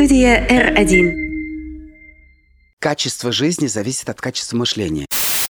Студия 0.00 0.46
R1. 0.48 1.12
Качество 2.78 3.32
жизни 3.32 3.66
зависит 3.66 4.08
от 4.08 4.18
качества 4.18 4.56
мышления. 4.56 5.04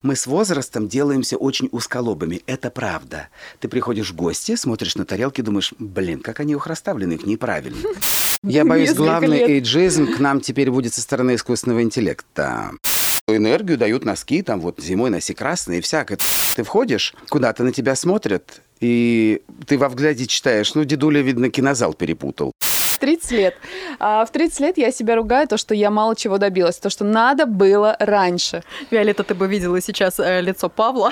Мы 0.02 0.16
с 0.16 0.25
возрастом 0.25 0.88
делаемся 0.88 1.38
очень 1.38 1.70
узколобыми. 1.71 2.42
Это 2.48 2.72
правда. 2.72 3.30
Ты 3.60 3.68
приходишь 3.68 4.10
в 4.10 4.16
гости, 4.16 4.56
смотришь 4.56 4.96
на 4.96 5.06
тарелки, 5.06 5.42
думаешь, 5.42 5.76
блин, 5.78 6.22
как 6.22 6.40
они 6.40 6.54
их 6.54 6.66
расставлены, 6.66 7.14
их 7.14 7.28
неправильно. 7.28 7.78
Я 8.44 8.66
боюсь, 8.66 8.96
главный 8.96 9.42
лет. 9.42 9.50
эйджизм 9.50 10.12
к 10.12 10.20
нам 10.20 10.42
теперь 10.42 10.71
будет 10.71 10.96
со 10.96 11.02
стороны 11.02 11.36
искусственного 11.36 11.84
интеллекта. 11.84 12.71
Энергию 13.28 13.78
дают 13.78 14.04
носки, 14.05 14.42
там 14.42 14.60
вот 14.60 14.80
зимой 14.82 15.12
носи 15.12 15.36
красные 15.36 15.78
и 15.78 15.82
всякое. 15.84 16.18
Ты 16.55 16.64
входишь, 16.64 17.14
куда-то 17.30 17.64
на 17.64 17.71
тебя 17.71 17.96
смотрят, 17.96 18.64
и 18.80 19.44
ты 19.68 19.78
во 19.78 19.89
взгляде 19.89 20.26
читаешь, 20.26 20.73
ну, 20.73 20.84
дедуля, 20.84 21.21
видно, 21.21 21.52
кинозал 21.52 21.94
перепутал. 21.94 22.52
30 23.02 23.31
лет. 23.31 23.55
А 23.99 24.23
в 24.23 24.31
30 24.31 24.59
лет 24.61 24.77
я 24.77 24.91
себя 24.91 25.15
ругаю, 25.15 25.47
то, 25.47 25.57
что 25.57 25.75
я 25.75 25.89
мало 25.89 26.15
чего 26.15 26.37
добилась, 26.37 26.78
то, 26.78 26.89
что 26.89 27.04
надо 27.04 27.46
было 27.46 27.97
раньше. 28.00 28.64
Виолетта, 28.92 29.23
ты 29.23 29.33
бы 29.33 29.47
видела 29.47 29.82
сейчас 29.82 30.19
э, 30.19 30.39
лицо 30.42 30.69
Павла. 30.69 31.11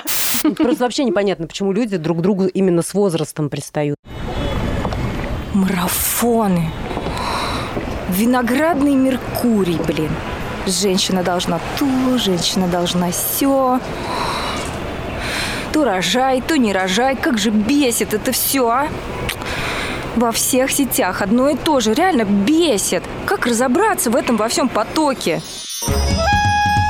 Просто 0.56 0.84
вообще 0.84 1.04
непонятно, 1.04 1.46
почему 1.46 1.72
люди 1.72 1.96
друг 1.98 2.22
другу 2.22 2.46
именно 2.46 2.82
с 2.82 2.94
возрастом 2.94 3.50
пристают. 3.50 3.96
Марафоны. 5.52 6.70
Виноградный 8.08 8.94
Меркурий, 8.94 9.78
блин. 9.86 10.10
Женщина 10.66 11.22
должна 11.22 11.58
то, 11.78 12.18
женщина 12.18 12.68
должна 12.68 13.10
все. 13.10 13.80
То 15.72 15.84
рожай, 15.84 16.40
то 16.40 16.56
не 16.56 16.72
рожай. 16.72 17.16
Как 17.16 17.38
же 17.38 17.50
бесит 17.50 18.14
это 18.14 18.32
все, 18.32 18.68
а? 18.68 18.88
Во 20.16 20.32
всех 20.32 20.70
сетях 20.70 21.22
одно 21.22 21.50
и 21.50 21.56
то 21.56 21.80
же. 21.80 21.94
Реально 21.94 22.24
бесит. 22.24 23.02
Как 23.26 23.46
разобраться 23.46 24.10
в 24.10 24.16
этом 24.16 24.36
во 24.36 24.48
всем 24.48 24.68
потоке? 24.68 25.40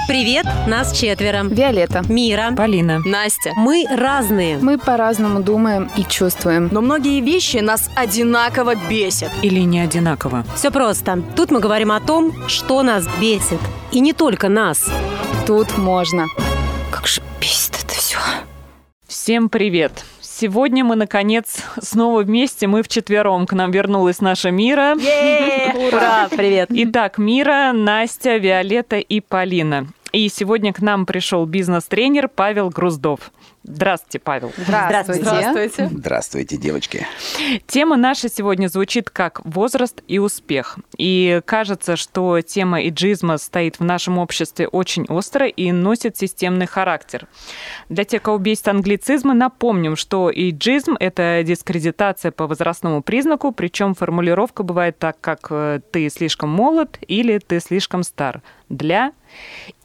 Привет, 0.08 0.44
нас 0.66 0.92
четверо. 0.98 1.44
Виолетта. 1.44 2.02
Мира. 2.08 2.52
Полина. 2.56 2.98
Настя. 3.04 3.52
Мы 3.54 3.84
разные. 3.88 4.58
Мы 4.58 4.76
по-разному 4.76 5.40
думаем 5.40 5.88
и 5.96 6.02
чувствуем. 6.02 6.68
Но 6.72 6.80
многие 6.80 7.20
вещи 7.20 7.58
нас 7.58 7.88
одинаково 7.94 8.74
бесят. 8.88 9.30
Или 9.42 9.60
не 9.60 9.80
одинаково. 9.80 10.44
Все 10.56 10.72
просто. 10.72 11.22
Тут 11.36 11.52
мы 11.52 11.60
говорим 11.60 11.92
о 11.92 12.00
том, 12.00 12.48
что 12.48 12.82
нас 12.82 13.06
бесит. 13.20 13.60
И 13.92 14.00
не 14.00 14.12
только 14.12 14.48
нас. 14.48 14.90
Тут 15.46 15.78
можно. 15.78 16.26
Как 16.90 17.06
же 17.06 17.20
бесит 17.40 17.76
это 17.84 17.94
все. 17.94 18.18
Всем 19.06 19.48
привет. 19.48 20.04
Сегодня 20.40 20.84
мы, 20.86 20.96
наконец, 20.96 21.62
снова 21.82 22.22
вместе. 22.22 22.66
Мы 22.66 22.82
вчетвером. 22.82 23.46
К 23.46 23.52
нам 23.52 23.70
вернулась 23.70 24.22
наша 24.22 24.50
Мира. 24.50 24.94
Ура, 25.74 26.28
привет. 26.30 26.70
Итак, 26.70 27.18
Мира, 27.18 27.72
Настя, 27.74 28.38
Виолетта 28.38 28.96
и 28.96 29.20
Полина. 29.20 29.86
И 30.12 30.28
сегодня 30.28 30.72
к 30.72 30.80
нам 30.80 31.06
пришел 31.06 31.46
бизнес-тренер 31.46 32.28
Павел 32.28 32.70
Груздов. 32.70 33.30
Здравствуйте, 33.62 34.18
Павел. 34.18 34.52
Здравствуйте. 34.56 35.22
Здравствуйте. 35.22 35.88
Здравствуйте, 35.92 36.56
девочки. 36.56 37.06
Тема 37.66 37.96
наша 37.96 38.28
сегодня 38.28 38.68
звучит 38.68 39.10
как 39.10 39.40
«возраст 39.44 40.02
и 40.08 40.18
успех». 40.18 40.78
И 40.96 41.42
кажется, 41.44 41.96
что 41.96 42.40
тема 42.40 42.86
иджизма 42.88 43.36
стоит 43.36 43.78
в 43.78 43.84
нашем 43.84 44.18
обществе 44.18 44.66
очень 44.66 45.04
остро 45.04 45.46
и 45.46 45.72
носит 45.72 46.16
системный 46.16 46.66
характер. 46.66 47.28
Для 47.88 48.04
тех, 48.04 48.22
кого 48.22 48.38
бесит 48.38 48.66
англицизмы, 48.68 49.34
напомним, 49.34 49.94
что 49.94 50.30
иджизм– 50.34 50.96
это 51.00 51.42
дискредитация 51.44 52.32
по 52.32 52.46
возрастному 52.46 53.02
признаку, 53.02 53.52
причем 53.52 53.94
формулировка 53.94 54.62
бывает 54.62 54.98
так, 54.98 55.20
как 55.20 55.48
э, 55.50 55.80
«ты 55.92 56.08
слишком 56.08 56.48
молод» 56.48 56.98
или 57.06 57.38
«ты 57.38 57.60
слишком 57.60 58.02
стар» 58.02 58.42
для 58.70 59.12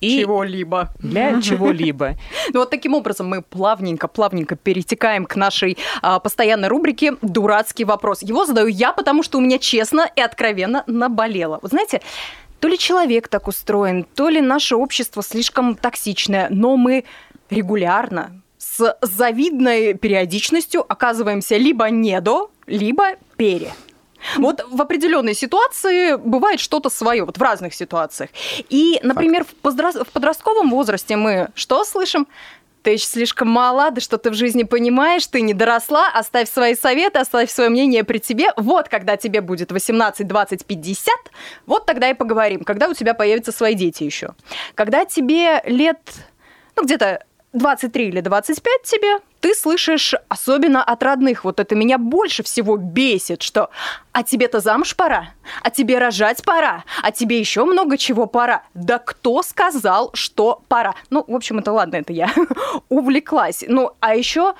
и 0.02 0.22
Чего-либо. 0.22 0.90
для 1.00 1.42
чего-либо. 1.42 2.16
Ну 2.54 2.60
вот 2.60 2.70
таким 2.70 2.94
образом 2.94 3.28
мы 3.28 3.42
плавненько-плавненько 3.42 4.56
перетекаем 4.56 5.25
к 5.25 5.36
нашей 5.36 5.78
а, 6.02 6.19
постоянной 6.19 6.68
рубрике 6.68 7.16
«Дурацкий 7.22 7.86
вопрос». 7.86 8.22
Его 8.22 8.46
задаю 8.46 8.68
я, 8.68 8.94
потому 8.94 9.24
что 9.24 9.38
у 9.38 9.42
меня 9.42 9.58
честно 9.58 10.09
и 10.16 10.22
откровенно 10.22 10.84
наболело. 10.88 11.59
Вот 11.62 11.72
знаете, 11.72 12.02
то 12.59 12.68
ли 12.68 12.78
человек 12.78 13.28
так 13.28 13.47
устроен, 13.47 14.06
то 14.16 14.30
ли 14.30 14.42
наше 14.42 14.75
общество 14.75 15.22
слишком 15.24 15.75
токсичное, 15.75 16.48
но 16.50 16.78
мы 16.78 17.03
регулярно 17.50 18.42
с 18.58 18.98
завидной 19.02 19.94
периодичностью 19.94 20.86
оказываемся 20.88 21.58
либо 21.58 21.90
недо, 21.90 22.50
либо 22.68 23.16
пере. 23.38 23.74
Вот 24.38 24.66
в 24.69 24.81
определенной 24.81 25.34
ситуации 25.34 26.16
бывает 26.16 26.59
что-то 26.59 26.90
свое, 26.90 27.25
вот 27.25 27.38
в 27.38 27.41
разных 27.41 27.74
ситуациях. 27.74 28.30
И, 28.69 29.00
например, 29.03 29.46
в, 29.46 29.66
подрос- 29.66 30.03
в 30.03 30.12
подростковом 30.12 30.69
возрасте 30.69 31.16
мы 31.16 31.50
что 31.56 31.84
слышим? 31.84 32.28
Ты 32.84 32.91
еще 32.91 33.06
слишком 33.08 33.50
мала, 33.50 33.90
да 33.90 34.00
что 34.00 34.19
ты 34.19 34.30
в 34.30 34.36
жизни 34.36 34.62
понимаешь, 34.62 35.25
ты 35.25 35.41
не 35.41 35.56
доросла, 35.56 36.08
оставь 36.13 36.47
свои 36.47 36.75
советы, 36.75 37.18
оставь 37.18 37.50
свое 37.50 37.72
мнение 37.72 38.03
при 38.03 38.19
тебе. 38.19 38.52
Вот 38.58 38.90
когда 38.90 39.18
тебе 39.18 39.41
будет 39.41 39.72
18, 39.72 40.28
20, 40.28 40.66
50, 40.66 41.13
вот 41.66 41.88
тогда 41.88 42.12
и 42.12 42.13
поговорим, 42.13 42.63
когда 42.63 42.88
у 42.88 42.94
тебя 42.94 43.16
появятся 43.16 43.52
свои 43.52 43.74
дети 43.74 44.03
еще. 44.03 44.36
Когда 44.75 45.03
тебе 45.06 45.63
лет, 45.66 45.97
ну 46.75 46.84
где-то 46.84 47.25
23 47.56 48.08
или 48.08 48.20
25 48.22 48.82
тебе, 48.84 49.20
ты 49.40 49.54
слышишь, 49.54 50.16
особенно 50.28 50.84
от 50.84 51.04
родных, 51.04 51.44
вот 51.44 51.60
это 51.60 51.76
меня 51.76 51.98
больше 51.98 52.44
всего 52.44 52.78
бесит, 52.78 53.42
что 53.42 53.70
«а 54.12 54.24
тебе-то 54.24 54.60
замуж 54.60 54.96
пора, 54.96 55.30
а 55.62 55.70
тебе 55.70 55.98
рожать 55.98 56.44
пора, 56.44 56.84
а 57.02 57.12
тебе 57.12 57.40
еще 57.40 57.66
много 57.66 57.98
чего 57.98 58.26
пора». 58.26 58.64
Да 58.74 59.00
кто 59.00 59.42
сказал, 59.44 60.12
что 60.14 60.62
пора? 60.68 60.96
Ну, 61.10 61.24
в 61.28 61.36
общем, 61.36 61.60
это 61.60 61.72
ладно, 61.72 61.98
это 61.98 62.14
я 62.14 62.34
увлеклась. 62.90 63.64
Ну, 63.68 63.92
а 64.00 64.16
еще 64.16 64.54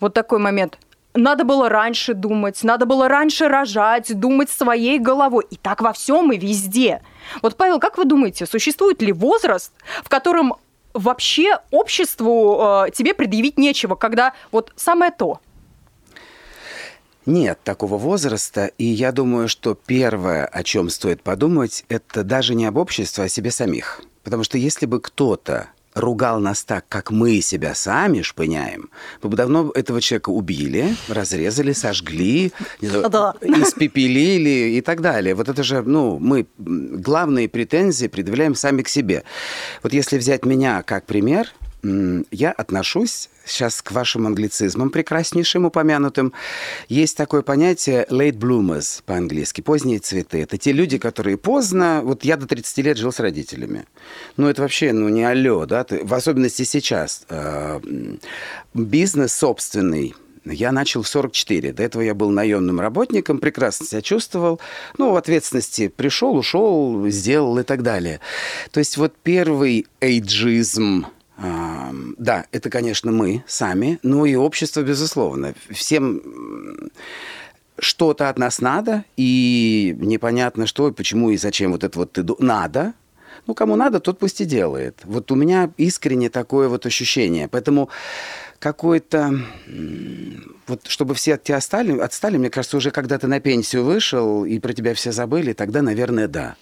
вот 0.00 0.14
такой 0.14 0.38
момент. 0.38 0.78
Надо 1.12 1.42
было 1.42 1.68
раньше 1.68 2.14
думать, 2.14 2.62
надо 2.62 2.86
было 2.86 3.08
раньше 3.08 3.48
рожать, 3.48 4.16
думать 4.18 4.48
своей 4.48 5.00
головой. 5.00 5.44
И 5.50 5.56
так 5.56 5.82
во 5.82 5.92
всем 5.92 6.30
и 6.30 6.38
везде. 6.38 7.02
Вот, 7.42 7.56
Павел, 7.56 7.80
как 7.80 7.98
вы 7.98 8.04
думаете, 8.04 8.46
существует 8.46 9.02
ли 9.02 9.12
возраст, 9.12 9.72
в 10.04 10.08
котором 10.08 10.54
вообще 10.94 11.58
обществу 11.70 12.58
э, 12.86 12.90
тебе 12.92 13.14
предъявить 13.14 13.58
нечего, 13.58 13.94
когда 13.94 14.34
вот 14.52 14.72
самое 14.76 15.10
то? 15.10 15.40
Нет 17.26 17.60
такого 17.62 17.98
возраста, 17.98 18.66
и 18.78 18.84
я 18.84 19.12
думаю, 19.12 19.48
что 19.48 19.74
первое, 19.74 20.46
о 20.46 20.62
чем 20.62 20.88
стоит 20.88 21.22
подумать, 21.22 21.84
это 21.88 22.24
даже 22.24 22.54
не 22.54 22.64
об 22.64 22.78
обществе, 22.78 23.24
а 23.24 23.26
о 23.26 23.28
себе 23.28 23.50
самих. 23.50 24.00
Потому 24.24 24.42
что 24.42 24.58
если 24.58 24.86
бы 24.86 25.00
кто-то 25.00 25.68
ругал 25.94 26.40
нас 26.40 26.62
так, 26.64 26.84
как 26.88 27.10
мы 27.10 27.40
себя 27.40 27.74
сами 27.74 28.22
шпыняем, 28.22 28.90
мы 29.22 29.28
бы 29.28 29.36
давно 29.36 29.70
этого 29.74 30.00
человека 30.00 30.30
убили, 30.30 30.94
разрезали, 31.08 31.72
сожгли, 31.72 32.52
Да. 32.80 33.34
испепелили 33.42 34.76
и 34.76 34.80
так 34.80 35.00
далее. 35.00 35.34
Вот 35.34 35.48
это 35.48 35.62
же, 35.62 35.82
ну, 35.82 36.18
мы 36.18 36.46
главные 36.58 37.48
претензии 37.48 38.06
предъявляем 38.06 38.54
сами 38.54 38.82
к 38.82 38.88
себе. 38.88 39.24
Вот 39.82 39.92
если 39.92 40.18
взять 40.18 40.44
меня 40.44 40.82
как 40.82 41.06
пример, 41.06 41.48
я 41.82 42.52
отношусь 42.52 43.28
сейчас 43.44 43.82
к 43.82 43.92
вашим 43.92 44.26
англицизмам 44.26 44.90
прекраснейшим 44.90 45.64
упомянутым. 45.64 46.32
Есть 46.88 47.16
такое 47.16 47.42
понятие 47.42 48.06
late 48.10 48.38
bloomers 48.38 49.02
по-английски, 49.04 49.60
поздние 49.60 49.98
цветы. 49.98 50.42
Это 50.42 50.58
те 50.58 50.72
люди, 50.72 50.98
которые 50.98 51.36
поздно... 51.36 52.00
Вот 52.04 52.24
я 52.24 52.36
до 52.36 52.46
30 52.46 52.78
лет 52.78 52.98
жил 52.98 53.12
с 53.12 53.20
родителями. 53.20 53.86
Ну, 54.36 54.48
это 54.48 54.62
вообще, 54.62 54.92
ну, 54.92 55.08
не 55.08 55.24
алло, 55.24 55.66
да? 55.66 55.86
В 55.88 56.14
особенности 56.14 56.62
сейчас. 56.64 57.24
М, 57.28 58.20
Бизнес 58.74 59.34
собственный 59.34 60.14
я 60.44 60.72
начал 60.72 61.02
в 61.02 61.08
44. 61.08 61.72
До 61.72 61.82
этого 61.82 62.02
я 62.02 62.14
был 62.14 62.30
наемным 62.30 62.80
работником, 62.80 63.38
прекрасно 63.38 63.86
себя 63.86 64.02
чувствовал. 64.02 64.60
Ну, 64.96 65.12
в 65.12 65.16
ответственности 65.16 65.88
пришел, 65.88 66.36
ушел, 66.36 67.08
сделал 67.08 67.58
и 67.58 67.62
так 67.62 67.82
далее. 67.82 68.20
То 68.70 68.80
есть 68.80 68.96
вот 68.96 69.14
первый 69.22 69.86
эйджизм, 70.00 71.06
а, 71.06 71.10
да, 71.40 72.46
это, 72.52 72.70
конечно, 72.70 73.12
мы 73.12 73.44
сами, 73.46 73.98
но 74.02 74.26
и 74.26 74.34
общество, 74.34 74.82
безусловно. 74.82 75.54
Всем 75.70 76.20
что-то 77.78 78.28
от 78.28 78.38
нас 78.38 78.60
надо, 78.60 79.04
и 79.16 79.96
непонятно 79.98 80.66
что, 80.66 80.88
и 80.88 80.92
почему, 80.92 81.30
и 81.30 81.38
зачем 81.38 81.72
вот 81.72 81.82
это 81.84 81.98
вот 81.98 82.12
ты 82.12 82.24
надо. 82.38 82.92
Ну, 83.46 83.54
кому 83.54 83.74
надо, 83.74 84.00
тот 84.00 84.18
пусть 84.18 84.40
и 84.42 84.44
делает. 84.44 85.00
Вот 85.04 85.32
у 85.32 85.34
меня 85.34 85.70
искренне 85.78 86.28
такое 86.28 86.68
вот 86.68 86.84
ощущение. 86.84 87.48
Поэтому 87.48 87.88
какой-то... 88.58 89.40
Вот 90.66 90.86
чтобы 90.86 91.14
все 91.14 91.34
от 91.34 91.42
тебя 91.44 91.56
отстали, 91.56 91.98
отстали, 91.98 92.36
мне 92.36 92.50
кажется, 92.50 92.76
уже 92.76 92.90
когда 92.90 93.18
ты 93.18 93.26
на 93.26 93.40
пенсию 93.40 93.84
вышел, 93.84 94.44
и 94.44 94.58
про 94.58 94.74
тебя 94.74 94.94
все 94.94 95.10
забыли, 95.10 95.54
тогда, 95.54 95.80
наверное, 95.80 96.28
да. 96.28 96.56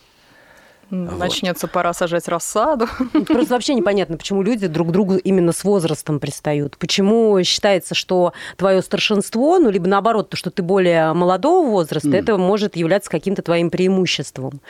Вот. 0.91 1.19
Начнется 1.19 1.69
пора 1.69 1.93
сажать 1.93 2.29
рассаду. 2.29 2.87
Просто 3.27 3.55
вообще 3.55 3.75
непонятно, 3.77 4.17
почему 4.17 4.43
люди 4.43 4.67
друг 4.67 4.89
к 4.89 4.91
другу 4.91 5.17
именно 5.17 5.53
с 5.53 5.65
возрастом 5.65 6.19
пристают. 6.19 6.79
Почему 6.79 7.43
считается, 7.45 7.95
что 7.95 8.33
твое 8.57 8.81
старшинство, 8.83 9.59
ну, 9.59 9.69
либо 9.71 9.87
наоборот, 9.87 10.31
то, 10.31 10.37
что 10.37 10.51
ты 10.51 10.63
более 10.63 11.13
молодого 11.13 11.69
возраста, 11.69 12.09
Мгм. 12.09 12.17
это 12.17 12.39
может 12.39 12.77
являться 12.77 13.11
каким-то 13.11 13.43
твоим 13.43 13.71
преимуществом. 13.71 14.61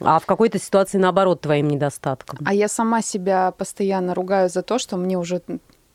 А 0.00 0.18
в 0.18 0.26
какой-то 0.26 0.58
ситуации, 0.58 0.98
наоборот, 0.98 1.42
твоим 1.42 1.68
недостатком. 1.68 2.38
А 2.44 2.54
я 2.54 2.68
сама 2.68 3.02
себя 3.02 3.50
постоянно 3.50 4.14
ругаю 4.14 4.48
за 4.48 4.62
то, 4.62 4.78
что 4.78 4.96
мне 4.96 5.18
уже 5.18 5.42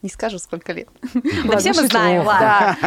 не 0.04 0.10
скажу, 0.10 0.38
сколько 0.40 0.74
лет. 0.74 0.88
Да 1.46 1.58
все 1.58 1.74
мы 1.74 1.88
знаем, 1.88 2.26
ладно. 2.26 2.78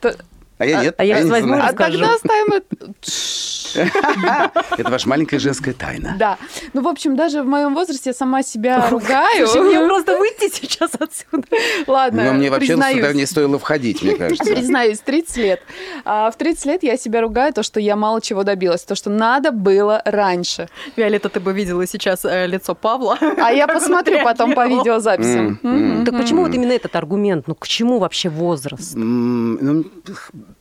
А 0.58 0.64
я 0.64 0.78
А, 0.78 0.82
нет. 0.84 0.96
то- 0.96 1.02
А 1.02 1.04
я 1.04 1.16
а 1.16 1.18
я 1.18 1.24
не 1.24 1.28
сейчас 1.28 1.38
возьму 1.40 1.54
и 1.54 1.56
знаю. 1.58 1.74
А 1.74 1.76
тогда 1.76 2.14
оставим 2.14 2.52
это. 2.52 2.76
Это 4.78 4.90
ваша 4.90 5.08
маленькая 5.08 5.38
женская 5.38 5.72
тайна. 5.74 6.16
Да. 6.18 6.38
Ну, 6.72 6.80
в 6.82 6.88
общем, 6.88 7.14
даже 7.16 7.42
в 7.42 7.46
моем 7.46 7.74
возрасте 7.74 8.10
я 8.10 8.14
сама 8.14 8.42
себя 8.42 8.88
ругаю. 8.90 9.46
Мне 9.64 9.80
просто 9.86 10.16
выйти 10.18 10.50
сейчас 10.54 10.92
отсюда. 10.98 11.46
Ладно, 11.86 12.24
Но 12.24 12.32
мне 12.34 12.50
вообще 12.50 12.68
сюда 12.76 13.12
не 13.12 13.26
стоило 13.26 13.58
входить, 13.58 14.02
мне 14.02 14.16
кажется. 14.16 14.44
Признаюсь, 14.44 15.00
30 15.00 15.36
лет. 15.36 15.60
А 16.04 16.30
в 16.30 16.36
30 16.36 16.64
лет 16.66 16.82
я 16.84 16.96
себя 16.96 17.20
ругаю, 17.20 17.52
то, 17.52 17.62
что 17.62 17.80
я 17.80 17.96
мало 17.96 18.20
чего 18.20 18.44
добилась, 18.44 18.82
то, 18.82 18.94
что 18.94 19.10
надо 19.10 19.52
было 19.52 20.00
раньше. 20.04 20.68
Виолетта, 20.96 21.28
ты 21.28 21.40
бы 21.40 21.52
видела 21.52 21.86
сейчас 21.86 22.24
э, 22.24 22.46
лицо 22.46 22.74
Павла. 22.74 23.18
А 23.20 23.52
я 23.52 23.66
посмотрю 23.66 24.22
потом 24.24 24.54
по 24.54 24.66
видеозаписям. 24.66 26.04
Так 26.06 26.16
почему 26.16 26.42
вот 26.44 26.54
именно 26.54 26.72
этот 26.72 26.96
аргумент? 26.96 27.46
Ну, 27.46 27.54
к 27.54 27.66
чему 27.68 27.98
вообще 27.98 28.28
возраст? 28.30 28.94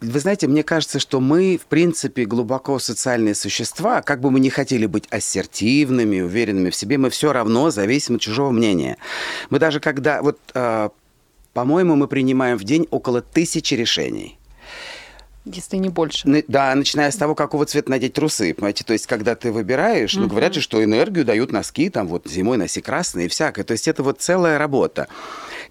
Вы 0.02 0.20
знаете, 0.20 0.48
мне 0.48 0.64
кажется, 0.64 1.00
что 1.00 1.20
мы, 1.20 1.58
в 1.58 1.66
принципе, 1.66 2.26
глубоко 2.26 2.80
социальные 2.80 3.36
существа. 3.36 4.02
Как 4.02 4.20
бы 4.22 4.32
мы 4.32 4.40
не 4.40 4.50
хотели 4.50 4.86
быть 4.86 5.06
ассертивными, 5.10 6.22
уверенными 6.22 6.70
в 6.70 6.76
себе, 6.76 6.98
мы 6.98 7.10
все 7.10 7.34
равно 7.34 7.70
зависим 7.72 8.16
от 8.16 8.22
чужого 8.22 8.52
мнения. 8.52 8.98
Мы 9.50 9.60
даже 9.60 9.80
когда... 9.80 10.22
Вот, 10.22 10.40
э, 10.54 10.90
по-моему, 11.54 11.96
мы 11.96 12.08
принимаем 12.08 12.58
в 12.58 12.64
день 12.64 12.88
около 12.92 13.22
тысячи 13.22 13.74
решений. 13.74 14.38
Если 15.46 15.78
не 15.78 15.90
больше. 15.90 16.44
Да, 16.48 16.74
начиная 16.74 17.12
с 17.12 17.16
того, 17.16 17.36
какого 17.36 17.68
цвета 17.68 17.92
надеть 17.92 18.14
трусы, 18.14 18.54
понимаете, 18.54 18.84
то 18.84 18.94
есть, 18.94 19.06
когда 19.06 19.36
ты 19.36 19.52
выбираешь, 19.52 20.16
ну, 20.16 20.28
говорят 20.28 20.56
же, 20.56 20.62
что 20.62 20.84
энергию 20.84 21.24
дают 21.24 21.52
носки, 21.52 21.90
там, 21.92 22.08
вот, 22.08 22.28
зимой 22.28 22.58
носи 22.58 22.82
красные 22.82 23.28
и 23.28 23.30
всякое, 23.30 23.64
то 23.64 23.74
есть, 23.74 23.88
это 23.88 24.02
вот 24.02 24.22
целая 24.22 24.58
работа. 24.58 25.08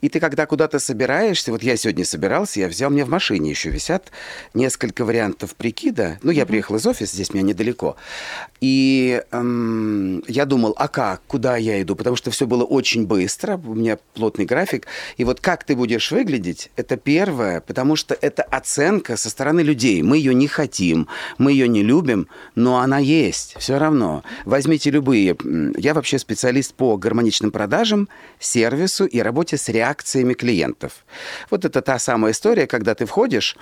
И 0.05 0.11
ты, 0.11 0.21
когда 0.21 0.45
куда-то 0.45 0.81
собираешься, 0.81 1.51
вот 1.51 1.63
я 1.63 1.79
сегодня 1.79 2.05
собирался, 2.05 2.61
я 2.61 2.69
взял, 2.69 2.91
у 2.91 2.93
меня 2.93 3.07
в 3.07 3.09
машине 3.09 3.49
еще 3.49 3.71
висят 3.71 4.13
несколько 4.53 5.03
вариантов 5.03 5.55
прикида, 5.55 6.19
ну, 6.23 6.31
я 6.31 6.45
приехал 6.45 6.77
из 6.77 6.87
офиса, 6.87 7.15
здесь 7.15 7.33
меня 7.33 7.43
недалеко, 7.43 7.97
и 8.61 9.23
эм, 9.31 10.23
я 10.29 10.45
думал, 10.45 10.75
а 10.77 10.89
как, 10.89 11.23
куда 11.27 11.57
я 11.57 11.81
иду, 11.81 11.97
потому 11.97 12.17
что 12.17 12.31
все 12.31 12.47
было 12.47 12.65
очень 12.65 13.07
быстро, 13.07 13.57
у 13.57 13.75
меня 13.75 13.97
плотный 14.13 14.45
график, 14.45 14.87
и 15.17 15.25
вот 15.25 15.41
как 15.41 15.65
ты 15.65 15.75
будешь 15.75 16.11
выглядеть, 16.11 16.71
это 16.77 16.99
первое, 16.99 17.63
потому 17.63 17.97
что 17.97 18.15
это 18.21 18.43
оценка 18.43 19.17
со 19.17 19.31
стороны 19.31 19.61
людей. 19.61 20.03
Мы 20.03 20.19
ее 20.19 20.35
не 20.35 20.49
хотим, 20.49 21.09
мы 21.39 21.53
ее 21.53 21.67
не 21.67 21.83
любим, 21.83 22.29
но 22.55 22.79
она 22.81 22.99
есть 22.99 23.55
все 23.59 23.79
равно. 23.79 24.23
Возьмите 24.45 24.91
любые. 24.91 25.35
Я 25.79 25.95
вообще 25.95 26.19
специалист 26.19 26.75
по 26.75 26.99
гармоничным 26.99 27.51
продажам, 27.51 28.11
сервису 28.39 29.07
и 29.07 29.21
работе 29.21 29.57
с 29.57 29.71
реакциями 29.95 30.35
клиентов. 30.35 31.05
Вот 31.51 31.65
это 31.65 31.81
та 31.81 31.99
самая 31.99 32.33
история, 32.33 32.67
когда 32.67 32.95
ты 32.95 33.07
входишь, 33.07 33.57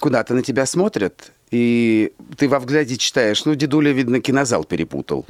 куда-то 0.00 0.34
на 0.34 0.42
тебя 0.42 0.66
смотрят, 0.66 1.32
и 1.50 2.12
ты 2.36 2.48
во 2.48 2.58
взгляде 2.58 2.96
читаешь, 2.96 3.44
ну, 3.44 3.54
дедуля, 3.54 3.92
видно, 3.92 4.20
кинозал 4.20 4.64
перепутал. 4.64 5.24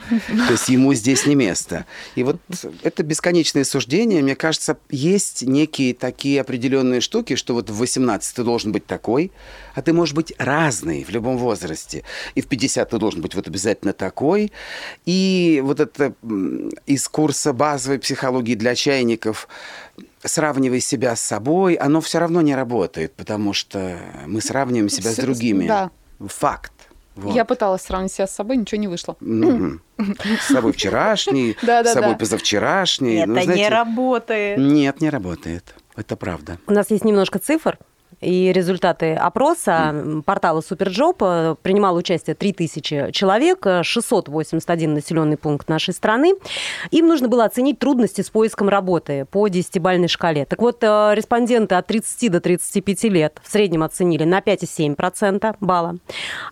То 0.48 0.52
есть 0.52 0.70
ему 0.70 0.94
здесь 0.94 1.26
не 1.26 1.34
место. 1.34 1.84
И 2.14 2.22
вот 2.22 2.38
это 2.82 3.02
бесконечное 3.02 3.64
суждение, 3.64 4.22
мне 4.22 4.34
кажется, 4.34 4.78
есть 4.88 5.42
некие 5.42 5.92
такие 5.92 6.40
определенные 6.40 7.02
штуки, 7.02 7.36
что 7.36 7.52
вот 7.52 7.68
в 7.68 7.76
18 7.76 8.36
ты 8.36 8.42
должен 8.42 8.72
быть 8.72 8.86
такой, 8.86 9.32
а 9.74 9.82
ты 9.82 9.92
можешь 9.92 10.14
быть 10.14 10.32
разный 10.38 11.04
в 11.04 11.10
любом 11.10 11.36
возрасте. 11.36 12.04
И 12.34 12.40
в 12.40 12.46
50 12.46 12.88
ты 12.88 12.98
должен 12.98 13.20
быть 13.20 13.34
вот 13.34 13.46
обязательно 13.46 13.92
такой. 13.92 14.50
И 15.04 15.60
вот 15.62 15.80
это 15.80 16.14
из 16.86 17.06
курса 17.08 17.52
базовой 17.52 17.98
психологии 17.98 18.54
для 18.54 18.74
чайников 18.74 19.46
сравнивай 20.24 20.80
себя 20.80 21.14
с 21.16 21.20
собой, 21.20 21.74
оно 21.74 22.00
все 22.00 22.18
равно 22.18 22.40
не 22.40 22.54
работает, 22.54 23.14
потому 23.14 23.52
что 23.52 23.98
мы 24.26 24.40
сравниваем 24.40 24.88
себя 24.88 25.10
с 25.12 25.16
другими. 25.16 25.66
да. 25.66 25.90
Факт. 26.20 26.72
Вот. 27.16 27.34
Я 27.34 27.44
пыталась 27.44 27.82
сравнить 27.82 28.12
себя 28.12 28.26
с 28.26 28.34
собой, 28.34 28.56
ничего 28.56 28.80
не 28.80 28.88
вышло. 28.88 29.16
С 29.20 30.46
собой 30.52 30.72
вчерашний, 30.72 31.56
с 31.62 31.92
собой 31.92 32.16
позавчерашний. 32.16 33.18
Это 33.18 33.28
Ну, 33.28 33.36
не 33.36 33.44
знаете, 33.44 33.68
работает. 33.68 34.58
Нет, 34.58 35.00
не 35.00 35.10
работает. 35.10 35.74
Это 35.96 36.16
правда. 36.16 36.58
У 36.66 36.72
нас 36.72 36.90
есть 36.90 37.04
немножко 37.04 37.38
цифр. 37.38 37.78
И 38.24 38.52
результаты 38.52 39.14
опроса 39.14 40.22
портала 40.24 40.60
Superjob 40.60 41.22
э, 41.22 41.56
принимало 41.62 41.98
участие 41.98 42.34
3000 42.34 43.10
человек, 43.12 43.66
э, 43.66 43.82
681 43.82 44.94
населенный 44.94 45.36
пункт 45.36 45.68
нашей 45.68 45.92
страны. 45.92 46.34
Им 46.90 47.06
нужно 47.06 47.28
было 47.28 47.44
оценить 47.44 47.78
трудности 47.78 48.22
с 48.22 48.30
поиском 48.30 48.68
работы 48.68 49.26
по 49.30 49.46
10-бальной 49.46 50.08
шкале. 50.08 50.46
Так 50.46 50.60
вот, 50.60 50.82
э, 50.82 51.12
респонденты 51.14 51.74
от 51.74 51.86
30 51.86 52.28
до 52.28 52.40
35 52.40 53.08
лет 53.08 53.40
в 53.42 53.52
среднем 53.52 53.82
оценили 53.82 54.24
на 54.24 54.40
5,7% 54.40 55.56
балла, 55.60 55.96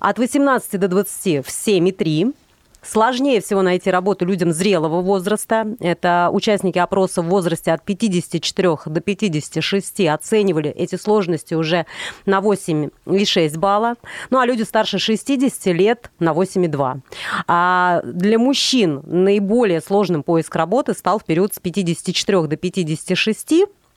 от 0.00 0.18
18 0.18 0.78
до 0.78 0.88
20 0.88 1.40
в 1.40 1.48
7,3%. 1.48 2.34
Сложнее 2.84 3.40
всего 3.40 3.62
найти 3.62 3.90
работу 3.90 4.24
людям 4.24 4.52
зрелого 4.52 5.02
возраста. 5.02 5.66
Это 5.78 6.30
участники 6.32 6.78
опроса 6.78 7.22
в 7.22 7.26
возрасте 7.26 7.72
от 7.72 7.84
54 7.84 8.76
до 8.86 9.00
56 9.00 10.00
оценивали 10.00 10.70
эти 10.70 10.96
сложности 10.96 11.54
уже 11.54 11.86
на 12.26 12.40
8,6 12.40 13.58
балла. 13.58 13.94
Ну 14.30 14.38
а 14.40 14.46
люди 14.46 14.62
старше 14.62 14.98
60 14.98 15.66
лет 15.66 16.10
на 16.18 16.32
8,2. 16.32 17.00
А 17.46 18.02
для 18.04 18.38
мужчин 18.38 19.00
наиболее 19.06 19.80
сложным 19.80 20.24
поиск 20.24 20.56
работы 20.56 20.94
стал 20.94 21.20
в 21.20 21.24
период 21.24 21.54
с 21.54 21.60
54 21.60 22.48
до 22.48 22.56
56 22.56 23.52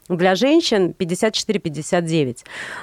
для 0.09 0.35
женщин 0.35 0.93
54-59. 0.97 2.38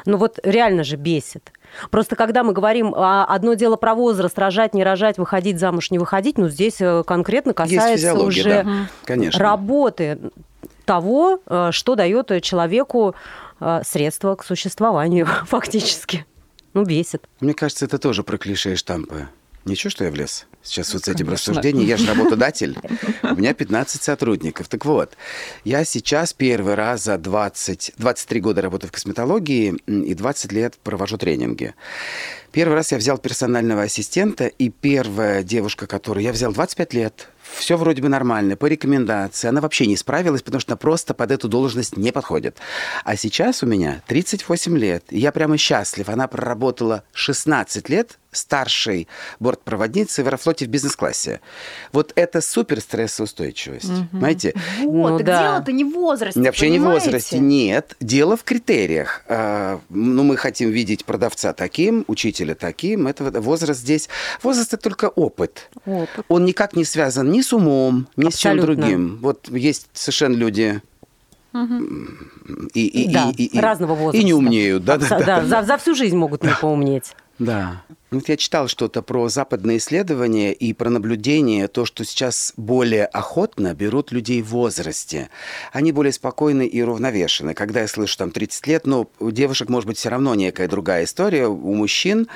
Ну 0.06 0.16
вот 0.16 0.40
реально 0.42 0.82
же 0.82 0.96
бесит. 0.96 1.52
Просто 1.90 2.16
когда 2.16 2.42
мы 2.42 2.52
говорим 2.52 2.94
а, 2.96 3.24
одно 3.24 3.54
дело 3.54 3.76
про 3.76 3.94
возраст, 3.94 4.38
рожать, 4.38 4.74
не 4.74 4.84
рожать, 4.84 5.18
выходить 5.18 5.58
замуж, 5.58 5.90
не 5.90 5.98
выходить, 5.98 6.38
ну 6.38 6.48
здесь 6.48 6.80
э, 6.80 7.02
конкретно 7.06 7.54
касается 7.54 8.14
уже 8.14 8.64
да, 8.64 8.66
конечно. 9.04 9.40
работы 9.40 10.18
того, 10.84 11.40
э, 11.46 11.70
что 11.72 11.94
дает 11.94 12.42
человеку 12.42 13.14
э, 13.60 13.80
средства 13.84 14.34
к 14.34 14.44
существованию 14.44 15.26
фактически. 15.46 16.26
Ну, 16.74 16.84
бесит. 16.84 17.28
Мне 17.40 17.54
кажется, 17.54 17.84
это 17.84 17.98
тоже 17.98 18.22
про 18.22 18.38
клише 18.38 18.72
и 18.72 18.76
штампы. 18.76 19.28
Ничего, 19.64 19.90
что 19.90 20.04
я 20.04 20.10
влез 20.10 20.46
сейчас 20.62 20.92
вот 20.94 21.04
с 21.04 21.08
этим 21.08 21.26
Конечно. 21.26 21.32
рассуждением. 21.32 21.86
Я 21.86 21.96
же 21.96 22.06
работодатель. 22.06 22.76
У 23.22 23.34
меня 23.34 23.54
15 23.54 24.02
сотрудников. 24.02 24.68
Так 24.68 24.84
вот, 24.84 25.16
я 25.64 25.84
сейчас 25.84 26.32
первый 26.32 26.74
раз 26.74 27.04
за 27.04 27.18
20, 27.18 27.94
23 27.96 28.40
года 28.40 28.62
работаю 28.62 28.88
в 28.88 28.92
косметологии 28.92 29.74
и 29.86 30.14
20 30.14 30.52
лет 30.52 30.78
провожу 30.82 31.18
тренинги. 31.18 31.74
Первый 32.52 32.74
раз 32.74 32.92
я 32.92 32.98
взял 32.98 33.18
персонального 33.18 33.82
ассистента, 33.82 34.46
и 34.46 34.68
первая 34.68 35.42
девушка, 35.42 35.86
которую 35.86 36.22
я 36.22 36.32
взял 36.32 36.52
25 36.52 36.94
лет, 36.94 37.28
все 37.42 37.76
вроде 37.76 38.02
бы 38.02 38.08
нормально, 38.08 38.56
по 38.56 38.66
рекомендации. 38.66 39.48
Она 39.48 39.60
вообще 39.60 39.86
не 39.86 39.96
справилась, 39.96 40.42
потому 40.42 40.60
что 40.60 40.72
она 40.72 40.76
просто 40.76 41.14
под 41.14 41.30
эту 41.30 41.48
должность 41.48 41.96
не 41.96 42.12
подходит. 42.12 42.56
А 43.04 43.16
сейчас 43.16 43.62
у 43.62 43.66
меня 43.66 44.02
38 44.06 44.76
лет, 44.78 45.04
и 45.10 45.18
я 45.18 45.32
прямо 45.32 45.56
счастлив. 45.58 46.08
Она 46.08 46.26
проработала 46.28 47.04
16 47.12 47.88
лет 47.88 48.18
старшей 48.34 49.08
бортпроводницей 49.40 50.24
в 50.24 50.26
Аэрофлоте 50.26 50.64
в 50.64 50.68
бизнес-классе. 50.68 51.40
Вот 51.92 52.12
это 52.14 52.40
супер 52.40 52.80
стрессоустойчивость. 52.80 53.90
Понимаете? 54.10 54.54
Вот, 54.80 55.10
Ну 55.10 55.18
да. 55.18 55.42
дело-то 55.42 55.72
не 55.72 55.84
в 55.84 55.90
возрасте, 55.92 56.40
Вообще 56.40 56.70
не 56.70 56.78
в 56.78 56.82
понимаете? 56.82 57.06
возрасте, 57.06 57.38
нет. 57.38 57.94
Дело 58.00 58.38
в 58.38 58.44
критериях. 58.44 59.22
А, 59.28 59.80
Ну, 59.90 60.22
мы 60.24 60.38
хотим 60.38 60.70
видеть 60.70 61.04
продавца 61.04 61.52
таким, 61.52 62.04
учителя 62.08 62.54
таким. 62.54 63.06
Это 63.06 63.24
возраст 63.42 63.80
здесь. 63.80 64.08
Возраст 64.42 64.72
это 64.72 64.82
только 64.82 65.08
опыт. 65.10 65.68
Опыт. 65.84 66.24
Он 66.28 66.46
никак 66.46 66.74
не 66.74 66.86
связан 66.86 67.30
ни 67.30 67.41
с 67.42 67.52
умом, 67.52 68.06
ни 68.16 68.30
с 68.30 68.36
чем 68.36 68.52
Абсолютно. 68.52 68.82
другим. 68.86 69.18
Вот 69.20 69.48
есть 69.50 69.88
совершенно 69.92 70.34
люди 70.34 70.80
и, 72.74 72.86
и, 72.86 73.12
да, 73.12 73.30
и, 73.36 73.44
и- 73.44 73.60
разного 73.60 73.94
возраста. 73.94 74.18
И 74.18 74.24
не 74.24 74.32
умнеют. 74.34 74.84
Да, 74.84 74.96
да, 74.96 75.06
Абсо- 75.06 75.18
да. 75.18 75.40
да, 75.40 75.44
За, 75.44 75.62
за 75.66 75.76
всю 75.76 75.94
жизнь 75.94 76.16
могут 76.16 76.42
не 76.42 76.54
поумнеть. 76.60 77.14
Да. 77.38 77.82
Вот 78.10 78.28
я 78.28 78.36
читал 78.36 78.68
что-то 78.68 79.02
про 79.02 79.28
западные 79.28 79.78
исследования 79.78 80.52
и 80.52 80.72
про 80.74 80.90
наблюдение, 80.90 81.66
то, 81.66 81.84
что 81.86 82.04
сейчас 82.04 82.52
более 82.56 83.06
охотно 83.06 83.74
берут 83.74 84.12
людей 84.12 84.42
в 84.42 84.48
возрасте. 84.48 85.28
Они 85.72 85.92
более 85.92 86.12
спокойны 86.12 86.66
и 86.66 86.82
уравновешены. 86.82 87.54
Когда 87.54 87.80
я 87.80 87.88
слышу 87.88 88.16
там 88.18 88.30
30 88.30 88.66
лет, 88.66 88.86
ну, 88.86 89.10
у 89.18 89.30
девушек 89.30 89.68
может 89.70 89.86
быть 89.88 89.96
все 89.98 90.10
равно 90.10 90.34
некая 90.34 90.68
другая 90.68 91.04
история. 91.04 91.48
У 91.48 91.74
мужчин 91.74 92.28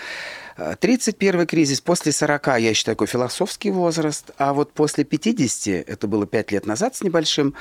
31 0.57 1.47
кризис 1.47 1.81
после 1.81 2.13
40, 2.13 2.47
я 2.59 2.75
считаю, 2.75 2.97
такой 2.97 3.07
философский 3.07 3.71
возраст, 3.71 4.31
а 4.39 4.53
вот 4.53 4.73
после 4.73 5.05
50, 5.05 5.89
это 5.89 6.07
было 6.07 6.27
5 6.27 6.53
лет 6.53 6.67
назад 6.67 6.97
с 6.97 7.03
небольшим, 7.03 7.55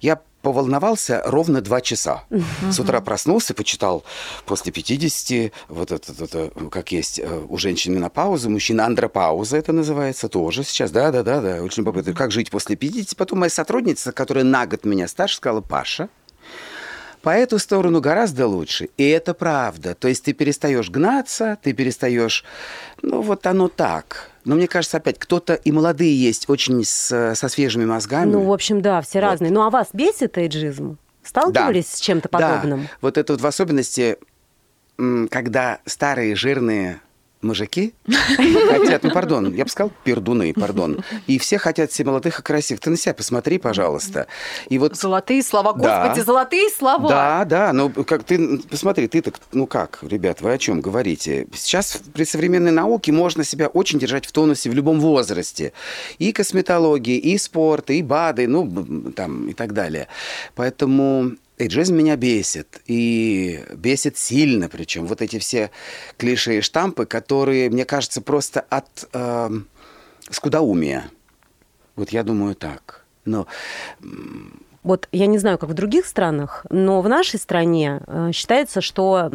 я 0.00 0.20
поволновался 0.42 1.22
ровно 1.26 1.60
два 1.60 1.80
часа. 1.80 2.24
С 2.70 2.78
утра 2.78 3.00
проснулся, 3.00 3.54
почитал 3.54 4.04
после 4.46 4.72
50, 4.72 5.52
вот 5.68 5.92
это, 5.92 6.24
это, 6.24 6.50
как 6.70 6.92
есть 6.92 7.18
э, 7.18 7.44
у 7.48 7.58
женщин 7.58 7.94
менопауза, 7.94 8.48
у 8.48 8.52
мужчин 8.52 8.80
андропауза 8.80 9.56
это 9.56 9.72
называется 9.72 10.28
тоже 10.28 10.64
сейчас. 10.64 10.90
Да-да-да, 10.90 11.40
да, 11.40 11.62
очень 11.62 11.84
попытка. 11.84 12.14
Как 12.14 12.30
жить 12.30 12.50
после 12.50 12.76
50? 12.76 13.16
Потом 13.16 13.40
моя 13.40 13.50
сотрудница, 13.50 14.12
которая 14.12 14.44
на 14.44 14.66
год 14.66 14.84
меня 14.84 15.08
старше, 15.08 15.36
сказала, 15.36 15.60
Паша, 15.60 16.08
по 17.22 17.30
эту 17.30 17.58
сторону 17.58 18.00
гораздо 18.00 18.46
лучше. 18.46 18.88
И 18.96 19.08
это 19.08 19.34
правда. 19.34 19.94
То 19.94 20.08
есть 20.08 20.24
ты 20.24 20.32
перестаешь 20.32 20.90
гнаться, 20.90 21.58
ты 21.62 21.72
перестаешь... 21.72 22.44
Ну, 23.02 23.20
вот 23.22 23.46
оно 23.46 23.68
так. 23.68 24.30
Но 24.44 24.54
мне 24.54 24.66
кажется, 24.66 24.96
опять, 24.96 25.18
кто-то 25.18 25.54
и 25.54 25.72
молодые 25.72 26.16
есть, 26.18 26.48
очень 26.48 26.84
с, 26.84 27.34
со 27.34 27.48
свежими 27.48 27.84
мозгами. 27.84 28.32
Ну, 28.32 28.42
в 28.42 28.52
общем, 28.52 28.80
да, 28.80 29.00
все 29.02 29.20
Вот. 29.20 29.26
разные. 29.26 29.50
Ну, 29.50 29.62
а 29.62 29.70
вас 29.70 29.88
бесит 29.92 30.38
эйджизм? 30.38 30.98
Сталкивались 31.22 31.92
с 31.92 32.00
чем-то 32.00 32.28
подобным? 32.28 32.82
Да. 32.82 32.88
Вот 33.02 33.18
это 33.18 33.34
вот 33.34 33.42
в 33.42 33.46
особенности, 33.46 34.16
когда 35.30 35.80
старые 35.84 36.34
жирные 36.34 37.00
мужики 37.42 37.94
хотят, 38.68 39.02
ну, 39.02 39.10
пардон, 39.10 39.54
я 39.54 39.64
бы 39.64 39.70
сказал, 39.70 39.92
пердуны, 40.04 40.52
пардон, 40.52 41.04
и 41.26 41.38
все 41.38 41.58
хотят 41.58 41.90
все 41.90 42.04
молодых 42.04 42.40
и 42.40 42.42
красивых. 42.42 42.80
Ты 42.80 42.90
на 42.90 42.96
себя 42.96 43.14
посмотри, 43.14 43.58
пожалуйста. 43.58 44.26
И 44.68 44.78
вот 44.78 44.96
Золотые 44.96 45.42
слова, 45.42 45.72
Да. 45.72 46.02
господи, 46.02 46.24
золотые 46.24 46.68
слова. 46.70 47.08
Да, 47.08 47.44
да, 47.44 47.72
ну 47.72 47.90
как 47.90 48.24
ты 48.24 48.58
посмотри, 48.58 49.08
ты 49.08 49.22
так, 49.22 49.34
ну 49.52 49.66
как, 49.66 50.00
ребят, 50.02 50.40
вы 50.40 50.52
о 50.52 50.58
чем 50.58 50.80
говорите? 50.80 51.46
Сейчас 51.54 52.00
при 52.12 52.24
современной 52.24 52.72
науке 52.72 53.12
можно 53.12 53.44
себя 53.44 53.68
очень 53.68 53.98
держать 53.98 54.26
в 54.26 54.32
тонусе 54.32 54.70
в 54.70 54.74
любом 54.74 55.00
возрасте. 55.00 55.72
И 56.18 56.32
косметологии, 56.32 57.16
и 57.18 57.38
спорт, 57.38 57.90
и 57.90 58.02
БАДы, 58.02 58.46
ну 58.48 59.12
там 59.14 59.48
и 59.48 59.52
так 59.54 59.72
далее. 59.72 60.08
Поэтому 60.54 61.32
эйджизм 61.58 61.96
меня 61.96 62.16
бесит. 62.16 62.80
И 62.86 63.64
бесит 63.74 64.16
сильно, 64.16 64.68
причем 64.68 65.06
вот 65.06 65.22
эти 65.22 65.38
все 65.38 65.70
клише 66.16 66.58
и 66.58 66.60
штампы, 66.60 67.06
которые, 67.06 67.70
мне 67.70 67.84
кажется, 67.84 68.20
просто 68.20 68.60
от 68.60 69.08
эм, 69.12 69.68
скудоумия. 70.30 71.10
Вот 71.96 72.10
я 72.10 72.22
думаю 72.22 72.54
так. 72.54 73.04
Но 73.24 73.46
Вот 74.82 75.08
я 75.12 75.26
не 75.26 75.38
знаю, 75.38 75.58
как 75.58 75.70
в 75.70 75.74
других 75.74 76.06
странах, 76.06 76.64
но 76.70 77.00
в 77.00 77.08
нашей 77.08 77.38
стране 77.38 78.00
э, 78.06 78.30
считается, 78.32 78.80
что 78.80 79.30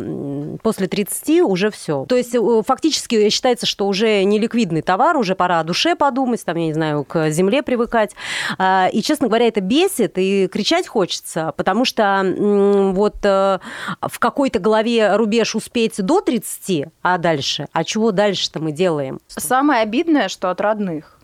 после 0.63 0.88
30 0.88 1.41
уже 1.41 1.69
все. 1.69 2.05
То 2.07 2.15
есть 2.15 2.33
э, 2.33 2.62
фактически 2.65 3.29
считается, 3.29 3.65
что 3.65 3.88
уже 3.88 4.23
не 4.23 4.39
ликвидный 4.39 4.81
товар, 4.81 5.17
уже 5.17 5.35
пора 5.35 5.59
о 5.59 5.63
душе 5.63 5.95
подумать, 5.95 6.43
там, 6.45 6.57
я 6.57 6.67
не 6.67 6.73
знаю, 6.73 7.03
к 7.03 7.29
земле 7.29 7.62
привыкать. 7.62 8.15
А, 8.57 8.89
И, 8.91 9.01
честно 9.01 9.27
говоря, 9.27 9.47
это 9.47 9.62
бесит, 9.62 10.13
и 10.17 10.47
кричать 10.47 10.88
хочется, 10.88 11.53
потому 11.57 11.85
что 11.85 12.23
вот 12.95 13.17
э, 13.23 13.59
в 14.01 14.19
какой-то 14.19 14.59
голове 14.59 15.15
рубеж 15.15 15.55
успеть 15.55 16.01
до 16.01 16.21
30, 16.21 16.88
а 17.01 17.17
дальше? 17.17 17.67
А 17.73 17.83
чего 17.83 18.12
дальше-то 18.12 18.59
мы 18.59 18.71
делаем? 18.71 19.19
Самое 19.27 19.81
обидное, 19.81 20.29
что 20.29 20.50
от 20.50 20.62
родных. 20.62 21.19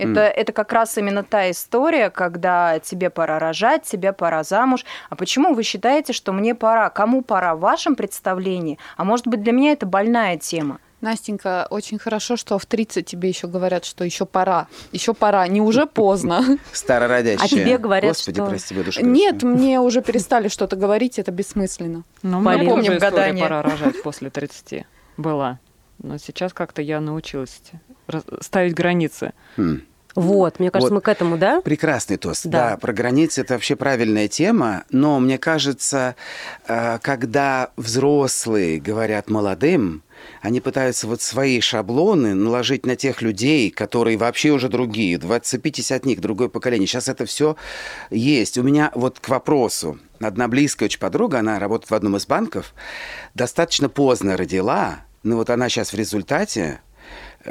Это, 0.00 0.20
это 0.20 0.52
как 0.52 0.72
раз 0.72 0.96
именно 0.98 1.22
та 1.22 1.50
история, 1.50 2.10
когда 2.10 2.78
тебе 2.78 3.10
пора 3.10 3.38
рожать, 3.38 3.84
тебе 3.84 4.12
пора 4.12 4.42
замуж. 4.44 4.84
А 5.08 5.16
почему 5.16 5.54
вы 5.54 5.62
считаете, 5.62 6.12
что 6.12 6.32
мне 6.32 6.54
пора? 6.54 6.90
Кому 6.90 7.22
пора? 7.22 7.54
В 7.54 7.60
вашем 7.60 7.96
представлении? 7.96 8.78
А 8.96 9.04
может 9.04 9.26
быть, 9.26 9.42
для 9.42 9.52
меня 9.52 9.72
это 9.72 9.86
больная 9.86 10.36
тема? 10.36 10.78
Настенька, 11.00 11.66
очень 11.70 11.98
хорошо, 11.98 12.36
что 12.36 12.58
в 12.58 12.66
30 12.66 13.06
тебе 13.06 13.30
еще 13.30 13.46
говорят, 13.46 13.86
что 13.86 14.04
еще 14.04 14.26
пора. 14.26 14.66
Еще 14.92 15.14
пора, 15.14 15.48
не 15.48 15.60
уже 15.60 15.86
поздно. 15.86 16.58
старородящая. 16.72 17.46
А 17.46 17.48
тебе 17.48 17.78
говорят, 17.78 18.10
Господи, 18.10 18.36
что- 18.36 18.46
прости, 18.50 18.74
душа 18.74 19.00
Нет, 19.00 19.42
мне 19.42 19.80
уже 19.80 20.02
перестали 20.02 20.48
что-то 20.48 20.76
говорить, 20.76 21.18
это 21.18 21.30
бессмысленно. 21.32 22.04
Ну, 22.22 22.40
мы 22.40 22.58
помним 22.66 22.98
гадание. 22.98 23.42
пора 23.42 23.62
рожать 23.62 24.02
после 24.02 24.28
30. 24.28 24.84
Была. 25.16 25.58
Но 26.02 26.18
сейчас 26.18 26.52
как-то 26.52 26.82
я 26.82 27.00
научилась 27.00 27.60
ставить 28.40 28.74
границы. 28.74 29.32
Хм. 29.56 29.82
Вот, 30.14 30.58
мне 30.58 30.70
кажется, 30.70 30.92
Вот. 30.92 30.96
мы 30.96 31.00
к 31.00 31.08
этому, 31.08 31.38
да? 31.38 31.60
Прекрасный 31.60 32.16
тост. 32.16 32.46
Да. 32.46 32.70
Да. 32.70 32.76
про 32.76 32.92
границы 32.92 33.42
это 33.42 33.54
вообще 33.54 33.76
правильная 33.76 34.28
тема, 34.28 34.84
но 34.90 35.20
мне 35.20 35.38
кажется, 35.38 36.16
э, 36.66 36.98
когда 37.02 37.70
взрослые 37.76 38.80
говорят 38.80 39.30
молодым, 39.30 40.02
они 40.42 40.60
пытаются 40.60 41.06
вот 41.06 41.22
свои 41.22 41.60
шаблоны 41.60 42.34
наложить 42.34 42.86
на 42.86 42.96
тех 42.96 43.22
людей, 43.22 43.70
которые 43.70 44.16
вообще 44.16 44.50
уже 44.50 44.68
другие, 44.68 45.18
20 45.18 45.90
от 45.92 46.06
них, 46.06 46.20
другое 46.20 46.48
поколение. 46.48 46.86
Сейчас 46.86 47.08
это 47.08 47.24
все 47.26 47.56
есть. 48.10 48.58
У 48.58 48.62
меня 48.62 48.90
вот 48.94 49.20
к 49.20 49.28
вопросу. 49.28 49.98
Одна 50.20 50.48
близкая 50.48 50.88
очень 50.88 50.98
подруга, 51.00 51.38
она 51.38 51.58
работает 51.58 51.90
в 51.90 51.94
одном 51.94 52.16
из 52.16 52.26
банков, 52.26 52.74
достаточно 53.34 53.88
поздно 53.88 54.36
родила, 54.36 55.00
но 55.22 55.36
вот 55.36 55.50
она 55.50 55.68
сейчас 55.68 55.92
в 55.92 55.96
результате 55.96 56.80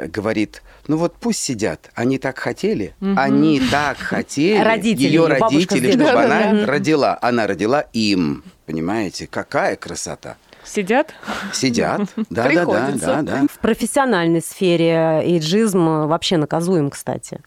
говорит, 0.08 0.62
ну 0.86 0.96
вот 0.96 1.14
пусть 1.18 1.40
сидят, 1.40 1.90
они 1.94 2.18
так 2.18 2.38
хотели, 2.38 2.94
они 3.00 3.60
так 3.70 3.98
хотели, 3.98 4.58
Родители, 4.64 5.06
ее 5.06 5.26
родители, 5.26 5.92
чтобы 5.92 6.10
она 6.10 6.66
родила, 6.66 7.18
она 7.20 7.46
родила 7.46 7.80
им, 7.92 8.44
понимаете, 8.66 9.26
какая 9.26 9.76
красота. 9.76 10.36
Сидят? 10.64 11.14
Сидят, 11.52 12.02
да, 12.30 12.48
да, 12.48 12.64
да, 12.64 12.92
да, 12.94 13.22
да. 13.22 13.46
В 13.50 13.58
профессиональной 13.60 14.42
сфере 14.42 15.22
эйджизм 15.24 16.06
вообще 16.06 16.36
наказуем, 16.36 16.90
кстати. 16.90 17.40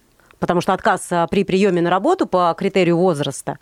Потому 0.43 0.59
что 0.59 0.73
отказ 0.73 1.07
а, 1.09 1.25
при 1.27 1.45
приеме 1.45 1.81
на 1.81 1.89
работу 1.89 2.27
по 2.27 2.53
критерию 2.57 2.97
возраста 2.97 3.59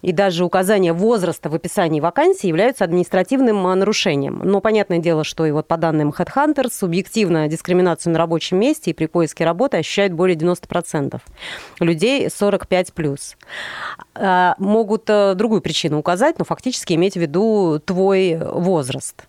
и 0.00 0.12
даже 0.12 0.44
указание 0.44 0.92
возраста 0.92 1.50
в 1.50 1.56
описании 1.56 1.98
вакансии 1.98 2.46
являются 2.46 2.84
административным 2.84 3.66
а, 3.66 3.74
нарушением. 3.74 4.40
Но 4.44 4.60
понятное 4.60 4.98
дело, 4.98 5.24
что 5.24 5.44
и 5.44 5.50
вот 5.50 5.66
по 5.66 5.76
данным 5.76 6.10
HeadHunter 6.10 6.70
субъективно 6.72 7.48
дискриминацию 7.48 8.12
на 8.12 8.20
рабочем 8.20 8.58
месте 8.58 8.92
и 8.92 8.94
при 8.94 9.06
поиске 9.06 9.44
работы 9.44 9.78
ощущают 9.78 10.12
более 10.12 10.36
90% 10.36 11.20
людей 11.80 12.28
45+. 12.28 13.18
А, 14.14 14.54
Могут 14.58 15.10
а, 15.10 15.34
другую 15.34 15.62
причину 15.62 15.98
указать, 15.98 16.38
но 16.38 16.44
фактически 16.44 16.92
иметь 16.92 17.14
в 17.14 17.20
виду 17.20 17.82
твой 17.84 18.36
возраст. 18.36 19.24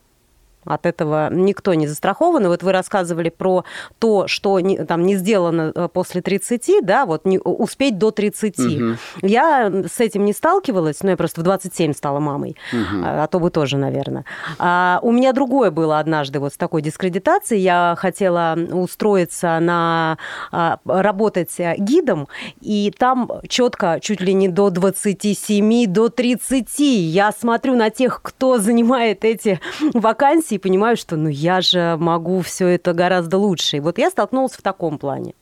От 0.65 0.85
этого 0.85 1.29
никто 1.31 1.73
не 1.73 1.87
застрахован. 1.87 2.45
И 2.45 2.47
вот 2.47 2.63
вы 2.63 2.71
рассказывали 2.71 3.29
про 3.29 3.65
то, 3.99 4.27
что 4.27 4.59
не, 4.59 4.77
там 4.77 5.03
не 5.03 5.15
сделано 5.15 5.71
э, 5.73 5.87
после 5.91 6.21
30, 6.21 6.83
да, 6.83 7.05
вот 7.05 7.25
не, 7.25 7.39
успеть 7.39 7.97
до 7.97 8.11
30. 8.11 8.57
Мгм. 8.59 8.97
Я 9.21 9.71
с 9.91 9.99
этим 9.99 10.25
не 10.25 10.33
сталкивалась, 10.33 11.01
но 11.03 11.11
я 11.11 11.17
просто 11.17 11.41
в 11.41 11.43
27 11.43 11.93
стала 11.93 12.19
мамой, 12.19 12.55
а, 12.73 13.23
а 13.23 13.27
то 13.27 13.39
бы 13.39 13.49
тоже, 13.49 13.77
наверное. 13.77 14.25
А, 14.59 14.99
у 15.01 15.11
меня 15.11 15.33
другое 15.33 15.71
было 15.71 15.99
однажды 15.99 16.39
вот 16.39 16.53
с 16.53 16.57
такой 16.57 16.81
дискредитацией. 16.81 17.61
Я 17.61 17.95
хотела 17.97 18.57
устроиться 18.71 19.59
на 19.59 20.17
а, 20.51 20.79
работать 20.85 21.59
э, 21.59 21.75
гидом, 21.77 22.27
и 22.61 22.93
там 22.97 23.29
четко 23.47 23.99
чуть 24.01 24.21
ли 24.21 24.33
не 24.33 24.47
до 24.47 24.69
27, 24.69 25.85
до 25.87 26.09
30. 26.09 26.79
Я 26.79 27.31
смотрю 27.31 27.75
на 27.75 27.89
тех, 27.89 28.21
кто 28.21 28.57
занимает 28.57 29.25
эти 29.25 29.59
вакансии, 29.93 30.50
и 30.55 30.59
понимаю, 30.59 30.97
что 30.97 31.15
ну 31.15 31.29
я 31.29 31.61
же 31.61 31.97
могу 31.99 32.41
все 32.41 32.67
это 32.67 32.93
гораздо 32.93 33.37
лучше. 33.37 33.77
И 33.77 33.79
вот 33.79 33.97
я 33.97 34.09
столкнулась 34.09 34.53
в 34.53 34.61
таком 34.61 34.97
плане. 34.97 35.33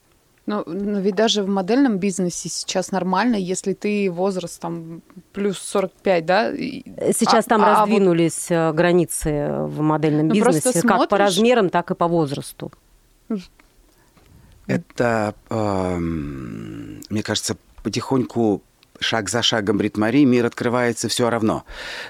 Но, 0.46 0.64
но 0.66 1.00
ведь 1.00 1.14
даже 1.16 1.44
в 1.44 1.48
модельном 1.48 1.98
бизнесе 2.00 2.50
сейчас 2.50 2.92
нормально, 2.92 3.36
если 3.36 3.74
ты 3.74 4.10
возраст 4.10 4.60
там 4.60 5.02
плюс 5.32 5.60
45, 5.60 6.26
да? 6.26 6.52
Сейчас 6.56 7.46
а- 7.46 7.50
там 7.50 7.62
а 7.64 7.66
вот 7.66 7.78
раздвинулись 7.82 8.48
э, 8.50 8.72
границы 8.74 9.48
в 9.68 9.82
модельном 9.82 10.30
Ну, 10.30 10.34
бизнесе, 10.34 10.82
как 10.82 10.98
по 10.98 11.06
смотришь- 11.06 11.20
размерам, 11.20 11.70
так 11.70 11.92
и 11.92 11.96
по 11.96 12.08
возрасту. 12.08 12.72
Это, 14.68 15.34
эм, 15.50 17.02
мне 17.10 17.24
кажется, 17.24 17.56
потихоньку 17.84 18.62
шаг 19.00 19.30
за 19.30 19.42
шагом 19.42 19.82
Ритмари 19.82 20.26
мир 20.26 20.46
открывается 20.46 21.08
все 21.10 21.30
равно. 21.30 21.66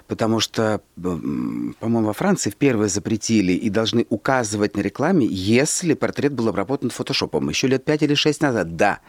Потому 0.08 0.40
что, 0.40 0.82
по-моему, 0.96 2.08
во 2.08 2.14
Франции 2.14 2.50
впервые 2.50 2.90
запретили 2.90 3.54
и 3.54 3.70
должны 3.70 4.06
указывать 4.10 4.76
на 4.76 4.82
рекламе, 4.82 5.26
если 5.26 5.94
портрет 5.94 6.34
был 6.34 6.48
обработан 6.48 6.90
фотошопом. 6.90 7.50
Еще 7.50 7.68
лет 7.68 7.86
пять 7.86 8.04
или 8.04 8.14
шесть 8.14 8.42
назад, 8.42 8.76
да. 8.76 9.00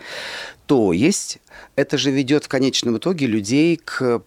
То 0.71 0.93
есть 0.93 1.39
это 1.75 1.99
же 1.99 2.13
ведет 2.13 2.45
в 2.45 2.49
конечном 2.49 2.99
итоге 2.99 3.27
людей 3.27 3.77
к 3.85 4.23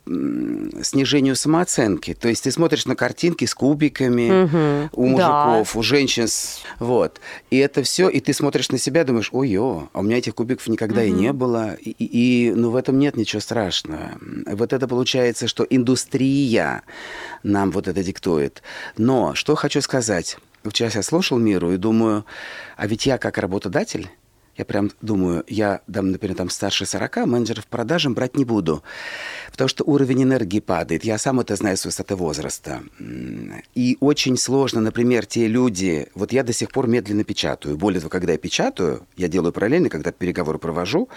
снижению 0.82 1.38
самооценки. 1.38 2.14
То 2.14 2.28
есть 2.28 2.44
ты 2.44 2.52
смотришь 2.52 2.86
на 2.86 2.98
картинки 2.98 3.46
с 3.46 3.56
кубиками 3.56 4.44
Мгм. 4.44 4.90
у 4.92 5.16
Да. 5.18 5.46
мужиков, 5.46 5.78
у 5.78 5.82
женщин. 5.84 6.28
с- 6.28 6.60
Вот. 6.80 7.22
И 7.50 7.58
это 7.58 7.82
все, 7.84 8.10
и 8.10 8.20
ты 8.20 8.34
смотришь 8.34 8.72
на 8.72 8.78
себя, 8.78 9.06
думаешь, 9.06 9.30
ой-ё, 9.32 9.88
а 9.94 10.00
у 10.00 10.02
меня 10.04 10.18
этих 10.18 10.36
кубиков 10.36 10.68
никогда 10.68 11.02
и 11.02 11.12
не 11.12 11.32
было. 11.32 11.76
И, 11.76 11.92
и- 11.92 12.52
ну, 12.54 12.72
в 12.72 12.76
этом 12.76 13.00
нет 13.00 13.16
ничего 13.16 13.40
страшного. 13.40 14.12
Вот 14.46 14.74
это 14.74 14.86
получается, 14.90 15.48
что 15.48 15.66
индустрия 15.70 16.82
нам 17.44 17.72
вот 17.72 17.88
это 17.88 18.04
диктует. 18.04 18.62
Но 18.98 19.34
что 19.34 19.56
хочу 19.56 19.80
сказать. 19.80 20.38
Сейчас 20.66 20.96
я 20.96 21.04
слушал 21.04 21.38
Миру 21.40 21.72
и 21.72 21.78
думаю, 21.78 22.26
а 22.76 22.86
ведь 22.88 23.06
я 23.06 23.18
как 23.18 23.38
работодатель, 23.38 24.10
я 24.58 24.66
прям 24.66 24.92
думаю, 25.02 25.44
я, 25.48 25.82
дам, 25.88 26.12
например, 26.12 26.38
там 26.38 26.50
старше 26.50 26.86
40, 26.86 27.26
менеджеров 27.26 27.66
продажам 27.68 28.14
брать 28.14 28.38
не 28.38 28.46
буду, 28.46 28.84
потому 29.52 29.68
что 29.68 29.84
уровень 29.84 30.24
энергии 30.24 30.60
падает. 30.60 31.04
Я 31.04 31.18
сам 31.18 31.40
это 31.40 31.56
знаю 31.56 31.78
с 31.78 31.86
высоты 31.86 32.16
возраста. 32.16 32.84
И 33.74 33.98
очень 34.00 34.38
сложно, 34.38 34.82
например, 34.82 35.26
те 35.26 35.48
люди... 35.48 36.08
Вот 36.16 36.32
я 36.32 36.44
до 36.44 36.54
сих 36.54 36.72
пор 36.72 36.88
медленно 36.88 37.24
печатаю. 37.24 37.78
Более 37.78 38.00
того, 38.00 38.10
когда 38.10 38.34
я 38.34 38.38
печатаю, 38.38 39.06
я 39.18 39.28
делаю 39.28 39.54
параллельно, 39.54 39.90
когда 39.90 40.12
переговоры 40.12 40.60
провожу, 40.60 41.10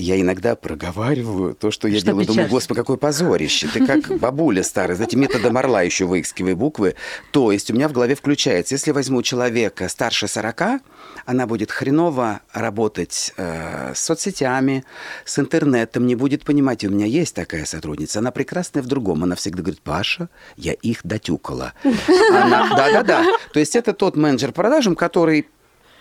я 0.00 0.20
иногда 0.20 0.56
проговариваю 0.56 1.54
то, 1.54 1.70
что 1.70 1.88
я 1.88 1.96
Что 1.98 2.06
делаю. 2.06 2.26
Думаю, 2.26 2.26
печатаешь? 2.26 2.50
господи, 2.50 2.78
какое 2.80 2.96
позорище. 2.96 3.68
Ты 3.72 3.86
как 3.86 4.18
бабуля 4.20 4.62
старая. 4.62 4.96
Знаете, 4.96 5.16
методом 5.16 5.56
орла 5.56 5.82
еще 5.82 6.04
выискивай 6.06 6.54
буквы. 6.54 6.94
То 7.32 7.52
есть 7.52 7.70
у 7.70 7.74
меня 7.74 7.88
в 7.88 7.92
голове 7.92 8.14
включается, 8.14 8.74
если 8.74 8.90
возьму 8.92 9.22
человека 9.22 9.88
старше 9.88 10.28
40, 10.28 10.82
она 11.26 11.46
будет 11.46 11.70
хреново 11.70 12.40
работать 12.52 13.32
э, 13.36 13.92
с 13.94 14.00
соцсетями, 14.00 14.84
с 15.24 15.38
интернетом, 15.38 16.06
не 16.06 16.14
будет 16.14 16.44
понимать. 16.44 16.84
И 16.84 16.88
у 16.88 16.90
меня 16.90 17.06
есть 17.06 17.34
такая 17.34 17.64
сотрудница. 17.64 18.20
Она 18.20 18.30
прекрасная 18.30 18.82
в 18.82 18.86
другом. 18.86 19.24
Она 19.24 19.36
всегда 19.36 19.62
говорит, 19.62 19.82
Паша, 19.82 20.28
я 20.56 20.72
их 20.72 21.00
дотюкала. 21.04 21.74
Да-да-да. 21.84 23.24
То 23.52 23.60
есть 23.60 23.76
это 23.76 23.92
тот 23.92 24.16
менеджер 24.16 24.52
по 24.52 24.62
продажам, 24.62 24.94
который 24.94 25.48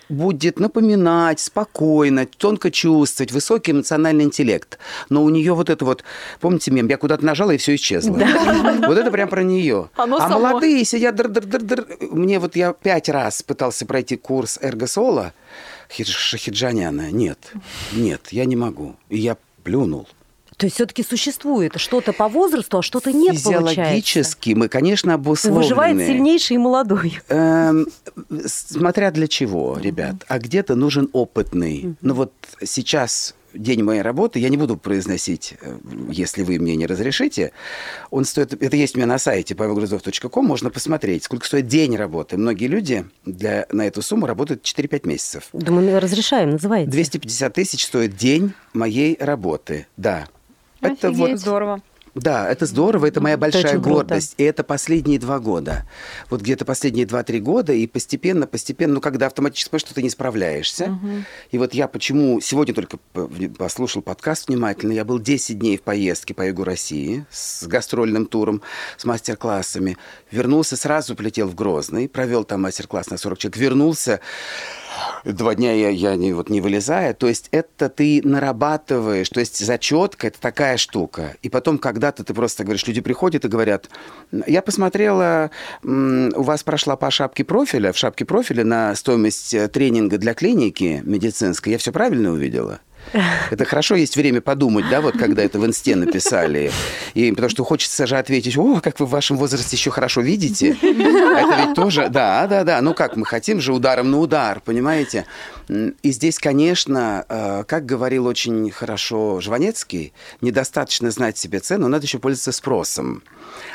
будет 0.10 0.60
напоминать 0.60 1.40
спокойно, 1.40 2.26
тонко 2.26 2.72
чувствовать, 2.72 3.32
высокий 3.32 3.72
эмоциональный 3.72 4.24
интеллект. 4.26 4.80
Но 5.10 5.24
у 5.24 5.30
нее 5.30 5.54
вот 5.54 5.70
это 5.70 5.86
вот, 5.86 6.04
помните 6.42 6.72
мем, 6.72 6.88
я 6.88 6.98
куда-то 6.98 7.24
нажала, 7.24 7.52
и 7.52 7.58
все 7.58 7.76
исчезло. 7.76 8.20
Вот 8.88 8.98
это 8.98 9.12
прям 9.12 9.30
про 9.30 9.44
нее. 9.44 9.90
Оно 9.96 10.18
а 10.18 10.22
само. 10.22 10.40
молодые 10.40 10.84
сидят 10.84 11.16
др-др-др-др. 11.16 11.86
Мне 12.12 12.40
вот 12.40 12.56
я 12.56 12.74
пять 12.74 13.10
раз 13.10 13.44
пытался 13.44 13.86
пройти 13.86 14.18
курс 14.18 14.58
эргосола 14.62 15.34
Хидж- 15.90 16.12
Шахиджаняна. 16.12 17.12
Нет, 17.12 17.52
нет, 17.94 18.28
я 18.32 18.46
не 18.46 18.56
могу. 18.56 18.96
И 19.10 19.20
я 19.20 19.38
плюнул. 19.64 20.08
То 20.60 20.66
есть 20.66 20.76
все-таки 20.76 21.04
существует 21.04 21.78
что-то 21.78 22.12
по 22.12 22.28
возрасту, 22.28 22.80
а 22.80 22.82
что-то 22.82 23.14
нет, 23.14 23.42
получается. 23.42 23.70
Физиологически 23.70 24.50
мы, 24.56 24.68
конечно, 24.68 25.14
обусловлены. 25.14 25.62
Выживает 25.64 25.98
сильнейший 26.06 26.56
и 26.56 26.58
молодой. 26.58 27.22
Эм, 27.30 27.88
смотря 28.46 29.12
для 29.12 29.30
чего, 29.30 29.78
ребят. 29.80 30.16
А 30.28 30.38
где-то 30.38 30.76
нужен 30.76 31.10
опытный. 31.14 31.96
Ну 32.02 32.14
вот 32.14 32.34
сейчас 32.62 33.36
день 33.54 33.84
моей 33.84 34.02
работы, 34.02 34.40
я 34.40 34.50
не 34.50 34.58
буду 34.58 34.76
произносить, 34.76 35.56
э, 35.62 35.78
если 36.10 36.44
вы 36.44 36.60
мне 36.60 36.76
не 36.76 36.88
разрешите. 36.88 37.54
Он 38.12 38.26
стоит, 38.26 38.62
это 38.62 38.76
есть 38.76 38.96
у 38.96 38.98
меня 38.98 39.08
на 39.08 39.18
сайте 39.18 39.54
pavelgruzov.com, 39.54 40.46
можно 40.46 40.70
посмотреть, 40.70 41.24
сколько 41.24 41.46
стоит 41.46 41.68
день 41.68 41.96
работы. 41.96 42.36
Многие 42.36 42.68
люди 42.68 43.06
для, 43.26 43.66
на 43.72 43.88
эту 43.88 44.02
сумму 44.02 44.26
работают 44.26 44.64
4-5 44.64 45.08
месяцев. 45.08 45.48
Думаю, 45.54 45.90
мы 45.90 46.00
разрешаем, 46.02 46.52
называйте. 46.52 46.92
250 46.92 47.54
тысяч 47.54 47.86
стоит 47.86 48.18
день 48.18 48.52
моей 48.74 49.16
работы, 49.22 49.88
да. 49.96 50.28
Это 50.82 51.12
вот 51.12 51.40
Здорово. 51.40 51.82
да, 52.16 52.50
это 52.50 52.66
здорово, 52.66 53.06
это 53.06 53.22
моя 53.22 53.38
большая 53.38 53.74
круто. 53.74 53.90
гордость. 53.90 54.34
И 54.38 54.44
это 54.44 54.64
последние 54.64 55.20
два 55.20 55.40
года. 55.40 55.86
Вот 56.30 56.42
где-то 56.42 56.66
последние 56.66 57.06
два-три 57.06 57.40
года, 57.40 57.72
и 57.74 57.86
постепенно, 57.88 58.48
постепенно, 58.48 58.96
ну, 58.96 59.02
когда 59.02 59.28
автоматически 59.28 59.70
понимаешь, 59.70 59.86
что 59.86 59.94
ты 59.96 60.04
не 60.04 60.10
справляешься. 60.10 60.98
И 61.52 61.58
вот 61.58 61.74
я 61.74 61.88
почему 61.88 62.42
сегодня 62.42 62.74
только 62.74 62.98
послушал 63.58 64.02
подкаст 64.02 64.48
внимательно. 64.48 64.94
Я 64.94 65.06
был 65.06 65.20
10 65.20 65.60
дней 65.60 65.78
в 65.78 65.82
поездке 65.82 66.34
по 66.34 66.46
югу 66.48 66.64
России 66.64 67.26
с 67.30 67.68
гастрольным 67.68 68.26
туром, 68.26 68.62
с 68.98 69.06
мастер-классами. 69.06 69.98
Вернулся, 70.32 70.78
сразу 70.78 71.16
полетел 71.16 71.48
в 71.48 71.56
Грозный, 71.56 72.10
провел 72.10 72.44
там 72.44 72.62
мастер-класс 72.62 73.10
на 73.10 73.18
40 73.18 73.38
человек. 73.38 73.58
Вернулся, 73.58 74.20
Два 75.24 75.56
дня 75.56 75.74
я, 75.74 75.90
я 75.90 76.16
не, 76.16 76.34
вот, 76.34 76.50
не 76.50 76.62
вылезая. 76.62 77.14
То 77.14 77.28
есть 77.28 77.48
это 77.52 77.90
ты 77.90 78.22
нарабатываешь. 78.24 79.30
То 79.30 79.40
есть 79.40 79.64
зачетка– 79.64 80.28
это 80.30 80.40
такая 80.40 80.78
штука. 80.78 81.36
И 81.42 81.50
потом 81.50 81.78
когда-то 81.78 82.24
ты 82.24 82.34
просто 82.34 82.64
говоришь, 82.64 82.88
люди 82.88 83.02
приходят 83.02 83.46
и 83.46 83.48
говорят, 83.48 83.90
я 84.48 84.62
посмотрела, 84.62 85.52
у 85.84 86.42
вас 86.42 86.64
прошла 86.64 86.96
по 86.96 87.12
шапке 87.12 87.44
профиля, 87.44 87.92
в 87.92 87.98
шапке 87.98 88.26
профиля 88.26 88.64
на 88.64 88.96
стоимость 88.96 89.54
э, 89.54 89.68
тренинга 89.68 90.18
для 90.18 90.34
клиники 90.34 91.02
медицинской. 91.06 91.74
Я 91.74 91.78
все 91.78 91.92
правильно 91.92 92.32
увидела? 92.32 92.80
Это 93.50 93.66
хорошо, 93.66 93.96
есть 93.96 94.16
время 94.16 94.42
подумать, 94.42 94.86
да, 94.90 95.02
вот 95.02 95.18
когда 95.18 95.44
это 95.44 95.60
в 95.60 95.66
инсте 95.66 95.96
написали. 95.96 96.72
И 97.14 97.32
потому 97.32 97.50
что 97.50 97.64
хочется 97.64 98.06
же 98.08 98.18
ответить, 98.18 98.58
о, 98.58 98.80
как 98.82 99.00
вы 99.00 99.06
в 99.06 99.10
вашем 99.10 99.38
возрасте 99.38 99.76
еще 99.76 99.92
хорошо 99.92 100.22
видите. 100.22 100.78
Это 100.82 101.66
ведь 101.66 101.76
тоже, 101.76 102.10
да, 102.10 102.48
да, 102.48 102.64
да. 102.64 102.82
Ну 102.82 102.94
как, 102.94 103.16
мы 103.16 103.26
хотим 103.26 103.60
же 103.62 103.74
ударом 103.74 104.12
на 104.12 104.20
удар, 104.20 104.62
понимаете? 104.64 105.26
И 105.68 106.12
здесь, 106.12 106.40
конечно, 106.40 107.26
э, 107.28 107.64
как 107.68 107.86
говорил 107.86 108.26
очень 108.26 108.70
хорошо 108.72 109.40
Жванецкий, 109.40 110.14
недостаточно 110.42 111.12
знать 111.12 111.38
себе 111.38 111.60
цену, 111.60 111.88
надо 111.88 112.06
еще 112.06 112.20
пользоваться 112.20 112.52
спросом. 112.52 113.24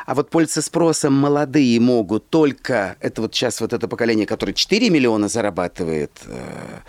А 0.06 0.14
вот 0.14 0.30
пользоваться 0.30 0.62
спросом 0.62 1.14
молодые 1.14 1.78
могут 1.80 2.28
только, 2.30 2.96
это 3.00 3.22
вот 3.22 3.34
сейчас 3.34 3.60
вот 3.60 3.72
это 3.72 3.88
поколение, 3.88 4.26
которое 4.26 4.52
4 4.52 4.90
миллиона 4.90 5.28
зарабатывает. 5.28 6.10
э, 6.26 6.80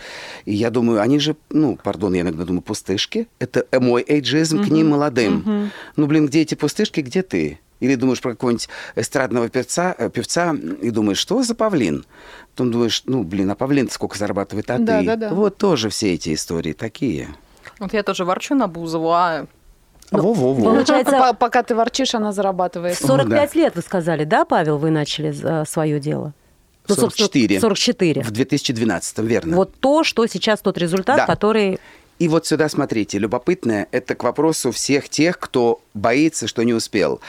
И 0.45 0.53
я 0.53 0.69
думаю, 0.69 1.01
они 1.01 1.19
же, 1.19 1.35
ну, 1.49 1.75
пардон, 1.81 2.13
я 2.13 2.21
иногда 2.21 2.43
думаю, 2.45 2.61
пустышки. 2.61 3.27
Это 3.39 3.65
мой 3.79 4.03
эйджизм 4.07 4.63
к 4.63 4.67
ним 4.69 4.89
молодым. 4.89 5.71
Ну, 5.95 6.05
блин, 6.07 6.27
где 6.27 6.41
эти 6.41 6.55
пустышки, 6.55 7.01
где 7.01 7.21
ты? 7.21 7.59
Или 7.81 7.95
думаешь 7.95 8.21
про 8.21 8.31
какого-нибудь 8.31 8.69
эстрадного 8.95 9.49
певца, 9.49 9.93
э, 9.97 10.09
певца 10.09 10.55
и 10.81 10.91
думаешь, 10.91 11.17
что 11.17 11.43
за 11.43 11.55
павлин? 11.55 12.05
Потом 12.51 12.71
думаешь, 12.71 13.03
ну, 13.05 13.23
блин, 13.23 13.49
а 13.51 13.55
павлин 13.55 13.89
сколько 13.89 14.17
зарабатывает, 14.17 14.71
а 14.71 14.77
Да, 14.77 14.99
ты? 15.01 15.05
да, 15.05 15.15
да. 15.17 15.29
Вот 15.33 15.57
тоже 15.57 15.89
все 15.89 16.13
эти 16.13 16.33
истории 16.33 16.71
такие. 16.71 17.27
Вот 17.79 17.93
я 17.93 18.03
тоже 18.03 18.23
ворчу 18.23 18.55
на 18.55 18.67
Бузову, 18.69 19.11
а 19.11 19.45
Во-во-во. 20.11 20.63
Получается, 20.63 21.11
По- 21.11 21.33
Пока 21.33 21.63
ты 21.63 21.75
ворчишь, 21.75 22.15
она 22.15 22.31
зарабатывает. 22.31 22.95
в 22.97 23.05
45 23.05 23.55
лет, 23.55 23.75
вы 23.75 23.81
сказали, 23.81 24.23
да, 24.23 24.45
Павел, 24.45 24.77
вы 24.77 24.89
начали 24.91 25.33
свое 25.65 25.99
дело? 25.99 26.33
Ну, 26.87 26.93
собственно, 26.95 27.25
44. 27.27 27.59
44. 27.59 28.21
В 28.23 28.31
2012, 28.31 29.17
верно. 29.19 29.55
Вот 29.55 29.73
то, 29.79 30.03
что 30.03 30.27
сейчас 30.27 30.59
тот 30.61 30.77
результат, 30.77 31.17
Да. 31.17 31.25
который... 31.25 31.79
И 32.17 32.27
вот 32.29 32.47
сюда 32.47 32.69
смотрите, 32.69 33.17
любопытное, 33.17 33.87
это 33.91 34.15
к 34.15 34.23
вопросу 34.23 34.71
всех 34.71 35.09
тех, 35.09 35.37
кто 35.37 35.81
боится, 35.93 36.47
что 36.47 36.63
не 36.63 36.73
успел. 36.73 37.19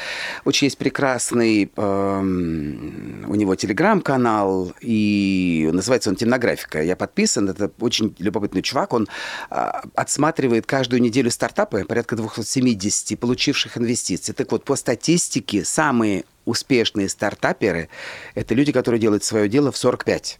Очень 0.44 0.66
есть 0.66 0.78
прекрасный, 0.78 1.70
эм, 1.76 3.24
у 3.28 3.34
него 3.34 3.56
телеграм-канал, 3.56 4.72
и 4.80 5.68
называется 5.72 6.10
он 6.10 6.16
«Темнографика». 6.16 6.82
Я 6.82 6.94
подписан, 6.94 7.48
это 7.48 7.70
очень 7.80 8.14
любопытный 8.18 8.62
чувак, 8.62 8.92
он 8.92 9.08
а, 9.50 9.82
отсматривает 9.94 10.66
каждую 10.66 11.02
неделю 11.02 11.30
стартапы, 11.32 11.84
порядка 11.84 12.14
270, 12.14 13.18
получивших 13.18 13.78
инвестиции. 13.78 14.32
Так 14.32 14.52
вот, 14.52 14.64
по 14.64 14.76
статистике, 14.76 15.64
самые 15.64 16.24
успешные 16.44 17.08
стартаперы– 17.08 17.88
это 18.36 18.54
люди, 18.54 18.70
которые 18.70 19.00
делают 19.00 19.24
свое 19.24 19.48
дело 19.48 19.72
в 19.72 19.76
45. 19.76 20.38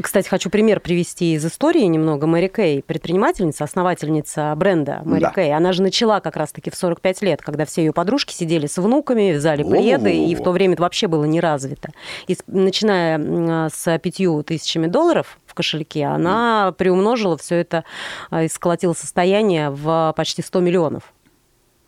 Кстати, 0.00 0.28
хочу 0.28 0.50
пример 0.50 0.80
привести 0.80 1.34
из 1.34 1.44
истории 1.44 1.84
немного. 1.84 2.26
Мэри 2.26 2.48
Кей, 2.48 2.82
предпринимательница, 2.82 3.64
основательница 3.64 4.52
бренда 4.56 5.02
Мэри 5.04 5.20
Да. 5.22 5.32
Кей. 5.34 5.54
Она 5.54 5.72
же 5.72 5.82
начала 5.82 6.20
как 6.20 6.36
раз-таки 6.36 6.70
в 6.70 6.74
45 6.74 7.22
лет, 7.22 7.42
когда 7.42 7.64
все 7.64 7.82
ее 7.84 7.92
подружки 7.92 8.32
сидели 8.32 8.66
с 8.66 8.78
внуками, 8.78 9.32
вязали 9.32 9.62
пледы, 9.62 10.14
и 10.26 10.34
в 10.34 10.42
то 10.42 10.50
время 10.52 10.74
это 10.74 10.82
вообще 10.82 11.06
было 11.06 11.24
не 11.24 11.40
развито. 11.40 11.90
И 12.26 12.36
начиная 12.46 13.18
м, 13.18 13.68
с 13.72 13.98
пятью 13.98 14.42
тысячами 14.42 14.86
долларов 14.86 15.38
в 15.46 15.54
кошельке, 15.54 16.04
она 16.06 16.72
приумножила 16.76 17.36
все 17.36 17.56
это 17.56 17.84
а, 18.30 18.44
и 18.44 18.48
сколотила 18.48 18.92
состояние 18.94 19.70
в 19.70 20.14
почти 20.16 20.42
100 20.42 20.60
миллионов 20.60 21.12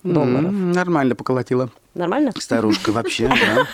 долларов. 0.02 0.44
М, 0.46 0.72
Нормально 0.72 1.14
поколотила. 1.14 1.70
Нормально? 1.94 2.32
Старушка 2.38 2.90
вообще, 2.90 3.28
да. 3.28 3.66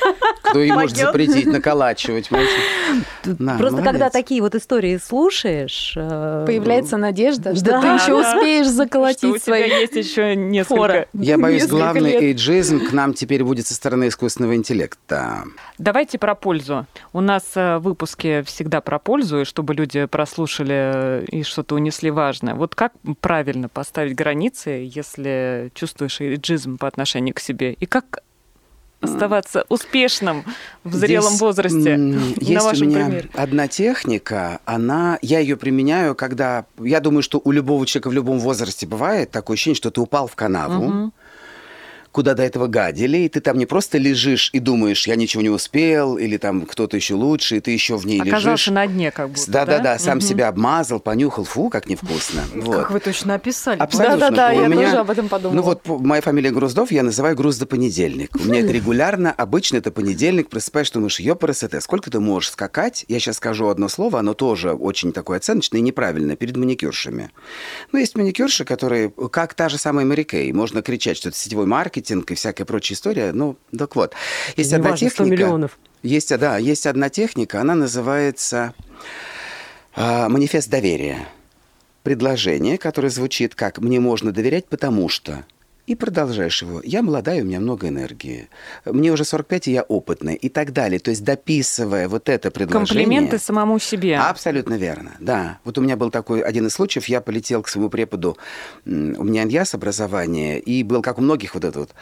Кто 0.50 0.60
ей 0.60 0.72
может 0.72 0.96
запретить 0.96 1.46
наколачивать? 1.46 2.28
Просто 2.28 3.82
когда 3.82 4.10
такие 4.10 4.40
вот 4.40 4.54
истории 4.54 4.96
слушаешь... 4.96 5.94
э, 5.96 6.44
Появляется 6.46 6.96
надежда, 6.96 7.54
что 7.54 7.80
ты 7.80 7.86
еще 7.86 8.14
успеешь 8.14 8.66
заколотить 8.68 9.20
тебя 9.20 9.38
свои 9.38 9.68
есть 9.68 9.94
еще 9.96 10.36
несколько. 10.36 11.06
Я 11.12 11.38
боюсь, 11.38 11.66
главный 11.66 12.12
эйджизм 12.12 12.86
к 12.86 12.92
нам 12.92 13.14
теперь 13.14 13.44
будет 13.44 13.66
со 13.66 13.74
стороны 13.74 14.08
искусственного 14.08 14.54
интеллекта. 14.54 15.44
Давайте 15.78 16.18
про 16.18 16.34
пользу. 16.34 16.86
У 17.12 17.20
нас 17.20 17.42
э, 17.54 17.78
в 17.78 17.82
выпуске 17.82 18.42
всегда 18.42 18.80
про 18.80 18.98
пользу, 18.98 19.40
и 19.40 19.44
чтобы 19.44 19.74
люди 19.74 20.06
прослушали 20.06 21.22
э, 21.22 21.24
и 21.30 21.42
что-то 21.42 21.74
унесли 21.74 22.10
важное. 22.10 22.54
Вот 22.54 22.74
как 22.74 22.92
правильно 23.20 23.68
поставить 23.68 24.14
границы, 24.14 24.88
если 24.90 25.70
чувствуешь 25.74 26.20
эйджизм 26.20 26.78
по 26.78 26.88
отношению 26.88 27.34
к 27.34 27.40
себе? 27.40 27.72
И 27.72 27.86
как 27.86 28.22
оставаться 29.00 29.64
успешным 29.68 30.44
в 30.84 30.94
зрелом 30.94 31.30
Здесь, 31.30 31.40
возрасте? 31.40 31.90
м, 31.94 32.10
На 32.10 32.34
Есть 32.40 32.62
у 32.62 32.68
вашем 32.68 32.88
меня 32.88 33.04
примере. 33.06 33.28
одна 33.34 33.68
техника, 33.68 34.60
она, 34.64 35.18
я 35.22 35.38
ее 35.38 35.56
применяю, 35.56 36.14
когда, 36.14 36.66
я 36.78 37.00
думаю, 37.00 37.22
что 37.22 37.40
у 37.42 37.50
любого 37.52 37.86
человека 37.86 38.08
в 38.08 38.12
любом 38.12 38.38
возрасте 38.38 38.86
бывает 38.86 39.30
такое 39.30 39.54
ощущение, 39.54 39.76
что 39.76 39.90
ты 39.90 40.00
упал 40.00 40.26
в 40.26 40.34
канаву, 40.34 40.84
Мгм. 40.88 41.12
Куда 42.18 42.34
до 42.34 42.42
этого 42.42 42.66
гадили, 42.66 43.18
и 43.18 43.28
ты 43.28 43.38
там 43.40 43.56
не 43.58 43.64
просто 43.64 43.96
лежишь 43.96 44.50
и 44.52 44.58
думаешь, 44.58 45.06
я 45.06 45.14
ничего 45.14 45.40
не 45.40 45.50
успел, 45.50 46.18
или 46.18 46.36
там 46.36 46.66
кто-то 46.66 46.96
еще 46.96 47.14
лучше, 47.14 47.58
и 47.58 47.60
ты 47.60 47.70
еще 47.70 47.96
в 47.96 48.06
ней 48.06 48.20
Оказался 48.20 48.48
лежишь. 48.50 48.66
на 48.70 48.86
дне 48.88 49.12
как 49.12 49.28
будто, 49.30 49.48
Да-да-да, 49.48 50.00
сам 50.00 50.18
Мгм. 50.18 50.26
себя 50.26 50.48
обмазал, 50.48 50.98
понюхал, 50.98 51.44
фу, 51.44 51.68
как 51.70 51.88
невкусно. 51.88 52.42
Вот. 52.56 52.74
Как 52.74 52.90
вы 52.90 52.98
точно 52.98 53.34
описали. 53.34 53.78
Абсолютно. 53.78 54.18
Да-да-да, 54.18 54.50
я 54.50 54.66
меня- 54.66 54.86
тоже 54.86 54.96
об 54.96 55.10
этом 55.10 55.28
подумала. 55.28 55.54
Ну 55.54 55.62
вот 55.62 55.86
моя 55.86 56.20
фамилия 56.20 56.50
Груздов, 56.50 56.90
я 56.90 57.04
называю 57.04 57.36
Грузда 57.36 57.66
понедельник. 57.66 58.30
У 58.34 58.48
меня 58.48 58.62
это 58.62 58.72
регулярно, 58.72 59.30
обычно 59.30 59.76
это 59.76 59.92
понедельник, 59.92 60.48
просыпаешь, 60.48 60.90
думаешь, 60.90 61.20
ёпарасоте, 61.20 61.80
сколько 61.80 62.10
ты 62.10 62.18
можешь 62.18 62.50
скакать? 62.50 63.04
Я 63.06 63.20
сейчас 63.20 63.36
скажу 63.36 63.68
одно 63.68 63.88
слово, 63.88 64.18
оно 64.18 64.34
тоже 64.34 64.72
очень 64.72 65.12
такое 65.12 65.36
оценочное 65.36 65.78
и 65.78 65.82
неправильное, 65.84 66.34
перед 66.34 66.56
маникюршами. 66.56 67.30
Ну, 67.92 68.00
есть 68.00 68.16
маникюрши, 68.16 68.64
которые, 68.64 69.08
как 69.30 69.54
та 69.54 69.68
же 69.68 69.78
самая 69.78 70.04
Мэри 70.04 70.24
Кей, 70.24 70.52
можно 70.52 70.82
кричать, 70.82 71.16
что 71.16 71.28
это 71.28 71.38
сетевой 71.38 71.66
маркетинг 71.66 72.07
и 72.14 72.34
всякая 72.34 72.64
прочая 72.64 72.96
история. 72.96 73.32
Ну, 73.32 73.56
так 73.76 73.96
вот. 73.96 74.14
Есть 74.56 74.72
одна 74.72 74.88
Неважно, 74.88 75.08
100 75.08 75.16
техника. 75.16 75.32
миллионов. 75.32 75.78
Есть, 76.02 76.36
да, 76.38 76.58
есть 76.58 76.86
одна 76.86 77.08
техника, 77.08 77.60
она 77.60 77.74
называется 77.74 78.74
а, 79.94 80.28
манифест 80.28 80.68
доверия. 80.70 81.28
Предложение, 82.04 82.78
которое 82.78 83.10
звучит 83.10 83.54
как 83.54 83.78
«мне 83.78 84.00
можно 84.00 84.32
доверять, 84.32 84.66
потому 84.66 85.08
что…» 85.08 85.44
И 85.88 85.94
продолжаешь 85.94 86.60
его. 86.60 86.82
Я 86.84 87.00
молодая, 87.00 87.40
у 87.40 87.46
меня 87.46 87.60
много 87.60 87.88
энергии. 87.88 88.50
Мне 88.84 89.10
уже 89.10 89.24
45, 89.24 89.68
и 89.68 89.72
я 89.72 89.82
опытная. 89.82 90.34
И 90.34 90.50
так 90.50 90.74
далее. 90.74 90.98
То 90.98 91.08
есть 91.08 91.24
дописывая 91.24 92.08
вот 92.08 92.28
это 92.28 92.50
предложение... 92.50 93.04
Комплименты 93.04 93.38
самому 93.38 93.78
себе. 93.78 94.18
Абсолютно 94.18 94.74
верно, 94.74 95.12
да. 95.18 95.60
Вот 95.64 95.78
у 95.78 95.80
меня 95.80 95.96
был 95.96 96.10
такой 96.10 96.42
один 96.42 96.66
из 96.66 96.74
случаев, 96.74 97.06
я 97.06 97.22
полетел 97.22 97.62
к 97.62 97.68
своему 97.68 97.88
преподу, 97.88 98.36
у 98.84 98.90
меня 98.90 99.44
иньяс 99.44 99.74
образование, 99.74 100.60
и 100.60 100.82
был, 100.82 101.00
как 101.00 101.16
у 101.16 101.22
многих, 101.22 101.54
вот 101.54 101.64
это 101.64 101.78
вот 101.78 101.94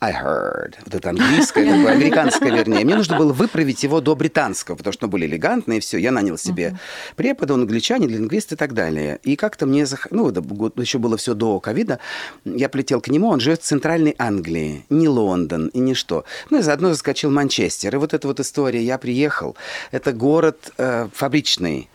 I 0.00 0.12
heard. 0.12 0.74
Вот 0.84 0.94
это 0.94 1.10
английское, 1.10 1.64
такое, 1.64 1.92
американское, 1.92 2.52
вернее. 2.52 2.84
Мне 2.84 2.94
нужно 2.94 3.16
было 3.16 3.32
выправить 3.32 3.82
его 3.82 4.00
до 4.00 4.14
британского, 4.14 4.76
потому 4.76 4.92
что 4.92 5.06
мы 5.06 5.12
были 5.12 5.26
элегантные, 5.26 5.80
все. 5.80 5.96
Я 5.98 6.10
нанял 6.10 6.36
себе 6.36 6.78
препода, 7.16 7.54
он 7.54 7.62
англичанин, 7.62 8.08
лингвист 8.08 8.52
и 8.52 8.56
так 8.56 8.74
далее. 8.74 9.18
И 9.22 9.36
как-то 9.36 9.66
мне, 9.66 9.86
зах... 9.86 10.08
ну, 10.10 10.28
это 10.28 10.42
еще 10.76 10.98
было 10.98 11.16
все 11.16 11.34
до 11.34 11.58
ковида, 11.58 12.00
я 12.44 12.68
полетел 12.68 13.00
к 13.00 13.08
нему, 13.08 13.28
он 13.28 13.40
живет 13.40 13.62
в 13.62 13.64
центральной 13.64 14.14
Англии, 14.18 14.84
не 14.90 15.08
Лондон 15.08 15.68
и 15.68 15.78
не 15.78 15.94
что. 15.94 16.24
Ну, 16.50 16.58
и 16.58 16.62
заодно 16.62 16.90
заскочил 16.90 17.30
Манчестер. 17.30 17.94
И 17.94 17.98
вот 17.98 18.12
эта 18.12 18.28
вот 18.28 18.40
история, 18.40 18.82
я 18.82 18.98
приехал, 18.98 19.56
это 19.90 20.12
город 20.12 20.72
э, 20.76 21.08
фабричный, 21.14 21.88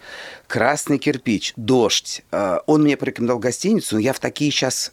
красный 0.48 0.98
кирпич, 0.98 1.54
дождь. 1.56 2.24
Э, 2.32 2.60
он 2.66 2.84
мне 2.84 2.98
порекомендовал 2.98 3.40
гостиницу, 3.40 3.96
но 3.96 4.02
я 4.02 4.14
в 4.14 4.20
такие 4.20 4.50
сейчас 4.52 4.92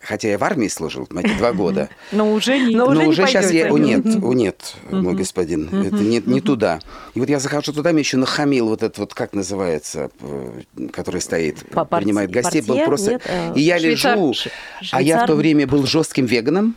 хотя 0.00 0.28
я 0.28 0.38
в 0.38 0.44
армии 0.44 0.68
служил 0.68 1.08
эти 1.16 1.36
два 1.36 1.52
года, 1.52 1.88
Но 2.10 2.32
уже 2.32 2.58
не... 2.58 2.74
Но 2.76 2.86
но 2.86 3.00
уже 3.00 3.08
уже, 3.08 3.22
не 3.22 3.28
сейчас 3.28 3.50
я... 3.50 3.72
О, 3.72 3.78
нет, 3.78 4.04
о, 4.22 4.32
нет, 4.32 4.74
мой 4.90 5.14
господин, 5.14 5.68
это 5.84 5.96
не, 5.96 6.22
не 6.24 6.40
туда. 6.40 6.80
И 7.14 7.20
вот 7.20 7.28
я 7.28 7.38
захожу 7.38 7.72
туда, 7.72 7.92
мне 7.92 8.00
еще 8.00 8.16
нахамил 8.16 8.68
вот 8.68 8.82
этот 8.82 8.98
вот, 8.98 9.14
как 9.14 9.32
называется, 9.34 10.10
э, 10.20 10.60
который 10.92 11.20
стоит, 11.20 11.64
По- 11.70 11.84
принимает 11.84 12.30
гостей, 12.30 12.62
был 12.62 12.78
просто... 12.84 13.12
Нет, 13.12 13.22
э, 13.26 13.52
и 13.56 13.60
я 13.60 13.78
швейцар. 13.78 14.16
лежу, 14.16 14.34
Ш- 14.34 14.50
а 14.92 15.02
я 15.02 15.16
в 15.16 15.20
то 15.20 15.26
швейцар? 15.26 15.36
время 15.36 15.66
был 15.66 15.86
жестким 15.86 16.26
веганом, 16.26 16.76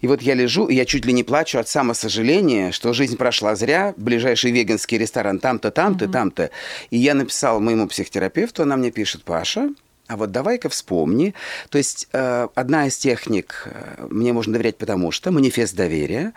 и 0.00 0.06
вот 0.06 0.22
я 0.22 0.34
лежу, 0.34 0.66
и 0.66 0.74
я 0.76 0.84
чуть 0.84 1.04
ли 1.06 1.12
не 1.12 1.24
плачу 1.24 1.58
от 1.58 1.68
самосожаления, 1.68 2.70
что 2.70 2.92
жизнь 2.92 3.16
прошла 3.16 3.56
зря. 3.56 3.94
Ближайший 3.96 4.52
веганский 4.52 4.96
ресторан 4.96 5.40
там-то, 5.40 5.72
там-то, 5.72 6.06
там-то. 6.08 6.50
И 6.90 6.98
я 6.98 7.14
написал 7.14 7.58
моему 7.60 7.88
психотерапевту, 7.88 8.62
она 8.62 8.76
мне 8.76 8.92
пишет, 8.92 9.24
Паша, 9.24 9.70
а 10.08 10.16
вот 10.16 10.32
давай-ка 10.32 10.68
вспомни. 10.68 11.34
То 11.68 11.78
есть 11.78 12.08
э, 12.12 12.48
одна 12.54 12.86
из 12.86 12.96
техник 12.96 13.66
э, 13.66 14.06
«мне 14.10 14.32
можно 14.32 14.54
доверять, 14.54 14.78
потому 14.78 15.12
что» 15.12 15.30
манифест 15.30 15.76
доверия. 15.76 16.32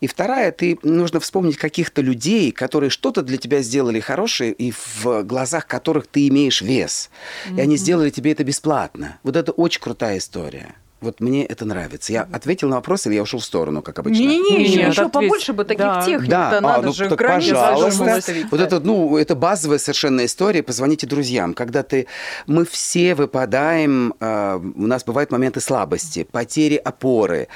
И 0.00 0.06
вторая, 0.06 0.52
ты 0.52 0.78
нужно 0.82 1.18
вспомнить 1.18 1.56
каких-то 1.56 2.02
людей, 2.02 2.52
которые 2.52 2.88
что-то 2.90 3.22
для 3.22 3.36
тебя 3.36 3.62
сделали 3.62 3.98
хорошее, 3.98 4.52
и 4.52 4.72
в 4.72 5.24
глазах 5.24 5.66
которых 5.66 6.06
ты 6.06 6.28
имеешь 6.28 6.62
вес. 6.62 7.10
И 7.54 7.60
они 7.60 7.76
сделали 7.76 8.10
тебе 8.10 8.32
это 8.32 8.44
бесплатно. 8.44 9.18
Вот 9.24 9.36
это 9.36 9.50
очень 9.52 9.80
крутая 9.80 10.18
история. 10.18 10.76
Вот 11.02 11.20
мне 11.20 11.44
это 11.44 11.66
нравится. 11.66 12.10
Я 12.12 12.22
ответил 12.32 12.68
на 12.70 12.76
вопрос, 12.76 13.06
или 13.06 13.14
я 13.14 13.22
ушел 13.22 13.38
в 13.38 13.44
сторону, 13.44 13.82
как 13.82 13.98
обычно? 13.98 14.18
Не-не-не, 14.22 14.62
еще, 14.64 14.76
Нет, 14.78 14.92
еще 14.92 15.02
ответь. 15.02 15.12
побольше 15.12 15.52
бы 15.52 15.64
таких 15.64 15.84
Да. 15.84 16.02
техник. 16.02 16.30
Да, 16.30 16.50
Да, 16.52 16.58
а, 16.58 16.60
надо 16.62 16.86
ну 16.86 16.92
же 16.94 17.08
так 17.10 17.18
пожалуйста. 17.18 18.22
Вот 18.50 18.60
это, 18.60 18.80
ну, 18.80 19.18
это 19.18 19.34
базовая 19.34 19.78
совершенно 19.78 20.24
история. 20.24 20.62
Позвоните 20.62 21.06
друзьям. 21.06 21.52
Когда 21.52 21.82
ты, 21.82 22.06
мы 22.46 22.64
все 22.64 23.14
выпадаем, 23.14 24.14
а, 24.20 24.56
у 24.56 24.86
нас 24.86 25.04
бывают 25.04 25.30
моменты 25.30 25.60
слабости, 25.60 26.24
потери 26.24 26.76
опоры. 26.76 27.48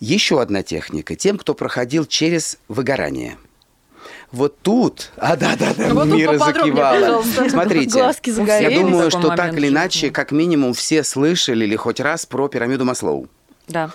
Еще 0.00 0.42
одна 0.42 0.64
техника. 0.64 1.14
Тем, 1.14 1.38
кто 1.38 1.54
проходил 1.54 2.06
через 2.06 2.58
выгорание. 2.68 3.36
Вот 4.32 4.60
тут, 4.62 5.10
а 5.16 5.36
да, 5.36 5.56
да, 5.56 5.74
да, 5.74 5.92
Вот 5.92 6.06
Мира 6.06 6.38
закивала. 6.38 7.22
Смотрите, 7.48 7.98
Глазки 7.98 8.30
я 8.30 8.70
думаю, 8.80 9.10
что 9.10 9.20
момент 9.20 9.36
так 9.36 9.54
или 9.54 9.68
иначе, 9.68 10.10
как 10.10 10.30
минимум, 10.30 10.72
все 10.72 11.02
слышали 11.02 11.64
или 11.64 11.76
хоть 11.76 11.98
раз 11.98 12.26
про 12.26 12.48
пирамиду 12.48 12.84
Маслоу. 12.84 13.28
Да. 13.66 13.90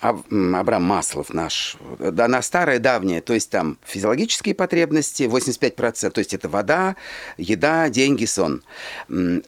М, 0.00 0.54
Абрам 0.54 0.82
Маслов 0.82 1.34
наш, 1.34 1.76
она 1.98 2.40
старая, 2.42 2.78
давняя, 2.78 3.20
то 3.20 3.34
есть 3.34 3.50
там 3.50 3.78
физиологические 3.84 4.54
потребности, 4.54 5.24
85%, 5.24 6.10
то 6.10 6.18
есть 6.20 6.34
это 6.34 6.48
вода, 6.48 6.94
еда, 7.36 7.88
деньги, 7.88 8.24
сон. 8.24 8.62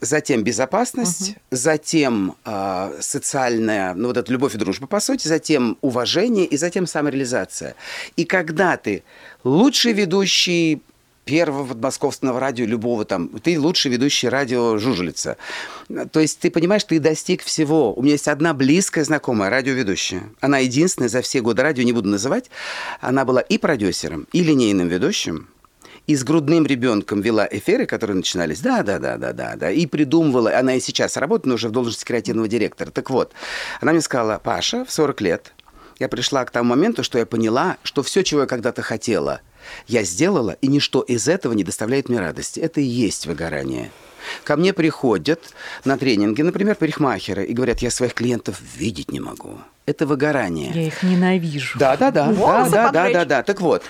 Затем 0.01 0.43
безопасность, 0.43 1.37
затем 1.53 2.35
а, 2.45 2.93
социальная, 2.99 3.95
ну 3.95 4.09
вот 4.09 4.17
это 4.17 4.33
любовь 4.33 4.57
и 4.57 4.59
дружба, 4.59 4.89
по 4.89 4.99
сути, 4.99 5.29
затем 5.29 5.79
уважение 5.83 6.47
и 6.47 6.57
затем 6.57 6.89
самореализация. 6.89 7.77
И 8.17 8.25
когда 8.25 8.77
ты 8.77 9.05
лучший 9.45 9.93
ведущий 9.93 10.83
первого 11.25 11.69
подмосковного 11.69 12.41
радио, 12.41 12.67
любого 12.67 13.05
там, 13.05 13.29
ты 13.29 13.59
лучший 13.59 13.91
ведущий 13.91 14.29
радио 14.29 14.79
Жужелица. 14.79 15.37
То 16.11 16.19
есть 16.19 16.41
ты 16.41 16.51
понимаешь, 16.51 16.83
ты 16.85 16.99
достиг 16.99 17.43
всего. 17.43 17.95
У 17.95 18.03
меня 18.03 18.13
есть 18.13 18.27
одна 18.27 18.53
близкая 18.53 19.05
знакомая 19.05 19.51
радиоведущая. 19.51 20.25
Она 20.41 20.59
единственная 20.59 21.09
за 21.09 21.23
все 21.23 21.41
годы 21.41 21.63
радио, 21.63 21.85
не 21.85 21.93
буду 21.93 22.09
называть. 22.09 22.51
Она 23.01 23.25
была 23.25 23.41
и 23.41 23.59
продюсером, 23.59 24.27
и 24.33 24.43
линейным 24.43 24.89
ведущим. 24.89 25.49
И 26.07 26.17
с 26.17 26.25
грудным 26.25 26.67
ребенком 26.67 27.21
вела 27.21 27.47
эфиры, 27.49 27.87
которые 27.87 28.17
начинались, 28.17 28.61
да, 28.61 28.83
да, 28.83 28.99
да, 28.99 29.17
да, 29.17 29.33
да, 29.33 29.55
да, 29.55 29.71
и 29.71 29.87
придумывала, 29.87 30.59
она 30.59 30.75
и 30.75 30.81
сейчас 30.81 31.17
работает, 31.17 31.47
но 31.47 31.55
уже 31.55 31.69
в 31.69 31.73
должности 31.73 32.05
креативного 32.05 32.49
директора. 32.49 32.91
Так 32.91 33.11
вот, 33.11 33.33
она 33.81 33.93
мне 33.93 34.01
сказала, 34.01 34.41
Паша, 34.43 34.85
в 34.85 34.91
40 34.91 35.21
лет 35.21 35.53
я 36.01 36.09
пришла 36.09 36.45
к 36.45 36.51
тому 36.51 36.71
моменту, 36.71 37.05
что 37.05 37.19
я 37.19 37.27
поняла, 37.27 37.77
что 37.85 38.03
все, 38.03 38.25
чего 38.25 38.41
я 38.41 38.47
когда-то 38.47 38.83
хотела, 38.83 39.43
я 39.87 40.03
сделала, 40.03 40.57
и 40.63 40.67
ничто 40.67 41.03
из 41.03 41.29
этого 41.29 41.53
не 41.53 41.63
доставляет 41.63 42.09
мне 42.09 42.19
радости. 42.19 42.59
Это 42.59 42.81
и 42.81 42.85
есть 42.85 43.27
выгорание. 43.27 43.91
Ко 44.45 44.57
мне 44.57 44.73
приходят 44.73 45.41
на 45.85 45.99
тренинги, 45.99 46.43
например, 46.43 46.75
парикмахеры, 46.77 47.45
и 47.45 47.53
говорят, 47.53 47.81
я 47.81 47.91
своих 47.91 48.15
клиентов 48.15 48.61
видеть 48.77 49.13
не 49.13 49.21
могу. 49.21 49.59
Это 49.85 50.07
выгорание. 50.07 50.73
Я 50.75 50.87
их 50.87 51.03
ненавижу. 51.03 51.79
Да, 51.79 51.97
да, 51.97 52.11
да, 52.11 52.33
да, 52.33 52.69
да, 52.69 52.91
да, 52.91 53.11
да, 53.13 53.25
да. 53.25 53.43
Так 53.43 53.61
вот, 53.61 53.85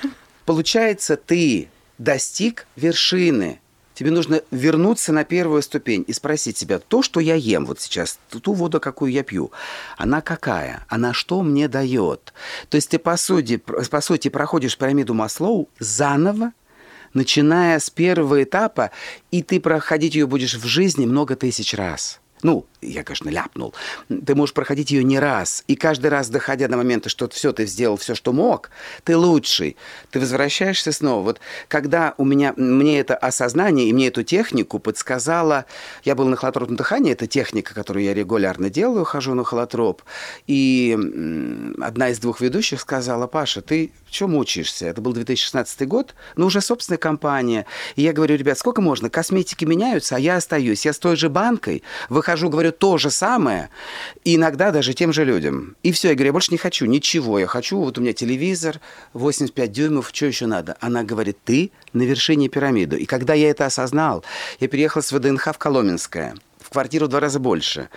получается, 0.47 1.17
ты 1.17 1.69
достиг 1.99 2.67
вершины. 2.75 3.61
Тебе 4.01 4.13
нужно 4.13 4.41
вернуться 4.51 5.13
на 5.13 5.25
первую 5.25 5.61
ступень 5.61 6.07
и 6.07 6.15
спросить 6.15 6.57
себя, 6.57 6.79
то, 6.79 7.03
что 7.03 7.21
я 7.21 7.35
ем 7.35 7.67
вот 7.67 7.81
сейчас, 7.83 8.19
ту- 8.31 8.55
воду, 8.55 8.81
какую 8.81 9.13
я 9.13 9.23
пью, 9.23 9.53
она 9.99 10.23
какая? 10.23 10.87
Она 10.89 11.13
что 11.13 11.43
мне 11.43 11.69
дает? 11.69 12.33
То 12.71 12.77
есть 12.77 12.89
ты, 12.89 12.99
по 12.99 13.19
сути, 13.19 13.59
по 13.59 14.01
сути 14.01 14.29
проходишь 14.29 14.79
пирамиду 14.79 15.13
Маслоу 15.13 15.69
заново, 15.79 16.53
начиная 17.13 17.79
с 17.79 17.91
первого 17.91 18.43
этапа, 18.43 18.91
и 19.31 19.43
ты 19.43 19.61
проходить 19.61 20.15
ее 20.15 20.27
будешь 20.27 20.55
в 20.55 20.65
жизни 20.65 21.05
много 21.05 21.37
тысяч 21.37 21.75
раз. 21.75 22.21
Ну, 22.43 22.67
я, 22.81 23.05
конечно, 23.05 23.29
ляпнул. 23.29 23.75
Ты 24.09 24.35
можешь 24.35 24.55
проходить 24.55 24.91
ее 24.91 25.05
не 25.05 25.19
раз. 25.19 25.65
И 25.67 25.77
каждый 25.77 26.09
раз, 26.09 26.29
доходя 26.29 26.69
до 26.69 26.77
момента, 26.77 27.09
что 27.09 27.29
все, 27.29 27.53
ты 27.53 27.67
сделал 27.67 27.97
все, 27.97 28.15
что 28.15 28.33
мог, 28.33 28.71
ты 29.05 29.17
лучший. 29.17 29.77
Ты 30.11 30.21
возвращаешься 30.21 30.93
снова. 30.93 31.23
Вот 31.23 31.41
когда 31.69 32.15
у 32.17 32.25
меня, 32.25 32.55
мне 32.57 33.01
это 33.01 33.17
осознание 33.17 33.89
и 33.89 33.93
мне 33.93 34.09
эту 34.09 34.23
технику 34.23 34.79
подсказала... 34.79 35.67
Я 36.05 36.15
был 36.15 36.27
на 36.27 36.37
холотропном 36.37 36.77
дыхании. 36.77 37.13
Это 37.13 37.27
техника, 37.27 37.75
которую 37.75 38.05
я 38.05 38.15
регулярно 38.15 38.71
делаю, 38.71 39.05
хожу 39.05 39.35
на 39.35 39.45
холотроп. 39.45 40.03
И 40.47 40.97
одна 41.81 42.09
из 42.09 42.19
двух 42.19 42.41
ведущих 42.41 42.81
сказала, 42.81 43.27
Паша, 43.27 43.61
ты 43.61 43.93
что 44.11 44.27
мучаешься? 44.27 44.87
Это 44.87 45.01
был 45.01 45.13
2016 45.13 45.87
год, 45.87 46.15
но 46.37 46.47
уже 46.47 46.61
собственная 46.61 46.99
компания. 46.99 47.67
И 47.97 48.03
я 48.03 48.13
говорю, 48.13 48.37
ребят, 48.37 48.59
сколько 48.59 48.81
можно? 48.81 49.11
Косметики 49.11 49.65
меняются, 49.65 50.17
а 50.17 50.19
я 50.19 50.37
остаюсь. 50.37 50.85
Я 50.87 50.93
с 50.93 50.99
той 50.99 51.17
же 51.17 51.29
банкой 51.29 51.83
выхожу, 52.09 52.30
говорю 52.49 52.73
то 52.73 52.99
же 52.99 53.11
самое, 53.11 53.71
иногда 54.25 54.71
даже 54.71 54.95
тем 54.95 55.13
же 55.13 55.25
людям. 55.25 55.77
И 55.83 55.93
все, 55.93 56.09
я 56.09 56.15
говорю, 56.15 56.29
я 56.29 56.33
больше 56.33 56.53
не 56.53 56.59
хочу 56.59 56.87
ничего. 56.87 57.39
Я 57.39 57.47
хочу, 57.47 57.79
вот 57.79 57.99
у 57.99 58.01
меня 58.01 58.13
телевизор, 58.13 58.81
85 59.15 59.73
дюймов, 59.73 60.11
что 60.13 60.27
еще 60.27 60.47
надо? 60.47 60.77
Она 60.81 61.03
говорит, 61.03 61.39
ты 61.45 61.71
на 61.93 62.03
вершине 62.03 62.49
пирамиды. 62.49 62.99
И 62.99 63.07
когда 63.07 63.35
я 63.35 63.51
это 63.51 63.67
осознал, 63.67 64.25
я 64.61 64.69
переехал 64.69 65.03
с 65.03 65.13
ВДНХ 65.13 65.53
в 65.55 65.59
Коломенское. 65.59 66.35
В 66.71 66.73
квартиру 66.73 67.07
в 67.07 67.09
два 67.09 67.19
раза 67.19 67.41
больше. 67.41 67.89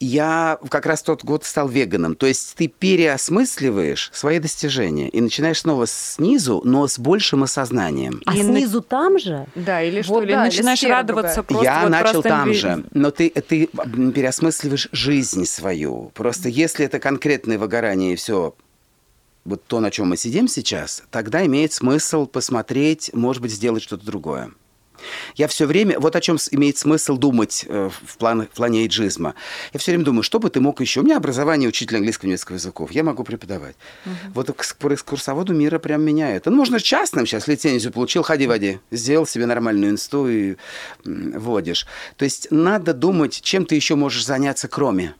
Я 0.00 0.58
как 0.70 0.86
раз 0.86 1.02
тот 1.02 1.22
год 1.22 1.44
стал 1.44 1.68
веганом. 1.68 2.16
То 2.16 2.24
есть 2.24 2.54
ты 2.56 2.66
переосмысливаешь 2.66 4.10
свои 4.14 4.38
достижения 4.38 5.10
и 5.10 5.20
начинаешь 5.20 5.60
снова 5.60 5.86
снизу, 5.86 6.62
но 6.64 6.88
с 6.88 6.98
большим 6.98 7.42
осознанием. 7.42 8.22
А 8.24 8.34
И 8.34 8.42
на- 8.42 8.44
снизу 8.58 8.80
там 8.80 9.18
же? 9.18 9.46
Да, 9.54 9.82
или 9.82 10.00
что, 10.00 10.14
Вот 10.14 10.24
или 10.24 10.32
да, 10.32 10.44
начинаешь 10.44 10.82
радоваться 10.82 11.42
другая. 11.42 11.46
просто 11.46 11.64
я 11.64 11.82
вот 11.82 11.90
начал 11.90 12.22
простым 12.22 12.30
там 12.32 12.54
же, 12.54 12.84
но 12.92 13.10
ты, 13.10 13.28
ты 13.28 13.66
переосмысливаешь 13.66 14.88
жизнь 14.92 15.44
свою. 15.44 16.10
Просто 16.14 16.48
если 16.48 16.86
это 16.86 16.98
конкретное 16.98 17.58
выгорание 17.58 18.14
и 18.14 18.16
все, 18.16 18.54
вот 19.44 19.62
то, 19.66 19.80
на 19.80 19.90
чем 19.90 20.08
мы 20.08 20.16
сидим 20.16 20.48
сейчас, 20.48 21.02
тогда 21.10 21.44
имеет 21.44 21.74
смысл 21.74 22.26
посмотреть, 22.26 23.10
может 23.12 23.42
быть, 23.42 23.52
сделать 23.52 23.82
что-то 23.82 24.06
другое. 24.06 24.52
Я 25.34 25.48
все 25.48 25.66
время, 25.66 25.98
вот 26.00 26.16
о 26.16 26.20
чем 26.20 26.36
имеет 26.50 26.78
смысл 26.78 27.16
думать 27.16 27.64
э, 27.68 27.90
в, 28.06 28.16
план, 28.16 28.42
в 28.52 28.56
плане 28.56 28.82
эйджизма. 28.82 29.34
Я 29.72 29.80
все 29.80 29.92
время 29.92 30.04
думаю, 30.04 30.22
что 30.22 30.38
бы 30.38 30.50
ты 30.50 30.60
мог 30.60 30.80
еще... 30.80 31.00
У 31.00 31.02
меня 31.02 31.16
образование 31.16 31.68
учителя 31.68 31.98
английского 31.98 32.26
и 32.26 32.28
немецкого 32.28 32.56
языков. 32.56 32.90
Я 32.92 33.04
могу 33.04 33.24
преподавать. 33.24 33.76
Вот 34.34 34.50
экс- 34.50 34.74
по 34.74 34.92
экскурсоводу 34.92 35.54
мира 35.54 35.78
прям 35.78 36.02
меняет. 36.02 36.46
Ну, 36.46 36.52
можно 36.52 36.80
частным 36.80 37.26
сейчас 37.26 37.48
лицензию 37.48 37.92
получил, 37.92 38.22
ходи 38.22 38.46
води. 38.46 38.80
Сделал 38.90 39.26
себе 39.26 39.46
нормальную 39.46 39.92
инсту 39.92 40.28
и 40.28 40.56
водишь. 41.04 41.86
То 42.16 42.24
есть 42.24 42.48
надо 42.50 42.94
думать, 42.94 43.40
чем 43.42 43.66
ты 43.66 43.74
еще 43.74 43.94
можешь 43.94 44.24
заняться, 44.24 44.68
кроме. 44.68 45.14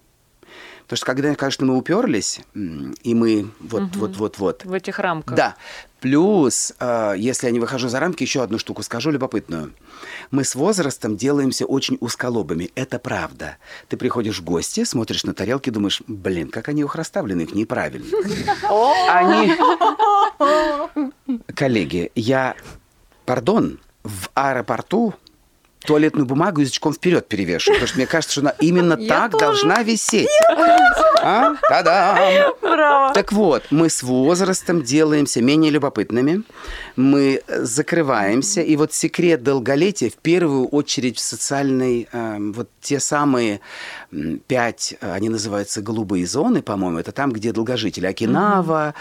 Потому 0.84 0.98
что 0.98 1.06
когда, 1.06 1.34
конечно, 1.34 1.66
мы 1.66 1.76
уперлись, 1.76 2.40
и 2.54 3.14
мы 3.14 3.50
вот-вот-вот-вот, 3.58 4.64
в 4.64 4.72
этих 4.72 5.00
рамках. 5.00 5.36
да. 5.36 5.56
Плюс, 6.06 6.72
э, 6.78 7.14
если 7.18 7.48
я 7.48 7.52
не 7.52 7.58
выхожу 7.58 7.88
за 7.88 7.98
рамки, 7.98 8.22
еще 8.22 8.40
одну 8.40 8.60
штуку 8.60 8.84
скажу 8.84 9.10
любопытную. 9.10 9.72
Мы 10.30 10.44
с 10.44 10.54
возрастом 10.54 11.16
делаемся 11.16 11.66
очень 11.66 11.98
узколобыми. 11.98 12.70
Это 12.76 13.00
правда. 13.00 13.56
Ты 13.88 13.96
приходишь 13.96 14.38
в 14.38 14.44
гости, 14.44 14.84
смотришь 14.84 15.24
на 15.24 15.34
тарелки, 15.34 15.68
думаешь, 15.68 16.02
блин, 16.06 16.50
как 16.50 16.68
они 16.68 16.82
их 16.82 16.94
расставлены, 16.94 17.42
их 17.42 17.56
неправильно. 17.56 18.06
Они... 19.10 19.52
Коллеги, 21.56 22.12
я, 22.14 22.54
пардон, 23.24 23.80
в 24.04 24.30
аэропорту 24.34 25.12
туалетную 25.86 26.26
бумагу 26.26 26.60
язычком 26.60 26.92
вперед 26.92 27.28
перевешиваю, 27.28 27.76
потому 27.76 27.88
что 27.88 27.96
мне 27.98 28.06
кажется, 28.06 28.32
что 28.32 28.40
она 28.42 28.54
именно 28.60 28.96
так 28.96 29.32
должна 29.38 29.82
висеть. 29.82 30.28
А? 31.22 31.54
Та-дам! 31.68 32.54
Браво. 32.60 33.14
Так 33.14 33.32
вот, 33.32 33.64
мы 33.70 33.90
с 33.90 34.02
возрастом 34.02 34.82
делаемся 34.82 35.40
менее 35.40 35.70
любопытными, 35.70 36.42
мы 36.94 37.42
закрываемся, 37.48 38.60
и 38.60 38.76
вот 38.76 38.92
секрет 38.92 39.42
долголетия 39.42 40.10
в 40.10 40.14
первую 40.14 40.66
очередь 40.68 41.18
в 41.18 41.20
социальной, 41.20 42.08
э, 42.12 42.36
вот 42.38 42.68
те 42.80 43.00
самые 43.00 43.60
пять, 44.46 44.94
э, 45.00 45.12
они 45.12 45.28
называются 45.28 45.80
голубые 45.82 46.26
зоны, 46.26 46.62
по-моему, 46.62 46.98
это 46.98 47.12
там, 47.12 47.32
где 47.32 47.52
долгожители. 47.52 48.06
Окинава, 48.06 48.94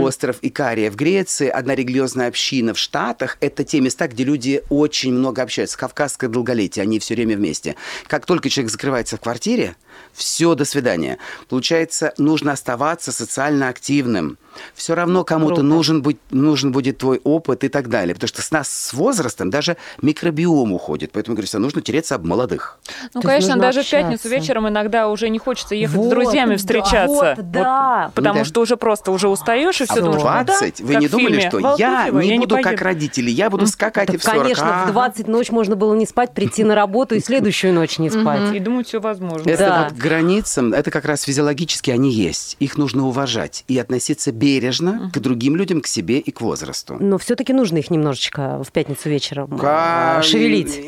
остров 0.00 0.36
Икария 0.42 0.90
в 0.90 0.96
Греции, 0.96 1.48
одна 1.48 1.74
религиозная 1.74 2.28
община 2.28 2.74
в 2.74 2.78
Штатах, 2.78 3.38
это 3.40 3.64
те 3.64 3.80
места, 3.80 4.08
где 4.08 4.24
люди 4.24 4.62
очень 4.68 5.12
много 5.12 5.42
общаются. 5.42 5.78
Кавказское 5.78 6.30
долголетие, 6.32 6.82
они 6.82 6.98
все 6.98 7.14
время 7.14 7.36
вместе. 7.36 7.76
Как 8.06 8.26
только 8.26 8.48
человек 8.48 8.72
закрывается 8.72 9.16
в 9.16 9.20
квартире, 9.20 9.76
все, 10.12 10.54
до 10.54 10.64
свидания. 10.64 11.18
Получается, 11.48 12.12
нужно 12.18 12.52
оставаться 12.52 13.12
социально 13.12 13.68
активным. 13.68 14.38
Все 14.74 14.94
равно 14.94 15.24
кому-то 15.24 15.62
нужен, 15.62 16.02
быть, 16.02 16.18
нужен 16.30 16.72
будет 16.72 16.98
твой 16.98 17.20
опыт 17.24 17.64
и 17.64 17.68
так 17.68 17.88
далее. 17.88 18.14
Потому 18.14 18.28
что 18.28 18.42
с 18.42 18.50
нас 18.50 18.68
с 18.68 18.92
возрастом 18.92 19.48
даже 19.48 19.78
микробиом 20.02 20.72
уходит. 20.74 21.10
Поэтому, 21.12 21.34
говорю, 21.36 21.46
всё, 21.46 21.58
нужно 21.58 21.80
тереться 21.80 22.16
об 22.16 22.26
молодых. 22.26 22.78
Ну, 23.14 23.22
То 23.22 23.28
конечно, 23.28 23.56
даже 23.56 23.82
в 23.82 23.88
пятницу 23.90 24.14
общаться. 24.14 24.28
вечером 24.28 24.68
иногда 24.68 25.08
уже 25.08 25.30
не 25.30 25.38
хочется 25.38 25.74
ехать 25.74 25.96
Вот, 25.96 26.06
с 26.06 26.10
друзьями 26.10 26.52
да, 26.52 26.56
встречаться. 26.58 27.34
вот, 27.36 27.50
да. 27.50 28.10
потому 28.14 28.40
Да. 28.40 28.44
что 28.44 28.60
уже 28.60 28.76
просто 28.76 29.10
уже 29.10 29.28
устаешь, 29.28 29.80
и 29.80 29.84
все 29.84 29.94
а 29.94 29.96
в 29.96 30.04
думаешь, 30.04 30.22
ну 30.22 30.28
да, 30.28 30.44
20 30.44 30.80
вы 30.82 30.92
как 30.92 31.00
не 31.00 31.06
в 31.06 31.10
думали, 31.10 31.40
что 31.40 31.58
я 31.78 32.10
не 32.10 32.38
буду 32.40 32.54
как 32.56 32.64
поеду. 32.64 32.84
родители, 32.84 33.30
я 33.30 33.48
буду 33.48 33.66
скакать 33.66 34.10
и 34.10 34.12
Так, 34.12 34.20
в 34.20 34.24
40. 34.24 34.42
конечно, 34.42 34.64
в 34.66 34.70
Ага. 34.70 34.92
20 34.92 35.28
ночь 35.28 35.50
можно 35.50 35.76
было 35.76 35.94
не 35.94 36.04
спать, 36.06 36.34
прийти 36.34 36.62
на 36.64 36.74
работу 36.74 37.14
и 37.14 37.20
следующую 37.20 37.72
ночь 37.72 37.98
не 37.98 38.10
спать. 38.10 38.52
И 38.54 38.58
думать, 38.58 38.86
все 38.88 39.00
возможно. 39.00 39.48
Это 39.48 39.62
Да. 39.66 39.81
Вот 39.84 39.92
границам, 39.98 40.72
это 40.72 40.90
как 40.90 41.04
раз 41.04 41.22
физиологически 41.22 41.90
они 41.90 42.10
есть. 42.12 42.56
Их 42.60 42.76
нужно 42.76 43.06
уважать 43.06 43.64
и 43.68 43.78
относиться 43.78 44.32
бережно 44.32 45.10
к 45.12 45.18
другим 45.18 45.56
людям, 45.56 45.80
к 45.80 45.86
себе 45.86 46.18
и 46.18 46.30
к 46.30 46.40
возрасту. 46.40 46.96
Но 47.00 47.18
все-таки 47.18 47.52
нужно 47.52 47.78
их 47.78 47.90
немножечко 47.90 48.62
в 48.62 48.72
пятницу 48.72 49.08
вечером 49.08 49.58
Ка- 49.58 50.18
а, 50.18 50.22
шевелить. 50.22 50.78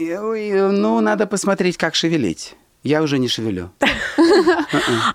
Ну, 0.73 1.01
надо 1.01 1.27
посмотреть, 1.27 1.77
как 1.77 1.95
шевелить. 1.95 2.55
Я 2.85 3.03
уже 3.03 3.19
не 3.19 3.29
шевелю. 3.29 3.73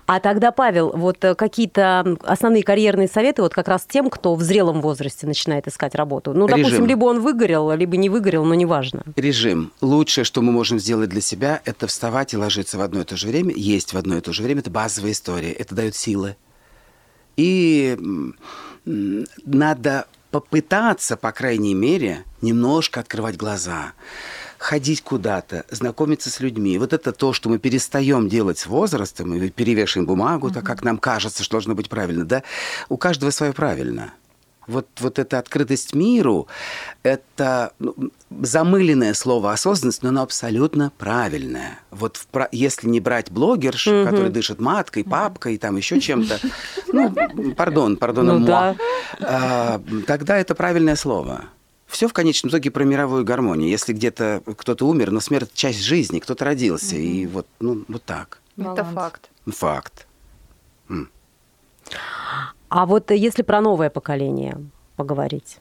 А 0.06 0.20
тогда, 0.20 0.50
Павел, 0.50 0.92
вот 0.94 1.24
э, 1.24 1.34
какие-то 1.34 2.16
основные 2.22 2.62
карьерные 2.62 3.06
советы 3.06 3.42
вот 3.42 3.54
как 3.54 3.68
раз 3.68 3.86
тем, 3.88 4.10
кто 4.10 4.34
в 4.34 4.42
зрелом 4.42 4.80
возрасте 4.80 5.26
начинает 5.26 5.68
искать 5.68 5.94
работу? 5.94 6.32
Ну, 6.34 6.46
допустим, 6.46 6.72
Режим. 6.72 6.86
либо 6.86 7.04
он 7.04 7.20
выгорел, 7.20 7.72
либо 7.72 7.96
не 7.96 8.08
выгорел, 8.08 8.44
но 8.44 8.54
неважно. 8.54 9.04
Режим. 9.16 9.72
Лучшее, 9.80 10.24
что 10.24 10.42
мы 10.42 10.52
можем 10.52 10.78
сделать 10.78 11.10
для 11.10 11.20
себя, 11.20 11.60
это 11.64 11.86
вставать 11.86 12.34
и 12.34 12.36
ложиться 12.36 12.78
в 12.78 12.80
одно 12.80 13.02
и 13.02 13.04
то 13.04 13.16
же 13.16 13.28
время, 13.28 13.54
есть 13.54 13.92
в 13.92 13.98
одно 13.98 14.16
и 14.16 14.20
то 14.20 14.32
же 14.32 14.42
время. 14.42 14.60
Это 14.60 14.70
базовая 14.70 15.12
история. 15.12 15.52
Это 15.52 15.74
дает 15.74 15.94
силы. 15.94 16.36
И 17.36 17.96
надо 18.84 20.06
попытаться, 20.30 21.16
по 21.16 21.32
крайней 21.32 21.74
мере, 21.74 22.24
немножко 22.40 23.00
открывать 23.00 23.36
глаза 23.36 23.92
ходить 24.60 25.00
куда-то, 25.00 25.64
знакомиться 25.70 26.28
с 26.28 26.38
людьми. 26.38 26.76
Вот 26.76 26.92
это 26.92 27.12
то, 27.12 27.32
что 27.32 27.48
мы 27.48 27.58
перестаем 27.58 28.28
делать 28.28 28.58
с 28.58 28.66
возрастом, 28.66 29.34
и 29.34 29.48
перевешиваем 29.48 30.06
бумагу, 30.06 30.50
так 30.50 30.64
как 30.64 30.84
нам 30.84 30.98
кажется, 30.98 31.42
что 31.42 31.52
должно 31.52 31.74
быть 31.74 31.88
правильно. 31.88 32.26
Да? 32.26 32.42
У 32.90 32.98
каждого 32.98 33.30
свое 33.30 33.54
правильно. 33.54 34.12
Вот, 34.66 34.86
вот 35.00 35.18
эта 35.18 35.38
открытость 35.38 35.94
миру, 35.94 36.46
это 37.02 37.72
ну, 37.78 37.94
замыленное 38.42 39.14
слово 39.14 39.52
осознанность, 39.52 40.02
но 40.02 40.10
оно 40.10 40.22
абсолютно 40.22 40.92
правильное. 40.98 41.80
Вот 41.90 42.18
в 42.18 42.48
если 42.52 42.86
не 42.86 43.00
брать 43.00 43.30
блогерш, 43.30 43.84
который 43.84 44.28
дышит 44.28 44.60
маткой, 44.60 45.04
папкой, 45.04 45.56
там 45.56 45.76
еще 45.76 46.00
чем-то, 46.00 46.38
ну, 46.92 47.10
пардон, 47.56 47.96
пардон, 47.96 48.26
Ну 48.26 48.46
да. 48.46 48.76
а, 49.20 49.80
тогда 50.06 50.36
это 50.36 50.54
правильное 50.54 50.96
слово. 50.96 51.46
Все 51.90 52.06
в 52.08 52.12
конечном 52.12 52.50
итоге 52.50 52.70
про 52.70 52.84
мировую 52.84 53.24
гармонию. 53.24 53.68
Если 53.68 53.92
где-то 53.92 54.42
кто-то 54.56 54.86
умер, 54.86 55.10
но 55.10 55.20
смерть 55.20 55.50
часть 55.54 55.82
жизни, 55.82 56.20
кто-то 56.20 56.44
родился, 56.44 56.96
и 56.96 57.26
вот, 57.26 57.46
ну, 57.58 57.84
вот 57.88 58.04
так. 58.04 58.40
Это 58.56 58.84
факт. 58.84 59.30
Факт. 59.46 60.06
А 62.68 62.86
вот 62.86 63.10
если 63.10 63.42
про 63.42 63.60
новое 63.60 63.90
поколение 63.90 64.56
поговорить. 64.96 65.58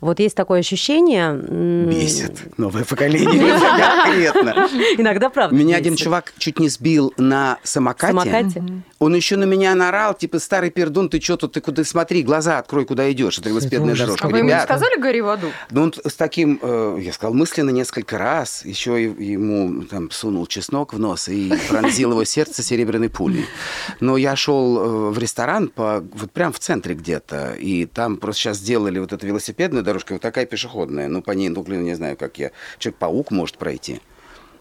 Вот 0.00 0.20
есть 0.20 0.36
такое 0.36 0.60
ощущение... 0.60 1.34
Бесит 1.34 2.58
новое 2.58 2.84
поколение. 2.84 3.58
Конкретно. 4.04 4.68
Иногда, 4.98 5.30
правда, 5.30 5.56
Меня 5.56 5.76
один 5.76 5.96
чувак 5.96 6.34
чуть 6.38 6.58
не 6.58 6.68
сбил 6.68 7.12
на 7.16 7.58
самокате. 7.62 8.12
Самокате? 8.12 8.62
Он 8.98 9.14
еще 9.14 9.36
на 9.36 9.44
меня 9.44 9.74
наорал, 9.74 10.14
типа, 10.14 10.38
старый 10.38 10.70
пердун, 10.70 11.08
ты 11.08 11.20
что 11.20 11.36
тут, 11.36 11.52
ты 11.52 11.60
куда 11.60 11.84
смотри, 11.84 12.22
глаза 12.22 12.58
открой, 12.58 12.84
куда 12.84 13.10
идешь. 13.12 13.38
Это 13.38 13.48
велосипедная 13.48 13.94
дорожка. 13.96 14.26
А 14.26 14.30
вы 14.30 14.38
ему 14.38 14.48
не 14.48 14.60
сказали 14.60 14.98
«гори 15.00 15.20
в 15.20 15.28
аду»? 15.28 15.48
Ну, 15.70 15.82
он 15.82 15.94
с 15.94 16.14
таким, 16.14 16.58
э, 16.62 16.98
я 17.00 17.12
сказал, 17.12 17.34
мысленно 17.34 17.70
несколько 17.70 18.18
раз, 18.18 18.64
еще 18.64 19.02
ему 19.02 19.82
там 19.84 20.10
сунул 20.10 20.46
чеснок 20.46 20.94
в 20.94 20.98
нос 20.98 21.28
и 21.28 21.52
пронзил 21.68 22.12
его 22.12 22.24
сердце 22.24 22.62
серебряной 22.62 23.10
пулей. 23.10 23.46
Но 24.00 24.16
я 24.16 24.36
шел 24.36 24.78
э, 24.78 25.10
в 25.10 25.18
ресторан 25.18 25.68
по, 25.68 26.04
вот 26.14 26.30
прям 26.32 26.52
в 26.52 26.58
центре 26.58 26.94
где-то, 26.94 27.54
и 27.54 27.86
там 27.86 28.16
просто 28.16 28.42
сейчас 28.42 28.56
сделали 28.58 28.98
вот 28.98 29.12
эту 29.12 29.26
велосипедную 29.54 29.84
дорожку, 29.84 30.14
вот 30.14 30.22
такая 30.22 30.46
пешеходная, 30.46 31.08
ну, 31.08 31.22
по 31.22 31.32
ней, 31.32 31.48
ну, 31.48 31.62
блин, 31.62 31.84
не 31.84 31.94
знаю, 31.94 32.16
как 32.16 32.38
я, 32.38 32.50
Человек-паук 32.78 33.30
может 33.30 33.56
пройти. 33.58 34.00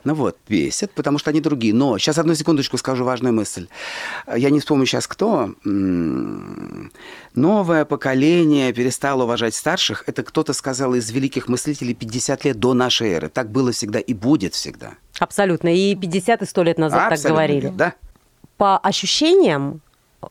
Ну 0.05 0.15
вот, 0.15 0.37
бесит, 0.49 0.91
потому 0.91 1.17
что 1.17 1.29
они 1.29 1.39
другие. 1.39 1.73
Но 1.73 1.97
сейчас 1.97 2.17
одну 2.17 2.35
секундочку 2.35 2.77
скажу 2.77 3.05
важную 3.05 3.33
мысль. 3.33 3.67
Я 4.35 4.49
не 4.49 4.59
вспомню 4.59 4.85
сейчас 4.85 5.07
кто. 5.07 5.53
М, 5.65 6.91
Новое 7.35 7.85
поколение 7.85 8.73
перестало 8.73 9.23
уважать 9.23 9.55
старших. 9.55 10.03
Это 10.07 10.23
кто-то 10.23 10.51
сказал 10.51 10.93
из 10.93 11.09
великих 11.09 11.47
мыслителей 11.47 11.93
50 11.93 12.43
лет 12.43 12.59
до 12.59 12.73
нашей 12.73 13.11
эры. 13.11 13.29
Так 13.29 13.49
было 13.49 13.71
всегда 13.71 13.99
и 13.99 14.13
будет 14.13 14.53
всегда. 14.55 14.95
Абсолютно. 15.19 15.73
И 15.73 15.95
50 15.95 16.41
и 16.41 16.45
100 16.45 16.63
лет 16.63 16.77
назад 16.77 16.99
так 17.03 17.11
Абсолютно 17.13 17.29
говорили. 17.35 17.61
верно, 17.61 17.77
Да. 17.77 17.93
По 18.57 18.77
ощущениям, 18.77 19.79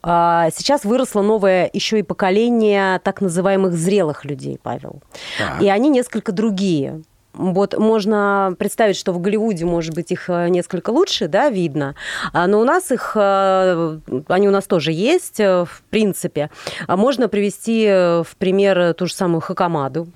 сейчас 0.03 0.85
выросло 0.85 1.21
новое 1.21 1.69
еще 1.71 1.99
и 1.99 2.03
поколение 2.03 2.99
так 2.99 3.21
называемых 3.21 3.73
зрелых 3.73 4.25
людей, 4.25 4.59
Павел. 4.61 5.01
Так. 5.37 5.61
И 5.61 5.69
они 5.69 5.89
несколько 5.89 6.31
другие. 6.31 7.03
Вот 7.33 7.77
можно 7.77 8.55
представить, 8.59 8.95
что 8.95 9.11
в 9.11 9.19
Голливуде, 9.19 9.65
может 9.65 9.95
быть, 9.95 10.11
их 10.11 10.29
э, 10.29 10.49
несколько 10.49 10.91
лучше, 10.91 11.27
да, 11.27 11.49
видно, 11.49 11.95
А, 12.31 12.45
но 12.45 12.59
у 12.59 12.63
нас 12.63 12.91
их, 12.91 13.13
э, 13.15 13.99
они 14.27 14.47
у 14.47 14.51
нас 14.51 14.65
тоже 14.65 14.91
есть, 14.91 15.39
э, 15.39 15.65
в 15.65 15.81
принципе. 15.89 16.51
А 16.87 16.95
Можно 16.95 17.27
привести 17.27 17.87
в 17.87 18.27
пример 18.37 18.93
ту 18.93 19.07
же 19.07 19.13
самую 19.13 19.41
Хакамаду. 19.41 20.07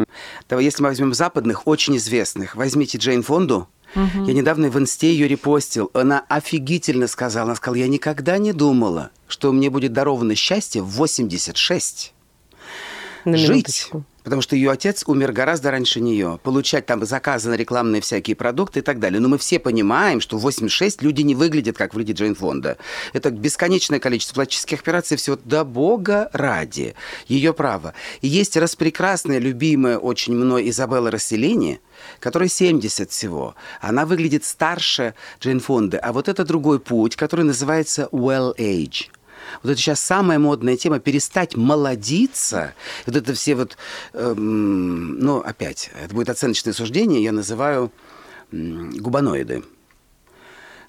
Если 0.49 0.81
мы 0.83 0.89
возьмем 0.89 1.13
западных, 1.13 1.65
очень 1.65 1.97
известных, 1.97 2.55
возьмите 2.55 2.97
Джейн 2.99 3.23
Фонду, 3.23 3.67
Я 3.97 4.33
недавно 4.33 4.69
в 4.69 4.77
инсте 4.77 5.11
ее 5.11 5.27
репостил. 5.27 5.89
Она 5.93 6.23
офигительно 6.29 7.07
сказала. 7.07 7.47
Она 7.47 7.55
сказала, 7.55 7.77
я 7.77 7.87
никогда 7.87 8.37
не 8.37 8.53
думала, 8.53 9.09
что 9.27 9.51
мне 9.51 9.69
будет 9.69 9.93
даровано 9.93 10.35
счастье 10.35 10.81
в 10.81 10.89
86. 10.89 12.13
На 13.25 13.37
Жить. 13.37 13.49
минуточку. 13.49 14.03
Потому 14.27 14.41
что 14.41 14.57
ее 14.57 14.71
отец 14.71 15.05
умер 15.07 15.31
гораздо 15.31 15.71
раньше 15.71 16.01
нее. 16.01 16.37
Получать 16.43 16.85
там 16.85 17.05
заказы 17.05 17.49
на 17.49 17.53
рекламные 17.53 18.01
всякие 18.01 18.35
продукты 18.35 18.79
и 18.79 18.81
так 18.81 18.99
далее. 18.99 19.21
Но 19.21 19.29
мы 19.29 19.37
все 19.37 19.57
понимаем, 19.57 20.19
что 20.19 20.37
в 20.37 20.41
86 20.41 21.01
люди 21.01 21.21
не 21.21 21.33
выглядят, 21.33 21.77
как 21.77 21.93
выглядит 21.93 22.17
Джейн 22.17 22.35
Фонда. 22.35 22.77
Это 23.13 23.31
бесконечное 23.31 24.01
количество 24.01 24.33
пластических 24.33 24.81
операций. 24.81 25.15
Всего 25.15 25.39
до 25.45 25.63
бога 25.63 26.29
ради. 26.33 26.93
Ее 27.29 27.53
право. 27.53 27.93
И 28.19 28.27
есть 28.27 28.57
распрекрасная, 28.57 29.39
любимая 29.39 29.97
очень 29.97 30.35
мной 30.35 30.69
Изабелла 30.71 31.09
Расселини, 31.09 31.79
которой 32.19 32.49
70 32.49 33.09
всего. 33.09 33.55
Она 33.79 34.05
выглядит 34.05 34.43
старше 34.43 35.13
Джейн 35.39 35.61
Фонды. 35.61 35.95
А 35.95 36.11
вот 36.11 36.27
это 36.27 36.43
другой 36.43 36.81
путь, 36.81 37.15
который 37.15 37.45
называется 37.45 38.09
well 38.11 38.53
age. 38.57 39.05
Вот 39.63 39.71
это 39.71 39.79
сейчас 39.79 39.99
самая 39.99 40.39
модная 40.39 40.77
тема 40.77 40.99
перестать 40.99 41.55
молодиться. 41.55 42.73
Вот 43.05 43.15
это 43.15 43.33
все 43.33 43.55
вот, 43.55 43.77
эм, 44.13 45.19
ну 45.19 45.39
опять, 45.39 45.91
это 46.01 46.13
будет 46.13 46.29
оценочное 46.29 46.73
суждение, 46.73 47.23
я 47.23 47.31
называю 47.31 47.91
губаноиды. 48.51 49.63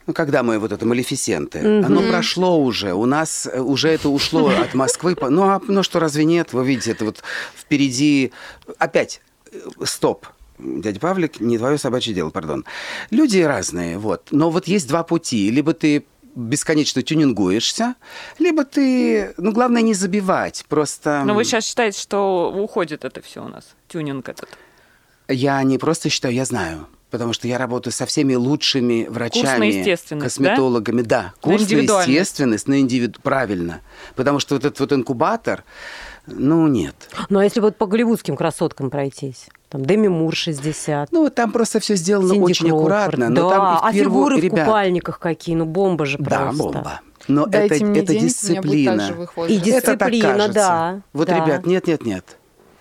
Ну, 0.08 0.14
когда 0.14 0.42
мы 0.42 0.58
вот 0.58 0.72
это 0.72 0.86
малефисенты, 0.86 1.58
оно 1.84 2.00
прошло 2.00 2.58
уже, 2.58 2.94
у 2.94 3.04
нас 3.04 3.46
э, 3.46 3.60
уже 3.60 3.90
это 3.90 4.08
ушло 4.08 4.48
от 4.62 4.72
Москвы. 4.72 5.14
Ну, 5.20 5.42
а 5.42 5.60
ну 5.68 5.82
что, 5.82 6.00
разве 6.00 6.24
нет? 6.24 6.54
Вы 6.54 6.66
видите, 6.66 6.92
это 6.92 7.04
вот 7.04 7.22
впереди... 7.54 8.32
Опять, 8.78 9.20
э, 9.52 9.58
стоп. 9.84 10.26
Дядя 10.58 10.98
Павлик, 10.98 11.40
не 11.40 11.58
твое 11.58 11.76
собачье 11.76 12.14
дело, 12.14 12.30
пардон. 12.30 12.64
Люди 13.10 13.40
разные, 13.40 13.98
вот. 13.98 14.28
Но 14.30 14.48
вот 14.48 14.66
есть 14.66 14.88
два 14.88 15.02
пути. 15.02 15.50
Либо 15.50 15.74
ты 15.74 16.06
бесконечно 16.38 17.02
тюнингуешься, 17.02 17.96
либо 18.38 18.64
ты... 18.64 19.34
Ну, 19.36 19.52
главное 19.52 19.82
не 19.82 19.94
забивать, 19.94 20.64
просто... 20.68 21.22
Но 21.24 21.34
вы 21.34 21.44
сейчас 21.44 21.64
считаете, 21.64 22.00
что 22.00 22.52
уходит 22.54 23.04
это 23.04 23.20
все 23.20 23.44
у 23.44 23.48
нас, 23.48 23.74
тюнинг 23.88 24.28
этот? 24.28 24.48
Я 25.26 25.62
не 25.62 25.78
просто 25.78 26.08
считаю, 26.08 26.34
я 26.34 26.44
знаю. 26.44 26.86
Потому 27.10 27.32
что 27.32 27.48
я 27.48 27.56
работаю 27.56 27.92
со 27.92 28.04
всеми 28.04 28.34
лучшими 28.34 29.06
врачами, 29.08 30.20
косметологами. 30.20 31.00
Да, 31.00 31.22
На 31.22 31.32
курс 31.40 31.60
на 31.60 31.64
индивидуальность. 31.64 32.08
естественность, 32.10 32.68
на 32.68 32.80
индивиду... 32.80 33.18
Правильно. 33.22 33.80
Потому 34.14 34.40
что 34.40 34.56
вот 34.56 34.64
этот 34.66 34.78
вот 34.78 34.92
инкубатор, 34.92 35.64
ну, 36.26 36.66
нет. 36.66 36.94
Ну, 37.30 37.38
а 37.38 37.44
если 37.44 37.60
вот 37.60 37.76
по 37.76 37.86
голливудским 37.86 38.36
красоткам 38.36 38.90
пройтись? 38.90 39.48
Там 39.68 39.84
Деми 39.84 40.08
Мур 40.08 40.34
60. 40.34 41.12
Ну, 41.12 41.24
вот 41.24 41.34
там 41.34 41.52
просто 41.52 41.78
все 41.80 41.94
сделано 41.94 42.30
Синди 42.34 42.42
очень 42.44 42.68
Кроуфорд. 42.68 42.92
аккуратно. 42.92 43.28
Но 43.28 43.48
да, 43.50 43.56
там 43.56 43.60
и 43.60 43.76
в 43.76 43.84
а 43.84 43.92
первую- 43.92 43.94
фигуры 44.24 44.36
в 44.38 44.44
ребят, 44.44 44.64
купальниках 44.66 45.18
какие, 45.18 45.54
ну 45.56 45.66
бомба 45.66 46.06
же 46.06 46.16
Да, 46.18 46.24
просто. 46.40 46.62
бомба. 46.62 47.00
Но 47.28 47.44
Дайте 47.44 47.74
это, 47.76 47.84
мне 47.84 48.00
это 48.00 48.12
денег, 48.14 48.28
дисциплина. 48.28 48.96
так 48.96 49.06
же 49.06 49.12
выход. 49.14 49.50
И 49.50 49.58
возраст. 49.58 49.66
дис- 49.66 49.74
Это 49.76 49.86
так 49.98 50.10
Дисциплина, 50.10 50.32
кажется. 50.38 50.54
да, 50.54 51.00
Вот, 51.12 51.28
да. 51.28 51.44
ребят, 51.44 51.66
нет, 51.66 51.86
нет, 51.86 52.06
нет. 52.06 52.37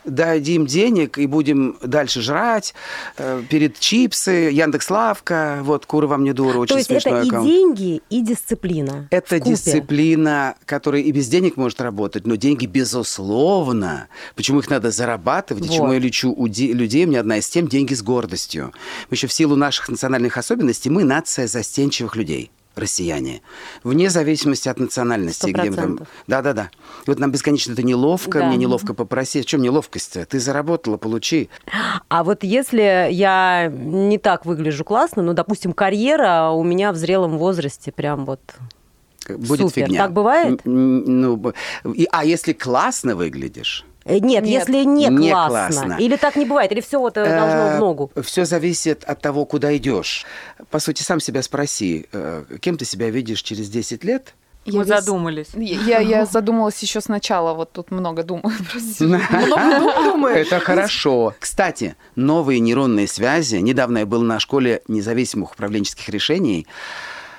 Дадим 0.07 0.65
денег 0.65 1.17
и 1.17 1.27
будем 1.27 1.77
дальше 1.83 2.21
жрать. 2.21 2.73
Э, 3.17 3.43
перед 3.49 3.77
чипсы, 3.79 4.31
Яндекс 4.51 4.89
Лавка, 4.89 5.59
вот 5.63 5.85
куры 5.85 6.07
вам 6.07 6.23
не 6.23 6.33
дура, 6.33 6.57
очень 6.59 6.73
То 6.75 6.77
есть 6.79 6.89
это 6.89 7.01
смешной 7.01 7.25
и 7.25 7.27
аккаунт. 7.27 7.47
деньги, 7.47 8.01
и 8.09 8.21
дисциплина. 8.21 9.07
Это 9.11 9.39
дисциплина, 9.39 10.55
которая 10.65 11.01
и 11.01 11.11
без 11.11 11.27
денег 11.27 11.57
может 11.57 11.81
работать, 11.81 12.25
но 12.25 12.35
деньги, 12.35 12.65
безусловно. 12.65 14.07
Почему 14.35 14.59
их 14.59 14.69
надо 14.69 14.91
зарабатывать? 14.91 15.65
и 15.65 15.69
Чему 15.69 15.87
Вот. 15.87 15.93
я 15.93 15.99
лечу 15.99 16.33
у 16.35 16.47
де- 16.47 16.73
людей? 16.73 17.05
У 17.05 17.09
меня 17.09 17.19
одна 17.19 17.37
из 17.37 17.47
тем– 17.49 17.67
деньги 17.69 17.93
с 17.93 18.01
гордостью. 18.01 18.71
Мы 19.09 19.15
еще 19.15 19.27
в 19.27 19.33
силу 19.33 19.55
наших 19.55 19.89
национальных 19.89 20.37
особенностей, 20.37 20.89
мы 20.89 21.03
нация 21.03 21.47
застенчивых 21.47 22.15
людей 22.15 22.51
россияне, 22.77 23.41
вне 23.83 24.09
зависимости 24.09 24.69
от 24.69 24.79
национальности. 24.79 25.39
Сто 25.39 25.47
где 25.49 25.69
мы 25.69 25.75
там- 25.75 25.75
процентов. 25.75 26.07
Да-да-да. 26.27 26.69
И 27.05 27.09
вот 27.09 27.19
нам 27.19 27.31
бесконечно 27.31 27.73
это 27.73 27.83
неловко, 27.83 28.39
Да. 28.39 28.47
мне 28.47 28.57
неловко 28.57 28.93
попросить. 28.93 29.45
В 29.45 29.49
чем 29.49 29.61
неловкость-то? 29.61 30.25
Ты 30.25 30.39
заработала, 30.39 30.97
получи. 30.97 31.49
А 32.09 32.23
вот 32.23 32.43
если 32.43 33.07
я 33.11 33.67
не 33.71 34.17
так 34.17 34.45
выгляжу 34.45 34.83
классно, 34.83 35.23
ну, 35.23 35.33
допустим, 35.33 35.73
карьера 35.73 36.49
у 36.51 36.63
меня 36.63 36.91
в 36.91 36.95
зрелом 36.95 37.37
возрасте 37.37 37.91
прям 37.91 38.25
вот... 38.25 38.39
Будет 39.29 39.59
Супер. 39.69 39.85
фигня. 39.87 40.03
Так 40.03 40.13
бывает? 40.13 40.61
Ну, 40.63 41.51
и- 41.93 42.07
а 42.11 42.23
если 42.23 42.53
классно 42.53 43.15
выглядишь, 43.15 43.83
Нет, 44.07 44.23
Нет, 44.23 44.45
если 44.45 44.83
не, 44.83 45.07
не 45.07 45.31
классно. 45.31 45.67
классно. 45.83 45.97
Или 45.99 46.15
так 46.15 46.35
не 46.35 46.45
бывает, 46.45 46.71
или 46.71 46.81
все 46.81 46.99
вот 46.99 47.17
э, 47.17 47.23
должно 47.25 47.77
в 47.77 47.79
ногу. 47.79 48.11
Все 48.23 48.45
зависит 48.45 49.03
от 49.03 49.21
того, 49.21 49.45
куда 49.45 49.75
идешь. 49.77 50.25
По 50.69 50.79
сути, 50.79 51.03
сам 51.03 51.19
себя 51.19 51.41
спроси, 51.41 52.07
э, 52.11 52.43
кем 52.61 52.77
ты 52.77 52.85
себя 52.85 53.09
видишь 53.09 53.41
через 53.41 53.69
10 53.69 54.03
лет? 54.03 54.33
Я 54.65 54.79
Мы 54.79 54.85
весь- 54.85 54.87
задумались. 54.99 55.47
Я, 55.55 55.99
я 55.99 56.25
задумалась 56.25 56.77
еще 56.81 56.99
сначала, 56.99 57.53
вот 57.53 57.71
тут 57.71 57.89
много 57.89 58.23
думаю. 58.23 58.53
просто 58.71 59.03
Много 59.05 59.93
думаю. 60.03 60.35
Это 60.35 60.59
хорошо. 60.59 61.33
Кстати, 61.39 61.95
новые 62.15 62.59
нейронные 62.59 63.07
связи. 63.07 63.55
Недавно 63.57 63.99
я 63.99 64.05
был 64.05 64.23
на 64.23 64.39
школе 64.39 64.81
независимых 64.89 65.53
управленческих 65.53 66.09
решений 66.09 66.67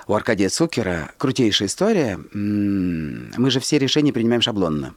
у 0.07 0.15
Аркадия 0.15 0.49
Цукера. 0.49 1.11
Крутейшая 1.19 1.69
история. 1.69 2.19
Мы 2.33 3.51
же 3.51 3.61
все 3.61 3.79
решения 3.79 4.13
принимаем 4.13 4.41
шаблонно. 4.41 4.95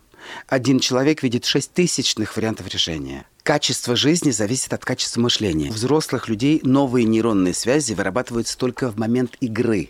Один 0.48 0.80
человек 0.80 1.24
видит 1.24 1.46
шесть 1.46 1.74
тысячных 1.74 2.36
вариантов 2.36 2.68
решения. 2.68 3.26
Качество 3.44 3.96
жизни 3.96 4.32
зависит 4.32 4.74
от 4.74 4.86
качества 4.86 5.22
мышления. 5.22 5.70
У 5.70 5.74
взрослых 5.74 6.30
людей 6.30 6.60
новые 6.64 7.06
нейронные 7.06 7.54
связи 7.54 7.94
вырабатываются 7.94 8.58
только 8.58 8.90
в 8.90 8.98
момент 8.98 9.36
игры. 9.40 9.90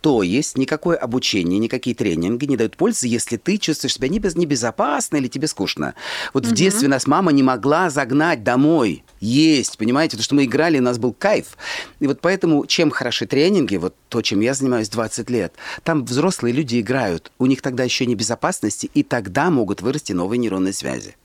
То 0.00 0.22
есть 0.22 0.56
никакое 0.56 0.96
обучение, 0.96 1.58
никакие 1.58 1.96
тренинги 1.96 2.44
не 2.44 2.56
дают 2.56 2.76
пользы, 2.76 3.08
если 3.08 3.36
ты 3.36 3.58
чувствуешь 3.58 3.94
себя 3.94 4.08
небез- 4.08 4.38
небезопасно 4.38 5.16
или 5.16 5.26
тебе 5.26 5.48
скучно. 5.48 5.94
Вот 6.32 6.46
в 6.46 6.52
детстве 6.52 6.86
нас 6.86 7.06
мама 7.06 7.32
не 7.32 7.42
могла 7.42 7.90
загнать 7.90 8.44
домой 8.44 9.04
есть, 9.20 9.78
понимаете? 9.78 10.12
Потому 10.12 10.24
что 10.24 10.34
мы 10.34 10.44
играли, 10.44 10.78
у 10.78 10.82
нас 10.82 10.98
был 10.98 11.12
кайф. 11.12 11.56
И 12.00 12.06
вот 12.06 12.20
поэтому 12.20 12.66
чем 12.66 12.90
хороши 12.90 13.26
тренинги, 13.26 13.76
вот 13.76 13.94
то, 14.08 14.22
чем 14.22 14.40
я 14.40 14.54
занимаюсь 14.54 14.88
20 14.88 15.30
лет, 15.30 15.52
там 15.82 16.04
взрослые 16.04 16.52
люди 16.52 16.80
играют, 16.80 17.32
у 17.38 17.46
них 17.46 17.62
тогда 17.62 17.84
еще 17.84 18.06
небезопасности, 18.06 18.90
и 18.94 19.02
тогда 19.02 19.50
могут 19.50 19.82
вырасти 19.82 20.12
новые 20.12 20.38
нейронные 20.38 20.72
связи. 20.72 21.16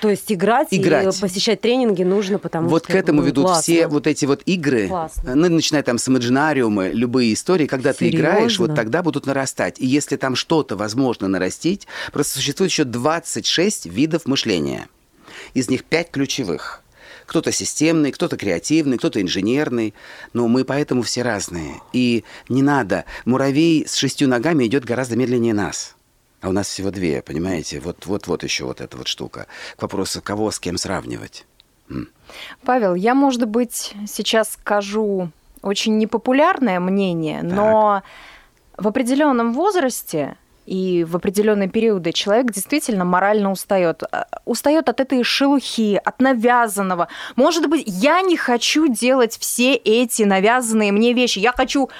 То 0.00 0.10
есть 0.10 0.30
играть, 0.30 0.68
Играть. 0.70 1.16
и 1.16 1.20
посещать 1.20 1.60
тренинги 1.60 2.02
нужно, 2.02 2.38
потому 2.38 2.68
вот 2.68 2.84
что... 2.84 2.92
к 2.92 2.96
этому 2.96 3.20
ну, 3.20 3.26
ведут 3.26 3.46
классно. 3.46 3.62
все 3.62 3.86
вот 3.88 4.06
эти 4.06 4.24
вот 4.24 4.42
игры, 4.46 4.88
Классно. 4.88 5.34
ну, 5.34 5.48
начиная 5.48 5.82
там 5.82 5.98
с 5.98 6.08
имаджинариума, 6.08 6.88
любые 6.88 7.32
истории, 7.34 7.66
когда 7.66 7.92
ты 7.92 8.08
играешь, 8.08 8.58
вот 8.58 8.66
Серьезно? 8.66 8.76
тогда 8.76 9.02
будут 9.02 9.26
нарастать. 9.26 9.80
И 9.80 9.86
если 9.86 10.16
там 10.16 10.36
что-то 10.36 10.76
возможно 10.76 11.28
нарастить, 11.28 11.86
просто 12.12 12.34
существует 12.34 12.70
еще 12.70 12.84
26 12.84 13.86
видов 13.86 14.26
мышления. 14.26 14.88
Из 15.54 15.68
них 15.68 15.84
5 15.84 16.10
ключевых. 16.10 16.82
Кто-то 17.26 17.52
системный, 17.52 18.12
кто-то 18.12 18.36
креативный, 18.36 18.98
кто-то 18.98 19.20
инженерный. 19.20 19.94
Но 20.32 20.48
мы 20.48 20.64
поэтому 20.64 21.02
все 21.02 21.22
разные. 21.22 21.80
И 21.92 22.24
не 22.48 22.62
надо. 22.62 23.04
Муравей 23.24 23.86
с 23.86 23.94
шестью 23.94 24.28
ногами 24.28 24.66
идет 24.66 24.84
гораздо 24.84 25.16
медленнее 25.16 25.54
нас. 25.54 25.96
А 26.40 26.48
у 26.48 26.52
нас 26.52 26.68
всего 26.68 26.90
две, 26.90 27.22
понимаете? 27.22 27.78
Вот, 27.80 28.06
вот, 28.06 28.26
вот 28.26 28.42
еще 28.42 28.64
вот 28.64 28.80
эта 28.80 28.96
вот 28.96 29.06
штука. 29.06 29.46
К 29.76 29.82
вопросу, 29.82 30.20
кого 30.20 30.50
с 30.50 30.58
кем 30.58 30.76
сравнивать. 30.76 31.46
М. 31.88 32.08
Павел, 32.64 32.94
я, 32.94 33.14
может 33.14 33.46
быть, 33.46 33.94
сейчас 34.08 34.52
скажу 34.52 35.30
очень 35.62 35.98
непопулярное 35.98 36.80
мнение, 36.80 37.42
но 37.42 38.02
в 38.76 38.88
определенном 38.88 39.52
возрасте 39.52 40.36
и 40.66 41.04
в 41.04 41.16
определенные 41.16 41.68
периоды 41.68 42.12
человек 42.12 42.52
действительно 42.52 43.04
морально 43.04 43.50
устает. 43.50 44.02
Э, 44.12 44.24
Устает 44.44 44.88
от 44.88 45.00
этой 45.00 45.22
шелухи, 45.22 46.00
от 46.04 46.20
навязанного. 46.20 47.08
Может 47.36 47.68
быть, 47.68 47.84
я 47.86 48.20
не 48.22 48.36
хочу 48.36 48.88
делать 48.88 49.36
все 49.38 49.74
эти 49.74 50.22
навязанные 50.24 50.92
мне 50.92 51.12
вещи. 51.12 51.38
Я 51.38 51.52
хочу 51.52 51.90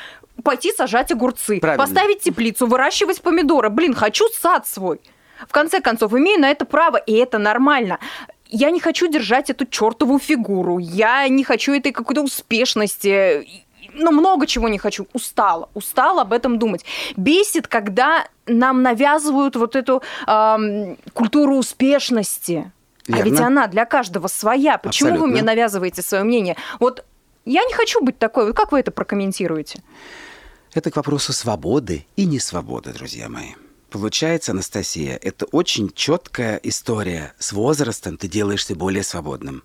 пойти 0.42 0.72
сажать 0.72 1.12
огурцы, 1.12 1.60
Правильно. 1.60 1.82
поставить 1.84 2.20
теплицу, 2.20 2.66
выращивать 2.66 3.20
помидоры. 3.22 3.70
Блин, 3.70 3.94
хочу 3.94 4.24
сад 4.40 4.66
свой. 4.66 5.00
В 5.48 5.52
конце 5.52 5.80
концов, 5.80 6.12
имею 6.14 6.40
на 6.40 6.50
это 6.50 6.64
право, 6.64 6.96
и 6.96 7.12
это 7.14 7.38
нормально. 7.38 7.98
Я 8.48 8.70
не 8.70 8.80
хочу 8.80 9.08
держать 9.08 9.50
эту 9.50 9.66
чертову 9.66 10.18
фигуру. 10.18 10.78
Я 10.78 11.26
не 11.28 11.42
хочу 11.42 11.72
этой 11.74 11.90
какой-то 11.92 12.22
успешности. 12.22 13.64
Ну, 13.94 14.10
много 14.10 14.46
чего 14.46 14.68
не 14.68 14.78
хочу. 14.78 15.06
Устала. 15.12 15.68
Устала 15.74 16.22
об 16.22 16.32
этом 16.32 16.58
думать. 16.58 16.84
Бесит, 17.16 17.68
когда 17.68 18.26
нам 18.46 18.82
навязывают 18.82 19.56
вот 19.56 19.76
эту 19.76 20.02
ам, 20.26 20.96
культуру 21.12 21.56
успешности. 21.56 22.70
А 23.08 23.12
Верно. 23.12 23.30
ведь 23.30 23.40
она 23.40 23.66
для 23.66 23.84
каждого 23.84 24.28
своя. 24.28 24.78
Почему 24.78 25.10
вы 25.10 25.14
Абсолютно. 25.14 25.32
мне 25.34 25.42
навязываете 25.42 26.02
свое 26.02 26.24
мнение? 26.24 26.56
Вот 26.78 27.04
я 27.44 27.64
не 27.64 27.74
хочу 27.74 28.02
быть 28.02 28.18
такой. 28.18 28.46
Вот 28.46 28.56
как 28.56 28.72
вы 28.72 28.80
это 28.80 28.90
прокомментируете? 28.90 29.82
Это 30.74 30.90
к 30.90 30.96
вопросу 30.96 31.32
свободы 31.32 32.06
и 32.16 32.24
несвободы, 32.24 32.92
друзья 32.92 33.28
мои. 33.28 33.50
Получается, 33.92 34.52
Анастасия, 34.52 35.18
это 35.20 35.44
очень 35.52 35.92
четкая 35.94 36.58
история. 36.62 37.34
С 37.38 37.52
возрастом 37.52 38.16
ты 38.16 38.26
делаешься 38.26 38.74
более 38.74 39.02
свободным. 39.02 39.64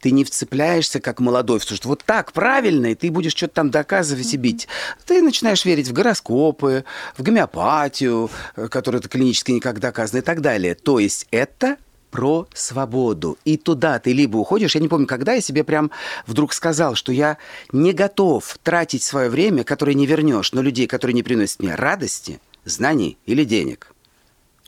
Ты 0.00 0.12
не 0.12 0.24
вцепляешься, 0.24 0.98
как 0.98 1.20
молодой, 1.20 1.60
потому 1.60 1.76
что 1.76 1.88
вот 1.88 2.02
так 2.02 2.32
правильно, 2.32 2.86
и 2.86 2.94
ты 2.94 3.10
будешь 3.10 3.34
что-то 3.34 3.56
там 3.56 3.70
доказывать 3.70 4.32
и 4.32 4.38
бить. 4.38 4.66
Ты 5.04 5.20
начинаешь 5.20 5.66
верить 5.66 5.88
в 5.88 5.92
гороскопы, 5.92 6.86
в 7.18 7.22
гомеопатию, 7.22 8.30
э, 8.56 8.68
которая 8.68 9.00
это 9.00 9.10
клинически 9.10 9.50
никак 9.50 9.78
доказана 9.78 10.20
и 10.20 10.22
так 10.22 10.40
далее. 10.40 10.74
То 10.74 10.98
есть 10.98 11.26
это 11.30 11.76
про 12.10 12.48
свободу. 12.54 13.36
И 13.44 13.58
туда 13.58 13.98
ты 13.98 14.14
либо 14.14 14.38
уходишь, 14.38 14.74
я 14.74 14.80
не 14.80 14.88
помню, 14.88 15.06
когда 15.06 15.34
я 15.34 15.42
себе 15.42 15.64
прям 15.64 15.90
вдруг 16.26 16.54
сказал, 16.54 16.94
что 16.94 17.12
я 17.12 17.36
не 17.72 17.92
готов 17.92 18.56
тратить 18.62 19.02
свое 19.02 19.28
время, 19.28 19.64
которое 19.64 19.92
не 19.92 20.06
вернешь, 20.06 20.52
на 20.52 20.60
людей, 20.60 20.86
которые 20.86 21.14
не 21.14 21.22
приносят 21.22 21.60
мне 21.60 21.74
радости, 21.74 22.40
знаний 22.66 23.16
или 23.24 23.44
денег. 23.44 23.92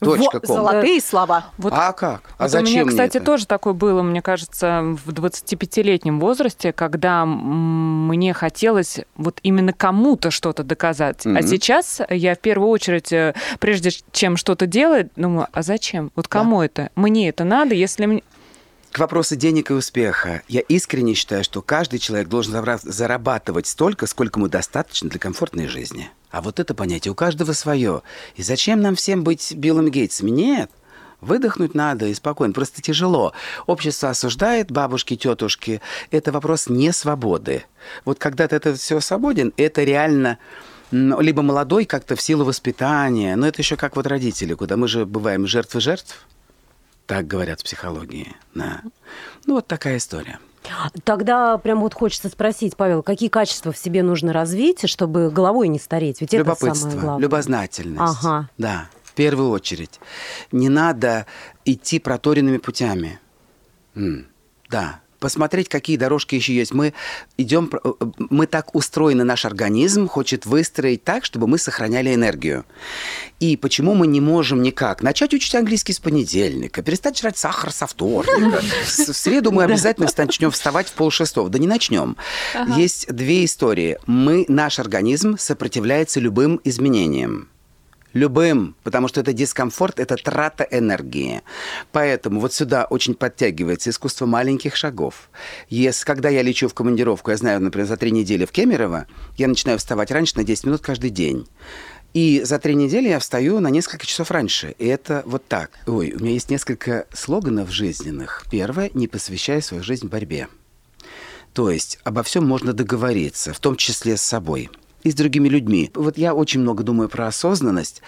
Точка 0.01 0.35
Во, 0.37 0.41
ком. 0.41 0.57
золотые 0.57 1.01
слова. 1.01 1.47
Вот 1.59 1.73
А 1.75 1.93
как? 1.93 2.23
А 2.39 2.45
Вот 2.45 2.51
зачем 2.53 2.67
у 2.67 2.71
меня, 2.71 2.83
мне 2.85 2.91
кстати, 2.93 3.17
это? 3.17 3.27
тоже 3.27 3.47
такое 3.49 3.73
было, 3.73 4.01
мне 4.03 4.23
кажется, 4.23 4.83
в 5.05 5.11
25-летнем 5.11 6.21
возрасте, 6.21 6.73
когда 6.73 7.27
мне 7.27 8.33
хотелось 8.33 9.01
вот 9.17 9.41
именно 9.43 9.73
кому-то 9.73 10.31
что-то 10.31 10.63
доказать. 10.63 11.27
А 11.27 11.31
Мгм. 11.31 11.43
сейчас 11.43 12.01
я 12.11 12.37
в 12.37 12.39
первую 12.39 12.69
очередь, 12.71 13.13
э, 13.13 13.35
прежде 13.59 13.91
чем 14.13 14.37
что-то 14.37 14.67
делать, 14.67 15.09
думаю, 15.17 15.49
а 15.53 15.63
зачем? 15.63 16.13
Вот 16.15 16.29
кому 16.29 16.63
это? 16.63 16.91
Мне 16.95 17.29
это 17.29 17.43
надо, 17.43 17.75
если 17.75 18.07
мне... 18.07 18.23
К 18.93 19.01
вопросу 19.01 19.35
денег 19.35 19.71
и 19.73 19.75
успеха. 19.75 20.43
Я 20.47 20.61
искренне 20.61 21.15
считаю, 21.15 21.43
что 21.43 21.61
каждый 21.61 21.99
человек 21.99 22.29
должен 22.29 22.55
зарабатывать 22.85 23.67
столько, 23.67 24.07
сколько 24.07 24.39
ему 24.39 24.49
достаточно 24.49 25.11
для 25.11 25.19
комфортной 25.19 25.67
жизни. 25.67 26.09
А 26.31 26.43
вот 26.43 26.61
это 26.61 26.75
понятие 26.75 27.13
у 27.13 27.15
каждого 27.15 27.53
свое. 27.53 28.03
И 28.37 28.43
зачем 28.43 28.81
нам 28.81 28.95
всем 28.95 29.25
быть 29.25 29.55
Биллом 29.55 29.91
Гейтсами? 29.91 30.31
Нет. 30.31 30.71
Выдохнуть 31.21 31.75
надо 31.75 32.07
и 32.07 32.15
спокойно. 32.15 32.55
Просто 32.55 32.81
тяжело. 32.81 33.33
Общество 33.67 34.11
осуждает, 34.11 34.71
бабушки, 34.71 35.17
тетушки. 35.17 35.81
Это 36.11 36.31
вопрос 36.31 36.69
не 36.69 36.93
свободы. 36.93 37.65
Вот 38.05 38.19
когда 38.19 38.47
ты 38.47 38.57
это 38.57 38.75
все 38.75 39.01
свободен, 39.01 39.53
это 39.57 39.83
реально 39.83 40.39
либо 40.91 41.43
молодой 41.43 41.85
как-то 41.85 42.17
в 42.17 42.23
силу 42.23 42.45
воспитания, 42.45 43.37
но 43.37 43.47
это 43.47 43.61
еще 43.61 43.77
как 43.77 43.97
вот 43.97 44.07
родители, 44.07 44.55
куда 44.55 44.77
мы 44.77 44.89
же 44.89 45.05
бываем 45.05 45.47
жертвы 45.47 45.81
жертв. 45.81 46.27
Так 47.07 47.27
говорят 47.27 47.61
в 47.61 47.65
психологии. 47.65 48.35
Да. 48.55 48.83
Ну, 49.47 49.55
вот 49.55 49.67
такая 49.67 49.97
история. 49.97 50.39
Тогда 51.05 51.59
прям 51.59 51.81
вот 51.81 51.95
хочется 51.95 52.29
спросить, 52.29 52.77
Павел, 52.77 53.03
какие 53.03 53.29
качества 53.29 53.73
в 53.73 53.79
себе 53.79 54.03
нужно 54.03 54.33
развить, 54.33 54.89
чтобы 54.89 55.31
головой 55.31 55.69
не 55.69 55.79
стареть? 55.79 56.21
Ведь 56.21 56.35
это 56.35 56.45
самое 56.55 56.75
Любопытство, 56.75 57.01
главное. 57.01 57.23
любознательность. 57.23 58.17
Ага. 58.23 58.49
Да, 58.59 58.89
в 59.03 59.13
первую 59.15 59.51
очередь. 59.51 60.01
Не 60.53 60.69
надо 60.69 61.27
идти 61.65 61.99
проторенными 61.99 62.59
путями. 62.59 63.19
Да. 64.71 65.01
Посмотреть, 65.19 65.69
какие 65.69 65.97
дорожки 65.97 66.37
еще 66.37 66.55
есть. 66.55 66.73
Мы 66.73 66.95
идем, 67.37 67.71
э, 67.73 67.93
мы 68.31 68.47
так 68.47 68.75
устроены, 68.75 69.25
наш 69.25 69.45
организм 69.45 70.07
хочет 70.07 70.47
выстроить 70.47 71.03
так, 71.03 71.25
чтобы 71.25 71.49
мы 71.49 71.59
сохраняли 71.59 72.15
энергию. 72.15 72.65
И 73.41 73.57
почему 73.57 73.95
мы 73.95 74.07
не 74.07 74.21
можем 74.21 74.63
никак 74.63 75.03
начать 75.03 75.35
учить 75.35 75.55
английский 75.55 75.93
с 75.93 75.99
понедельника, 75.99 76.83
перестать 76.83 77.19
жрать 77.19 77.37
сахар 77.37 77.73
со 77.73 77.87
вторника. 77.87 78.61
В 78.85 79.13
среду 79.13 79.51
мы 79.51 79.65
обязательно 79.65 80.09
начнем 80.17 80.51
вставать 80.51 80.89
в 80.89 80.93
полшестого. 80.93 81.49
Да 81.49 81.59
не 81.59 81.67
начнем. 81.67 82.17
Есть 82.77 83.13
две 83.13 83.45
истории. 83.45 83.99
Мы, 84.07 84.45
наш 84.49 84.79
организм 84.79 85.37
сопротивляется 85.39 86.21
любым 86.21 86.61
изменениям. 86.65 87.49
Любым, 88.19 88.75
потому 88.83 89.07
что 89.07 89.21
это 89.21 89.33
дискомфорт, 89.33 90.01
это 90.01 90.17
трата 90.17 90.67
энергии. 90.69 91.43
Поэтому 91.93 92.41
вот 92.41 92.53
сюда 92.53 92.85
очень 92.85 93.15
подтягивается 93.15 93.91
искусство 93.91 94.27
маленьких 94.27 94.75
шагов. 94.75 95.31
Если, 95.69 96.05
когда 96.05 96.29
я 96.29 96.43
лечу 96.43 96.69
в 96.69 96.75
командировку, 96.75 97.31
я 97.31 97.37
знаю, 97.37 97.61
например, 97.61 97.87
за 97.87 97.97
три 97.97 98.11
недели 98.11 98.45
в 98.45 98.51
Кемерово, 98.51 99.07
я 99.37 99.47
начинаю 99.47 99.79
вставать 99.79 100.11
раньше 100.11 100.37
на 100.37 100.43
10 100.43 100.65
минут 100.65 100.81
каждый 100.81 101.11
день. 101.11 101.47
И 102.13 102.43
за 102.43 102.59
три 102.59 102.75
недели 102.75 103.09
я 103.09 103.21
встаю 103.21 103.61
на 103.61 103.69
несколько 103.69 104.05
часов 104.05 104.33
раньше. 104.33 104.75
И 104.79 104.87
это 104.87 105.23
вот 105.25 105.47
так. 105.47 105.71
Ой, 105.87 106.13
у 106.13 106.19
меня 106.19 106.33
есть 106.33 106.51
несколько 106.51 107.07
слоганов 107.13 107.71
жизненных. 107.71 108.47
Первое– 108.51 108.91
не 108.95 109.07
посвящай 109.07 109.63
свою 109.63 109.85
жизнь 109.85 110.09
борьбе. 110.09 110.49
То 111.53 111.71
есть 111.71 112.01
обо 112.03 112.25
всем 112.25 112.45
можно 112.45 112.73
договориться, 112.73 113.53
в 113.53 113.61
том 113.61 113.77
числе 113.77 114.17
с 114.17 114.23
собой 114.23 114.71
и 115.03 115.11
с 115.11 115.15
другими 115.15 115.49
людьми. 115.49 115.91
Вот 115.95 116.19
я 116.19 116.35
очень 116.35 116.61
много 116.61 116.83
думаю 116.83 117.09
про 117.09 117.27
осознанность, 117.29 118.03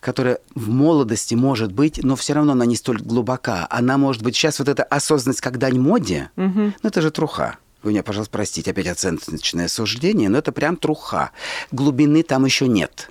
которая 0.00 0.38
в 0.54 0.68
молодости 0.70 1.34
может 1.34 1.72
быть, 1.72 2.02
но 2.02 2.16
все 2.16 2.32
равно 2.32 2.52
она 2.52 2.66
не 2.66 2.76
столь 2.76 3.02
глубока. 3.02 3.66
Она 3.70 3.98
может 3.98 4.22
быть 4.22 4.34
сейчас 4.36 4.58
вот 4.58 4.68
эта 4.68 4.82
осознанность, 4.82 5.40
как 5.40 5.58
дань 5.58 5.78
моде, 5.78 6.30
ну 6.36 6.72
это 6.82 7.02
же 7.02 7.10
труха. 7.10 7.56
Вы 7.82 7.92
меня, 7.92 8.02
пожалуйста, 8.02 8.32
простите, 8.32 8.72
опять 8.72 8.86
оценочное 8.88 9.68
суждение, 9.68 10.28
но 10.28 10.38
это 10.38 10.52
прям 10.52 10.76
труха. 10.76 11.30
Глубины 11.72 12.22
там 12.22 12.44
еще 12.44 12.68
нет. 12.68 13.10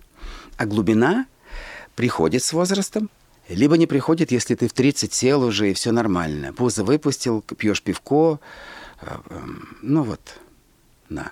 А 0.58 0.66
глубина 0.66 1.26
приходит 1.96 2.44
с 2.44 2.54
возрастом, 2.54 3.10
либо 3.48 3.78
не 3.78 3.88
приходит, 3.88 4.32
если 4.32 4.54
ты 4.54 4.68
в 4.68 4.74
30 4.74 5.12
сел 5.12 5.42
уже 5.44 5.72
и 5.72 5.74
все 5.74 5.92
нормально. 5.92 6.54
Пузо 6.54 6.84
выпустил, 6.84 7.42
пьешь 7.42 7.82
пивко. 7.82 8.40
э, 9.02 9.08
эм, 9.30 9.78
Ну 9.82 10.04
вот, 10.04 10.22
да. 11.10 11.32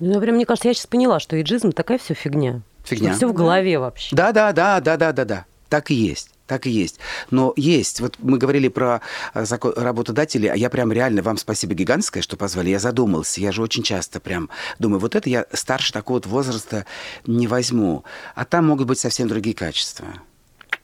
Ну, 0.00 0.20
прям, 0.20 0.36
мне 0.36 0.46
кажется, 0.46 0.68
я 0.68 0.74
сейчас 0.74 0.86
поняла, 0.86 1.20
что 1.20 1.40
иджизм 1.40 1.72
такая 1.72 1.98
все 1.98 2.14
фигня. 2.14 2.60
Фигня. 2.84 3.14
Все 3.14 3.26
в 3.26 3.32
голове 3.32 3.78
вообще. 3.78 4.14
Да, 4.14 4.32
да, 4.32 4.52
да, 4.52 4.80
да, 4.80 4.96
да, 4.96 5.12
да, 5.12 5.24
да. 5.24 5.46
Так 5.68 5.90
и 5.90 5.94
есть. 5.94 6.30
Так 6.46 6.66
и 6.66 6.70
есть. 6.70 7.00
Но 7.30 7.52
есть. 7.56 8.00
Вот 8.00 8.16
мы 8.20 8.38
говорили 8.38 8.68
про 8.68 9.00
э, 9.34 9.44
закон 9.44 9.72
работодателей, 9.76 10.48
а 10.48 10.54
я 10.54 10.70
прям 10.70 10.92
реально 10.92 11.22
вам 11.22 11.38
спасибо 11.38 11.74
гигантское, 11.74 12.22
что 12.22 12.36
позвали. 12.36 12.70
Я 12.70 12.78
задумался. 12.78 13.40
Я 13.40 13.50
же 13.50 13.62
очень 13.62 13.82
часто 13.82 14.20
прям 14.20 14.48
думаю, 14.78 15.00
вот 15.00 15.16
это 15.16 15.28
я 15.28 15.46
старше 15.52 15.92
такого 15.92 16.18
вот 16.18 16.26
возраста 16.26 16.86
не 17.26 17.48
возьму. 17.48 18.04
А 18.36 18.44
там 18.44 18.66
могут 18.66 18.86
быть 18.86 19.00
совсем 19.00 19.26
другие 19.26 19.56
качества. 19.56 20.06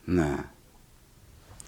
Да. 0.06 0.46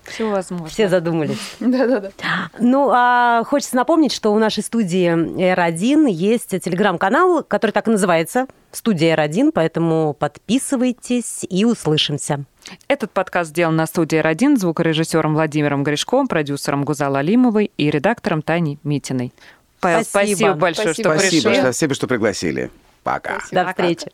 Все 0.05 0.29
возможно. 0.29 0.69
Все 0.69 0.89
задумались. 0.89 1.39
Да-да-да. 1.61 2.11
Ну, 2.59 2.91
а 2.93 3.43
хочется 3.45 3.77
напомнить, 3.77 4.13
что 4.13 4.33
у 4.33 4.39
нашей 4.39 4.63
студии 4.63 5.11
R1 5.11 6.11
есть 6.11 6.51
телеграм-канал, 6.51 7.43
который 7.43 7.71
так 7.73 7.89
и 7.89 7.91
называется 7.91 8.47
«Студия 8.71 9.17
R1», 9.17 9.53
поэтому 9.53 10.15
подписывайтесь 10.15 11.47
и 11.49 11.65
услышимся. 11.65 12.45
Этот 12.89 13.11
подкаст 13.13 13.51
сделан 13.51 13.77
на 13.77 13.87
студии 13.87 14.17
«Родин» 14.17 14.57
звукорежиссером 14.57 15.35
Владимиром 15.35 15.85
Гришковым, 15.85 16.29
продюсером 16.29 16.85
Гузал 16.85 17.17
Алимовой 17.17 17.71
и 17.77 17.91
редактором 17.91 18.43
Таней 18.43 18.79
Митиной. 18.83 19.33
Павел, 19.81 20.03
Спасибо. 20.05 20.37
спасибо, 20.37 20.55
большое, 20.55 20.95
Спасибо. 20.95 21.11
что 21.11 21.19
Спасибо, 21.19 21.43
пришли. 21.43 21.61
спасибо, 21.61 21.95
что 21.95 22.07
пригласили. 22.07 22.71
Пока. 23.03 23.41
До 23.53 23.69
встречи. 23.69 24.11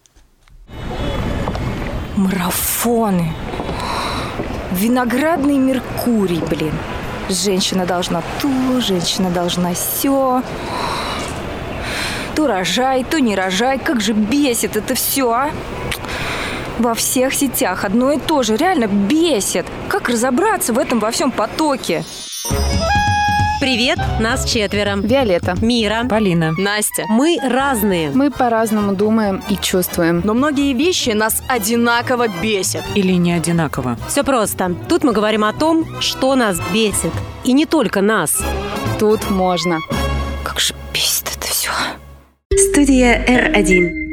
Марафоны. 2.17 3.33
Виноградный 4.73 5.59
Меркурий, 5.59 6.43
блин. 6.49 6.73
Женщина 7.29 7.87
должна 7.87 8.23
то, 8.41 8.81
женщина 8.81 9.29
должна 9.31 9.75
все. 9.75 10.43
То 12.37 12.47
рожай, 12.47 13.05
то 13.05 13.21
не 13.21 13.35
рожай. 13.35 13.79
Как 13.79 14.01
же 14.01 14.13
бесит 14.13 14.77
это 14.77 14.95
все, 14.95 15.31
а? 15.31 15.51
Во 16.79 16.95
всех 16.95 17.35
сетях 17.35 17.85
одно 17.85 18.13
и 18.13 18.19
то 18.19 18.43
же. 18.43 18.57
Реально 18.57 18.87
бесит. 18.87 19.67
Как 19.89 20.09
разобраться 20.09 20.73
в 20.73 20.79
этом 20.79 21.01
во 21.01 21.11
всем 21.11 21.33
потоке? 21.33 22.05
Привет, 23.61 23.99
нас 24.19 24.51
четверо. 24.51 24.97
Виолетта. 24.97 25.55
Мира. 25.61 26.07
Полина. 26.09 26.53
Настя. 26.57 27.05
Мы 27.11 27.37
разные. 27.43 28.11
Мы 28.11 28.31
по-разному 28.31 28.95
думаем 28.95 29.43
и 29.51 29.57
чувствуем. 29.57 30.23
Но 30.25 30.33
многие 30.33 30.73
вещи 30.73 31.11
нас 31.11 31.43
одинаково 31.47 32.29
бесят. 32.43 32.83
Или 32.95 33.13
не 33.13 33.35
одинаково. 33.35 33.99
Все 34.09 34.25
просто. 34.25 34.75
Тут 34.89 35.05
мы 35.05 35.13
говорим 35.13 35.45
о 35.45 35.53
том, 35.53 36.01
что 36.01 36.37
нас 36.37 36.59
бесит. 36.73 37.13
И 37.45 37.53
не 37.53 37.67
только 37.67 38.01
нас. 38.01 38.43
Тут 38.99 39.29
можно. 39.29 39.79
Как 40.43 40.59
же 40.59 40.73
бесит 40.95 41.29
это 41.37 41.47
все. 41.47 41.71
Студия 42.57 43.23
R1. 43.27 44.10